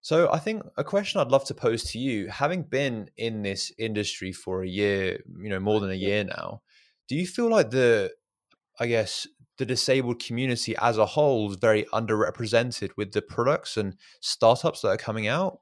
So 0.00 0.30
I 0.32 0.38
think 0.40 0.64
a 0.76 0.82
question 0.84 1.20
I'd 1.20 1.30
love 1.30 1.44
to 1.46 1.54
pose 1.54 1.84
to 1.92 1.98
you, 1.98 2.28
having 2.28 2.64
been 2.64 3.08
in 3.16 3.42
this 3.42 3.72
industry 3.78 4.32
for 4.32 4.62
a 4.62 4.68
year, 4.68 5.22
you 5.38 5.48
know, 5.48 5.60
more 5.60 5.78
than 5.80 5.90
a 5.90 5.94
year 5.94 6.24
now, 6.24 6.60
do 7.08 7.14
you 7.16 7.26
feel 7.26 7.48
like 7.48 7.70
the, 7.70 8.12
I 8.78 8.86
guess, 8.86 9.26
the 9.58 9.66
disabled 9.66 10.22
community 10.22 10.74
as 10.80 10.98
a 10.98 11.06
whole 11.06 11.50
is 11.50 11.56
very 11.56 11.84
underrepresented 11.92 12.90
with 12.96 13.12
the 13.12 13.22
products 13.22 13.76
and 13.76 13.96
startups 14.20 14.80
that 14.80 14.88
are 14.88 14.96
coming 14.96 15.28
out? 15.28 15.60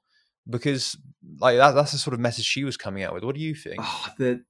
Because 0.48 0.96
like 1.38 1.56
that, 1.58 1.72
that's 1.72 1.92
the 1.92 1.98
sort 1.98 2.14
of 2.14 2.20
message 2.20 2.44
she 2.44 2.64
was 2.64 2.76
coming 2.76 3.02
out 3.02 3.14
with. 3.14 3.24
What 3.24 3.34
do 3.34 3.40
you 3.40 3.54
think? 3.54 3.76
Oh, 3.80 4.08
the 4.18 4.44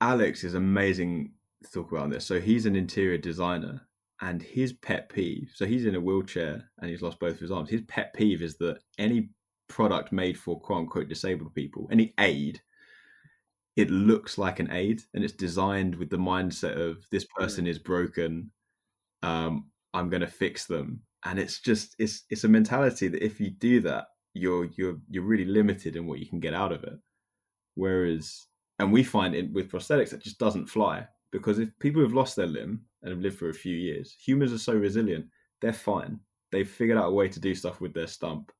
Alex 0.00 0.44
is 0.44 0.54
amazing 0.54 1.32
talk 1.72 1.92
about 1.92 2.10
this. 2.10 2.26
So 2.26 2.40
he's 2.40 2.66
an 2.66 2.76
interior 2.76 3.18
designer, 3.18 3.82
and 4.20 4.42
his 4.42 4.72
pet 4.72 5.08
peeve. 5.08 5.50
So 5.54 5.66
he's 5.66 5.86
in 5.86 5.94
a 5.94 6.00
wheelchair 6.00 6.70
and 6.78 6.90
he's 6.90 7.02
lost 7.02 7.18
both 7.18 7.34
of 7.34 7.40
his 7.40 7.50
arms. 7.50 7.70
His 7.70 7.82
pet 7.82 8.12
peeve 8.14 8.42
is 8.42 8.56
that 8.58 8.78
any 8.98 9.30
product 9.68 10.12
made 10.12 10.38
for 10.38 10.60
quote 10.60 10.80
unquote 10.80 11.08
disabled 11.08 11.54
people, 11.54 11.88
any 11.90 12.12
aid, 12.18 12.60
it 13.80 13.90
looks 13.90 14.38
like 14.38 14.60
an 14.60 14.70
aid, 14.70 15.02
and 15.14 15.24
it's 15.24 15.32
designed 15.32 15.94
with 15.94 16.10
the 16.10 16.18
mindset 16.18 16.76
of 16.76 17.06
this 17.10 17.24
person 17.24 17.66
is 17.66 17.78
broken. 17.78 18.50
Um, 19.22 19.70
I'm 19.94 20.10
going 20.10 20.20
to 20.20 20.26
fix 20.26 20.66
them, 20.66 21.00
and 21.24 21.38
it's 21.38 21.60
just 21.60 21.96
it's 21.98 22.24
it's 22.30 22.44
a 22.44 22.48
mentality 22.48 23.08
that 23.08 23.24
if 23.24 23.40
you 23.40 23.50
do 23.50 23.80
that, 23.82 24.06
you're 24.34 24.66
you're 24.76 24.98
you're 25.08 25.24
really 25.24 25.46
limited 25.46 25.96
in 25.96 26.06
what 26.06 26.18
you 26.18 26.26
can 26.26 26.40
get 26.40 26.54
out 26.54 26.72
of 26.72 26.84
it. 26.84 26.98
Whereas, 27.74 28.46
and 28.78 28.92
we 28.92 29.02
find 29.02 29.34
it 29.34 29.52
with 29.52 29.70
prosthetics 29.70 30.10
that 30.10 30.22
just 30.22 30.38
doesn't 30.38 30.66
fly 30.66 31.06
because 31.32 31.58
if 31.58 31.70
people 31.78 32.02
have 32.02 32.12
lost 32.12 32.36
their 32.36 32.46
limb 32.46 32.82
and 33.02 33.12
have 33.12 33.20
lived 33.20 33.38
for 33.38 33.48
a 33.48 33.54
few 33.54 33.76
years, 33.76 34.16
humans 34.24 34.52
are 34.52 34.58
so 34.58 34.74
resilient, 34.74 35.26
they're 35.60 35.72
fine. 35.72 36.20
They've 36.52 36.68
figured 36.68 36.98
out 36.98 37.08
a 37.08 37.12
way 37.12 37.28
to 37.28 37.40
do 37.40 37.54
stuff 37.54 37.80
with 37.80 37.94
their 37.94 38.08
stump. 38.08 38.52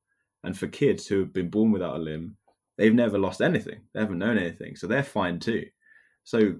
And 0.43 0.57
for 0.57 0.67
kids 0.67 1.05
who 1.05 1.19
have 1.19 1.33
been 1.33 1.49
born 1.49 1.71
without 1.71 1.97
a 1.97 1.99
limb, 1.99 2.37
they've 2.77 2.93
never 2.93 3.17
lost 3.17 3.41
anything. 3.41 3.81
They 3.93 3.99
haven't 3.99 4.19
known 4.19 4.37
anything, 4.37 4.75
so 4.75 4.87
they're 4.87 5.03
fine 5.03 5.39
too. 5.39 5.65
So 6.23 6.55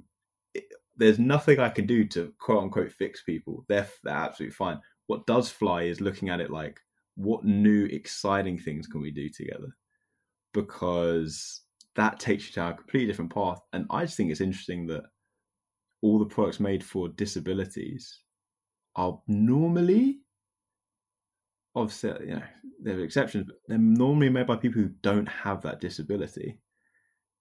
it, 0.53 0.65
there's 0.97 1.19
nothing 1.19 1.59
I 1.59 1.69
can 1.69 1.85
do 1.85 2.05
to 2.09 2.33
quote 2.39 2.63
unquote 2.63 2.91
fix 2.91 3.23
people. 3.23 3.65
They're 3.67 3.87
they're 4.03 4.13
absolutely 4.13 4.55
fine. 4.55 4.79
What 5.07 5.25
does 5.25 5.49
fly 5.49 5.83
is 5.83 6.01
looking 6.01 6.29
at 6.29 6.41
it 6.41 6.51
like 6.51 6.79
what 7.15 7.43
new 7.43 7.85
exciting 7.85 8.57
things 8.57 8.87
can 8.87 9.01
we 9.01 9.11
do 9.11 9.29
together? 9.29 9.75
Because 10.53 11.61
that 11.95 12.19
takes 12.19 12.47
you 12.47 12.53
down 12.53 12.71
a 12.71 12.75
completely 12.75 13.07
different 13.07 13.33
path. 13.33 13.59
And 13.73 13.85
I 13.89 14.05
just 14.05 14.17
think 14.17 14.31
it's 14.31 14.41
interesting 14.41 14.87
that 14.87 15.03
all 16.01 16.19
the 16.19 16.25
products 16.25 16.59
made 16.59 16.83
for 16.83 17.09
disabilities 17.09 18.19
are 18.95 19.19
normally 19.27 20.19
obviously 21.75 22.27
you 22.27 22.35
know 22.35 22.43
there 22.81 22.97
are 22.97 23.03
exceptions 23.03 23.45
but 23.45 23.55
they're 23.67 23.77
normally 23.77 24.29
made 24.29 24.47
by 24.47 24.55
people 24.55 24.81
who 24.81 24.89
don't 25.01 25.27
have 25.27 25.61
that 25.61 25.79
disability 25.79 26.59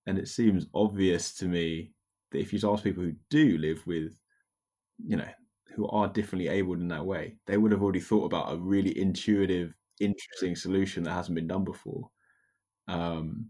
and 0.06 0.18
it 0.18 0.28
seems 0.28 0.66
obvious 0.74 1.34
to 1.34 1.46
me 1.46 1.92
that 2.30 2.38
if 2.38 2.52
you 2.52 2.60
ask 2.70 2.84
people 2.84 3.02
who 3.02 3.14
do 3.28 3.58
live 3.58 3.84
with 3.86 4.12
you 5.04 5.16
know 5.16 5.28
who 5.74 5.88
are 5.88 6.08
differently 6.08 6.48
abled 6.48 6.80
in 6.80 6.88
that 6.88 7.04
way 7.04 7.36
they 7.46 7.56
would 7.56 7.72
have 7.72 7.82
already 7.82 8.00
thought 8.00 8.24
about 8.24 8.52
a 8.52 8.56
really 8.56 8.96
intuitive 8.98 9.74
interesting 10.00 10.54
solution 10.54 11.02
that 11.02 11.12
hasn't 11.12 11.34
been 11.34 11.46
done 11.48 11.64
before 11.64 12.08
um 12.88 13.46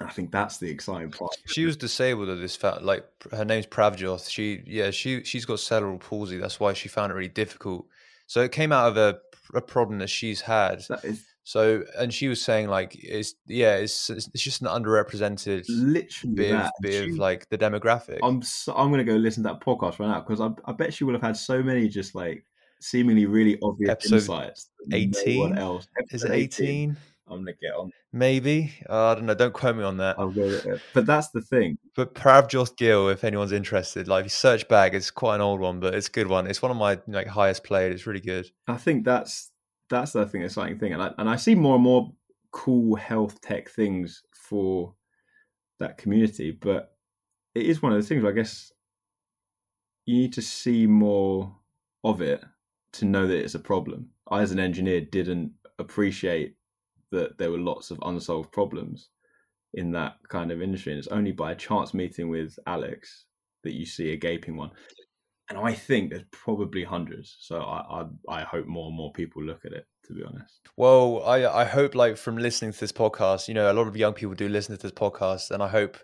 i 0.00 0.10
think 0.10 0.30
that's 0.30 0.58
the 0.58 0.68
exciting 0.70 1.10
part 1.10 1.30
She 1.46 1.64
was 1.64 1.76
disabled 1.76 2.28
at 2.28 2.38
this 2.38 2.54
fact. 2.54 2.82
Like 2.82 3.04
her 3.32 3.44
name's 3.44 3.66
Pravjoth. 3.66 4.30
She 4.30 4.62
yeah 4.66 4.90
she 4.90 5.24
she's 5.24 5.44
got 5.44 5.58
cerebral 5.58 5.98
palsy. 5.98 6.36
That's 6.36 6.60
why 6.60 6.72
she 6.74 6.88
found 6.88 7.10
it 7.10 7.16
really 7.16 7.28
difficult. 7.28 7.86
So 8.28 8.42
it 8.42 8.52
came 8.52 8.70
out 8.70 8.88
of 8.88 8.96
a, 8.96 9.18
a 9.54 9.60
problem 9.60 9.98
that 9.98 10.08
she's 10.10 10.40
had. 10.40 10.82
that 10.88 11.04
is 11.04 11.24
So 11.44 11.82
and 11.98 12.12
she 12.12 12.28
was 12.28 12.40
saying 12.42 12.68
like 12.68 12.94
it's 13.02 13.34
yeah 13.46 13.76
it's 13.76 14.10
it's 14.10 14.28
just 14.42 14.60
an 14.60 14.68
underrepresented 14.68 15.64
literally 15.68 16.34
bit 16.34 16.54
of, 16.54 16.70
bit 16.82 16.92
She- 17.04 17.10
of 17.10 17.16
like 17.18 17.48
the 17.48 17.56
demographic. 17.58 18.18
I'm 18.22 18.42
so, 18.42 18.74
I'm 18.74 18.90
gonna 18.90 19.02
go 19.04 19.14
listen 19.16 19.42
to 19.44 19.48
that 19.48 19.60
podcast 19.60 19.98
right 19.98 20.08
now 20.08 20.20
because 20.20 20.40
I, 20.40 20.50
I 20.66 20.72
bet 20.72 20.92
she 20.94 21.04
will 21.04 21.14
have 21.14 21.22
had 21.22 21.36
so 21.36 21.62
many 21.62 21.88
just 21.88 22.14
like 22.14 22.44
seemingly 22.80 23.26
really 23.26 23.58
obvious 23.62 23.90
Episode 23.90 24.14
insights. 24.16 24.68
that 24.86 24.90
no 24.90 24.96
18? 24.98 25.40
one 25.40 25.58
else. 25.58 25.88
Is 26.10 26.22
it 26.22 26.26
Episode 26.30 26.32
eighteen? 26.34 26.96
I'm 27.30 27.38
gonna 27.38 27.52
get 27.60 27.74
on. 27.74 27.92
Maybe 28.12 28.72
uh, 28.88 29.08
I 29.08 29.14
don't 29.14 29.26
know. 29.26 29.34
Don't 29.34 29.52
quote 29.52 29.76
me 29.76 29.82
on 29.82 29.98
that. 29.98 30.18
I'll 30.18 30.30
go. 30.30 30.60
But 30.94 31.06
that's 31.06 31.28
the 31.30 31.40
thing. 31.40 31.78
But 31.94 32.14
Pravjoth 32.14 32.76
Gill, 32.76 33.08
if 33.08 33.24
anyone's 33.24 33.52
interested, 33.52 34.08
like 34.08 34.20
if 34.20 34.26
you 34.26 34.30
search 34.30 34.66
back, 34.68 34.94
it's 34.94 35.10
quite 35.10 35.36
an 35.36 35.40
old 35.40 35.60
one, 35.60 35.80
but 35.80 35.94
it's 35.94 36.08
a 36.08 36.10
good 36.10 36.26
one. 36.26 36.46
It's 36.46 36.62
one 36.62 36.70
of 36.70 36.76
my 36.76 36.98
like 37.06 37.26
highest 37.26 37.64
played. 37.64 37.92
It's 37.92 38.06
really 38.06 38.20
good. 38.20 38.50
I 38.66 38.76
think 38.76 39.04
that's 39.04 39.50
that's 39.90 40.12
the 40.12 40.26
thing, 40.26 40.42
exciting 40.42 40.78
thing, 40.78 40.92
and 40.92 41.02
I 41.02 41.12
and 41.18 41.28
I 41.28 41.36
see 41.36 41.54
more 41.54 41.74
and 41.74 41.84
more 41.84 42.12
cool 42.50 42.96
health 42.96 43.40
tech 43.40 43.68
things 43.68 44.22
for 44.32 44.94
that 45.78 45.98
community. 45.98 46.50
But 46.50 46.92
it 47.54 47.66
is 47.66 47.82
one 47.82 47.92
of 47.92 47.96
those 47.96 48.08
things. 48.08 48.22
Where 48.22 48.32
I 48.32 48.36
guess 48.36 48.72
you 50.06 50.16
need 50.16 50.32
to 50.34 50.42
see 50.42 50.86
more 50.86 51.54
of 52.04 52.22
it 52.22 52.42
to 52.92 53.04
know 53.04 53.26
that 53.26 53.38
it's 53.38 53.54
a 53.54 53.60
problem. 53.60 54.10
I, 54.30 54.42
as 54.42 54.52
an 54.52 54.58
engineer, 54.58 55.00
didn't 55.00 55.52
appreciate 55.78 56.56
that 57.10 57.38
there 57.38 57.50
were 57.50 57.58
lots 57.58 57.90
of 57.90 57.98
unsolved 58.02 58.52
problems 58.52 59.08
in 59.74 59.92
that 59.92 60.16
kind 60.28 60.50
of 60.50 60.62
industry, 60.62 60.92
and 60.92 60.98
it's 60.98 61.08
only 61.08 61.32
by 61.32 61.52
a 61.52 61.56
chance 61.56 61.92
meeting 61.94 62.28
with 62.28 62.58
Alex 62.66 63.24
that 63.64 63.74
you 63.74 63.84
see 63.84 64.12
a 64.12 64.16
gaping 64.16 64.56
one 64.56 64.70
and 65.48 65.58
I 65.58 65.72
think 65.72 66.10
there's 66.10 66.24
probably 66.30 66.84
hundreds. 66.84 67.36
So 67.40 67.60
I, 67.60 68.02
I 68.28 68.40
I 68.40 68.42
hope 68.42 68.66
more 68.66 68.88
and 68.88 68.96
more 68.96 69.12
people 69.12 69.42
look 69.42 69.64
at 69.64 69.72
it. 69.72 69.86
To 70.06 70.14
be 70.14 70.22
honest, 70.22 70.60
Well, 70.76 71.22
I 71.24 71.46
I 71.46 71.64
hope 71.64 71.94
like 71.94 72.16
from 72.16 72.36
listening 72.38 72.72
to 72.72 72.80
this 72.80 72.92
podcast, 72.92 73.48
you 73.48 73.54
know, 73.54 73.70
a 73.70 73.74
lot 73.74 73.88
of 73.88 73.96
young 73.96 74.14
people 74.14 74.34
do 74.34 74.48
listen 74.48 74.76
to 74.76 74.82
this 74.82 74.92
podcast, 74.92 75.50
and 75.50 75.62
I 75.62 75.68
hope 75.68 75.98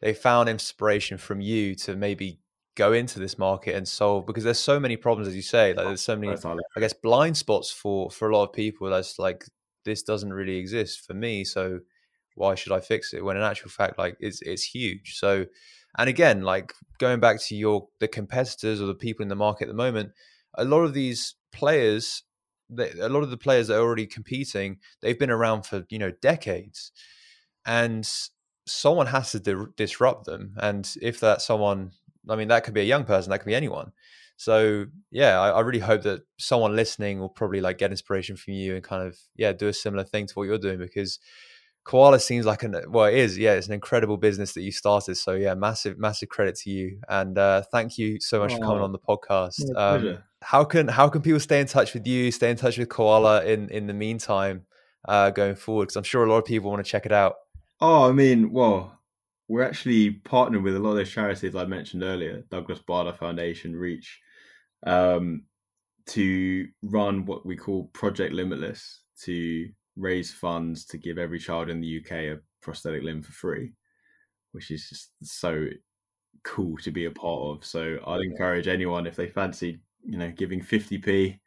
they 0.00 0.14
found 0.14 0.48
inspiration 0.48 1.18
from 1.18 1.40
you 1.40 1.74
to 1.76 1.96
maybe 1.96 2.40
go 2.76 2.92
into 2.92 3.18
this 3.18 3.38
market 3.38 3.74
and 3.74 3.86
solve 3.86 4.26
because 4.26 4.44
there's 4.44 4.58
so 4.58 4.80
many 4.80 4.96
problems, 4.96 5.28
as 5.28 5.36
you 5.36 5.42
say, 5.42 5.74
like 5.74 5.86
there's 5.86 6.00
so 6.00 6.16
many 6.16 6.32
I- 6.32 6.80
guess 6.80 6.92
blind 6.92 7.36
spots 7.36 7.70
for 7.70 8.10
for 8.10 8.30
a 8.30 8.36
lot 8.36 8.44
of 8.44 8.52
people 8.52 8.88
that's 8.90 9.18
like 9.18 9.44
this 9.84 10.02
doesn't 10.02 10.32
really 10.32 10.56
exist 10.56 11.06
for 11.06 11.14
me 11.14 11.44
so 11.44 11.80
why 12.34 12.54
should 12.54 12.72
I 12.72 12.80
fix 12.80 13.12
it? 13.12 13.24
When 13.24 13.36
in 13.36 13.42
actual 13.42 13.70
fact 13.70 13.98
like 13.98 14.16
it's 14.20 14.40
it's 14.42 14.62
huge. 14.62 15.16
So 15.18 15.46
and 15.98 16.08
again 16.08 16.42
like 16.42 16.72
going 16.98 17.20
back 17.20 17.40
to 17.42 17.54
your 17.54 17.88
the 17.98 18.08
competitors 18.08 18.80
or 18.80 18.86
the 18.86 18.94
people 18.94 19.22
in 19.22 19.28
the 19.28 19.34
market 19.34 19.64
at 19.64 19.68
the 19.68 19.74
moment 19.74 20.12
a 20.54 20.64
lot 20.64 20.80
of 20.80 20.94
these 20.94 21.34
players 21.52 22.22
they, 22.68 22.90
a 23.00 23.08
lot 23.08 23.22
of 23.24 23.30
the 23.30 23.36
players 23.36 23.66
that 23.66 23.76
are 23.76 23.82
already 23.82 24.06
competing 24.06 24.78
they've 25.00 25.18
been 25.18 25.30
around 25.30 25.66
for 25.66 25.84
you 25.90 25.98
know 25.98 26.12
decades. 26.22 26.92
And 27.66 28.08
someone 28.66 29.06
has 29.08 29.32
to 29.32 29.40
di- 29.40 29.72
disrupt 29.76 30.24
them. 30.24 30.54
And 30.58 30.90
if 31.02 31.20
that 31.20 31.42
someone 31.42 31.92
I 32.28 32.36
mean 32.36 32.48
that 32.48 32.64
could 32.64 32.74
be 32.74 32.80
a 32.80 32.84
young 32.84 33.04
person 33.04 33.30
that 33.30 33.38
could 33.38 33.46
be 33.46 33.54
anyone 33.54 33.92
so 34.40 34.86
yeah, 35.10 35.38
I, 35.38 35.50
I 35.50 35.60
really 35.60 35.80
hope 35.80 36.00
that 36.04 36.22
someone 36.38 36.74
listening 36.74 37.20
will 37.20 37.28
probably 37.28 37.60
like 37.60 37.76
get 37.76 37.90
inspiration 37.90 38.36
from 38.36 38.54
you 38.54 38.74
and 38.74 38.82
kind 38.82 39.06
of 39.06 39.18
yeah 39.36 39.52
do 39.52 39.68
a 39.68 39.72
similar 39.74 40.02
thing 40.02 40.26
to 40.28 40.32
what 40.32 40.44
you're 40.44 40.56
doing 40.56 40.78
because 40.78 41.18
Koalaa 41.84 42.22
seems 42.22 42.46
like 42.46 42.62
an 42.62 42.74
well 42.88 43.04
it 43.04 43.16
is 43.16 43.36
yeah 43.36 43.52
it's 43.52 43.66
an 43.66 43.74
incredible 43.74 44.16
business 44.16 44.54
that 44.54 44.62
you 44.62 44.72
started. 44.72 45.16
So 45.16 45.32
yeah, 45.34 45.52
massive 45.52 45.98
massive 45.98 46.30
credit 46.30 46.54
to 46.60 46.70
you 46.70 47.00
and 47.06 47.36
uh, 47.36 47.64
thank 47.70 47.98
you 47.98 48.18
so 48.18 48.38
much 48.38 48.54
for 48.54 48.60
coming 48.60 48.80
Oh, 48.80 48.84
on 48.84 48.92
the 48.92 48.98
podcast. 48.98 49.60
Um, 49.76 50.16
how 50.40 50.64
can 50.64 50.88
how 50.88 51.10
can 51.10 51.20
people 51.20 51.40
stay 51.40 51.60
in 51.60 51.66
touch 51.66 51.92
with 51.92 52.06
you, 52.06 52.32
stay 52.32 52.50
in 52.50 52.56
touch 52.56 52.78
with 52.78 52.88
Koalaa 52.88 53.44
in 53.44 53.68
in 53.68 53.88
the 53.88 53.92
meantime 53.92 54.62
uh, 55.06 55.28
going 55.28 55.54
forward? 55.54 55.88
Because 55.88 55.96
I'm 55.96 56.04
sure 56.04 56.24
a 56.24 56.30
lot 56.30 56.38
of 56.38 56.46
people 56.46 56.70
want 56.70 56.82
to 56.82 56.90
check 56.90 57.04
it 57.04 57.12
out. 57.12 57.34
Oh, 57.82 58.08
I 58.08 58.12
mean, 58.12 58.52
well, 58.52 59.00
we're 59.48 59.64
actually 59.64 60.12
partnered 60.12 60.62
with 60.62 60.76
a 60.76 60.78
lot 60.78 60.92
of 60.92 60.96
those 60.96 61.10
charities 61.10 61.54
I 61.54 61.66
mentioned 61.66 62.02
earlier, 62.04 62.44
Douglas 62.50 62.78
Bader 62.78 63.12
Foundation, 63.12 63.76
Reach, 63.76 64.20
um, 64.86 65.44
to 66.06 66.66
run 66.82 67.26
what 67.26 67.46
we 67.46 67.56
call 67.56 67.90
Project 67.92 68.32
Limitless 68.32 69.02
to 69.22 69.68
raise 69.96 70.32
funds 70.32 70.84
to 70.86 70.98
give 70.98 71.18
every 71.18 71.38
child 71.38 71.68
in 71.68 71.80
the 71.80 72.00
UK 72.00 72.12
a 72.12 72.38
prosthetic 72.62 73.02
limb 73.02 73.22
for 73.22 73.32
free, 73.32 73.72
which 74.52 74.70
is 74.70 74.88
just 74.88 75.10
so 75.22 75.66
cool 76.42 76.78
to 76.78 76.90
be 76.90 77.04
a 77.04 77.10
part 77.10 77.42
of. 77.42 77.62
So 77.64 77.98
I'd 78.06 78.22
encourage 78.22 78.68
anyone 78.68 79.06
if 79.06 79.16
they 79.16 79.28
fancy, 79.28 79.80
you 80.04 80.18
know, 80.18 80.30
giving 80.30 80.62
50p 80.62 81.38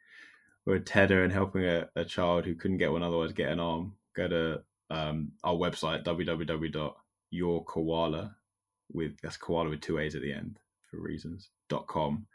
or 0.66 0.76
a 0.76 0.80
tether 0.80 1.24
and 1.24 1.32
helping 1.32 1.64
a, 1.64 1.88
a 1.96 2.04
child 2.04 2.44
who 2.44 2.54
couldn't 2.54 2.78
get 2.78 2.92
one 2.92 3.02
otherwise 3.02 3.32
get 3.32 3.50
an 3.50 3.58
arm, 3.60 3.94
go 4.14 4.28
to 4.28 4.62
um, 4.90 5.32
our 5.42 5.54
website 5.54 6.04
www.yourkoala 6.04 8.34
with 8.92 9.18
that's 9.22 9.38
koala 9.38 9.70
with 9.70 9.80
two 9.80 9.98
a's 9.98 10.14
at 10.14 10.22
the 10.22 10.32
end 10.32 10.58
for 10.90 11.00
reasons 11.00 11.50
dot 11.68 11.86
com 11.86 12.26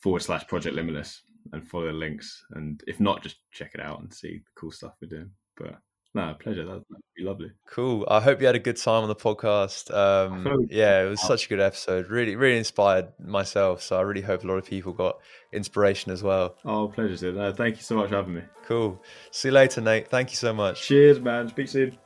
forward 0.00 0.20
slash 0.22 0.46
project 0.46 0.74
limitless 0.74 1.22
and 1.52 1.66
follow 1.66 1.86
the 1.86 1.92
links 1.92 2.44
and 2.52 2.82
if 2.86 3.00
not 3.00 3.22
just 3.22 3.36
check 3.52 3.72
it 3.74 3.80
out 3.80 4.00
and 4.00 4.12
see 4.12 4.38
the 4.38 4.50
cool 4.54 4.70
stuff 4.70 4.94
we're 5.00 5.08
doing 5.08 5.30
but 5.56 5.78
no, 6.14 6.34
pleasure. 6.38 6.64
That 6.64 6.82
would 6.88 7.00
be 7.16 7.22
lovely. 7.22 7.52
Cool. 7.68 8.06
I 8.10 8.20
hope 8.20 8.40
you 8.40 8.46
had 8.46 8.56
a 8.56 8.60
good 8.60 8.76
time 8.76 9.02
on 9.02 9.08
the 9.08 9.14
podcast. 9.14 9.94
Um, 9.94 10.66
yeah, 10.70 11.04
it 11.04 11.08
was 11.08 11.20
such 11.20 11.46
a 11.46 11.48
good 11.48 11.60
episode. 11.60 12.08
Really, 12.08 12.34
really 12.34 12.56
inspired 12.56 13.08
myself. 13.20 13.82
So 13.82 13.98
I 13.98 14.00
really 14.00 14.22
hope 14.22 14.42
a 14.42 14.46
lot 14.46 14.56
of 14.56 14.64
people 14.64 14.92
got 14.92 15.18
inspiration 15.52 16.10
as 16.10 16.22
well. 16.22 16.56
Oh, 16.64 16.88
pleasure, 16.88 17.32
No, 17.32 17.52
thank 17.52 17.76
you 17.76 17.82
so 17.82 17.96
much 17.96 18.08
for 18.08 18.16
having 18.16 18.34
me. 18.34 18.42
Cool. 18.64 19.02
See 19.30 19.48
you 19.48 19.52
later, 19.52 19.80
Nate. 19.80 20.08
Thank 20.08 20.30
you 20.30 20.36
so 20.36 20.54
much. 20.54 20.82
Cheers, 20.82 21.20
man. 21.20 21.48
Speak 21.48 21.68
soon. 21.68 21.96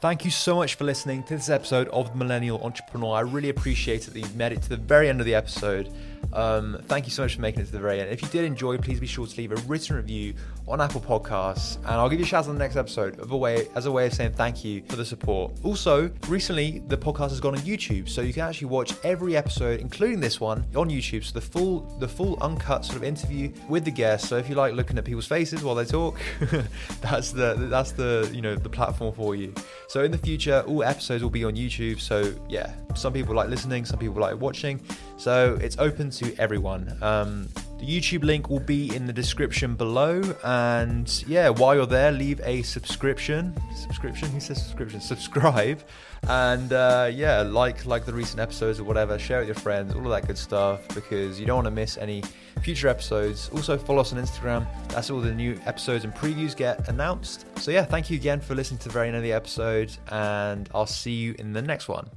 Thank 0.00 0.24
you 0.24 0.30
so 0.30 0.56
much 0.56 0.76
for 0.76 0.84
listening 0.84 1.24
to 1.24 1.36
this 1.36 1.50
episode 1.50 1.88
of 1.88 2.10
the 2.10 2.16
Millennial 2.16 2.62
Entrepreneur. 2.62 3.16
I 3.16 3.20
really 3.20 3.50
appreciate 3.50 4.08
it 4.08 4.14
that 4.14 4.20
you've 4.20 4.36
made 4.36 4.52
it 4.52 4.62
to 4.62 4.68
the 4.70 4.78
very 4.78 5.10
end 5.10 5.20
of 5.20 5.26
the 5.26 5.34
episode. 5.34 5.92
Um, 6.32 6.80
thank 6.86 7.06
you 7.06 7.10
so 7.10 7.22
much 7.22 7.34
for 7.34 7.40
making 7.40 7.62
it 7.62 7.66
to 7.66 7.72
the 7.72 7.80
very 7.80 8.00
end. 8.00 8.10
If 8.10 8.22
you 8.22 8.28
did 8.28 8.44
enjoy, 8.44 8.78
please 8.78 9.00
be 9.00 9.06
sure 9.06 9.26
to 9.26 9.36
leave 9.36 9.52
a 9.52 9.56
written 9.62 9.96
review 9.96 10.34
on 10.68 10.80
Apple 10.80 11.00
Podcasts, 11.00 11.76
and 11.78 11.88
I'll 11.88 12.08
give 12.08 12.20
you 12.20 12.24
a 12.24 12.28
shout 12.28 12.44
out 12.44 12.50
on 12.50 12.54
the 12.54 12.60
next 12.60 12.76
episode 12.76 13.18
of 13.18 13.32
a 13.32 13.36
way 13.36 13.66
as 13.74 13.86
a 13.86 13.92
way 13.92 14.06
of 14.06 14.14
saying 14.14 14.32
thank 14.34 14.64
you 14.64 14.82
for 14.88 14.96
the 14.96 15.04
support. 15.04 15.52
Also, 15.64 16.10
recently 16.28 16.78
the 16.86 16.96
podcast 16.96 17.30
has 17.30 17.40
gone 17.40 17.56
on 17.56 17.60
YouTube, 17.62 18.08
so 18.08 18.20
you 18.20 18.32
can 18.32 18.42
actually 18.48 18.68
watch 18.68 18.92
every 19.02 19.36
episode, 19.36 19.80
including 19.80 20.20
this 20.20 20.40
one, 20.40 20.64
on 20.76 20.88
YouTube. 20.88 21.24
So 21.24 21.32
the 21.32 21.40
full 21.40 21.80
the 21.98 22.08
full 22.08 22.38
uncut 22.40 22.84
sort 22.84 22.98
of 22.98 23.04
interview 23.04 23.52
with 23.68 23.84
the 23.84 23.90
guests. 23.90 24.28
So 24.28 24.36
if 24.36 24.48
you 24.48 24.54
like 24.54 24.74
looking 24.74 24.96
at 24.98 25.04
people's 25.04 25.26
faces 25.26 25.64
while 25.64 25.74
they 25.74 25.84
talk, 25.84 26.20
that's 27.00 27.32
the 27.32 27.54
that's 27.58 27.92
the 27.92 28.30
you 28.32 28.40
know 28.40 28.54
the 28.54 28.70
platform 28.70 29.12
for 29.14 29.34
you. 29.34 29.52
So 29.88 30.04
in 30.04 30.12
the 30.12 30.18
future, 30.18 30.62
all 30.68 30.84
episodes 30.84 31.22
will 31.22 31.30
be 31.30 31.44
on 31.44 31.56
YouTube. 31.56 32.00
So 32.00 32.32
yeah, 32.48 32.72
some 32.94 33.12
people 33.12 33.34
like 33.34 33.48
listening, 33.48 33.84
some 33.84 33.98
people 33.98 34.20
like 34.20 34.40
watching. 34.40 34.80
So 35.20 35.58
it's 35.60 35.76
open 35.78 36.08
to 36.12 36.34
everyone. 36.38 36.96
Um, 37.02 37.46
the 37.78 37.84
YouTube 37.84 38.24
link 38.24 38.48
will 38.48 38.58
be 38.58 38.94
in 38.96 39.04
the 39.04 39.12
description 39.12 39.74
below. 39.74 40.22
And 40.42 41.24
yeah, 41.28 41.50
while 41.50 41.74
you're 41.74 41.84
there, 41.84 42.10
leave 42.10 42.40
a 42.42 42.62
subscription. 42.62 43.54
Subscription? 43.76 44.30
Who 44.30 44.40
says 44.40 44.62
subscription? 44.62 44.98
Subscribe. 44.98 45.82
And 46.22 46.72
uh, 46.72 47.10
yeah, 47.12 47.42
like 47.42 47.84
like 47.84 48.06
the 48.06 48.14
recent 48.14 48.40
episodes 48.40 48.80
or 48.80 48.84
whatever. 48.84 49.18
Share 49.18 49.38
it 49.38 49.40
with 49.40 49.48
your 49.48 49.62
friends, 49.62 49.94
all 49.94 50.04
of 50.04 50.10
that 50.10 50.26
good 50.26 50.38
stuff, 50.38 50.88
because 50.94 51.38
you 51.38 51.44
don't 51.44 51.56
want 51.56 51.66
to 51.66 51.70
miss 51.70 51.98
any 51.98 52.22
future 52.62 52.88
episodes. 52.88 53.50
Also, 53.52 53.76
follow 53.76 54.00
us 54.00 54.14
on 54.14 54.18
Instagram. 54.18 54.66
That's 54.88 55.10
all 55.10 55.20
the 55.20 55.34
new 55.34 55.60
episodes 55.66 56.04
and 56.04 56.14
previews 56.14 56.56
get 56.56 56.88
announced. 56.88 57.44
So 57.58 57.70
yeah, 57.70 57.84
thank 57.84 58.08
you 58.08 58.16
again 58.16 58.40
for 58.40 58.54
listening 58.54 58.78
to 58.78 58.88
the 58.88 58.94
very 58.94 59.08
end 59.08 59.18
of 59.18 59.22
the 59.22 59.34
episode, 59.34 59.94
and 60.10 60.66
I'll 60.74 60.86
see 60.86 61.12
you 61.12 61.34
in 61.38 61.52
the 61.52 61.60
next 61.60 61.88
one. 61.88 62.08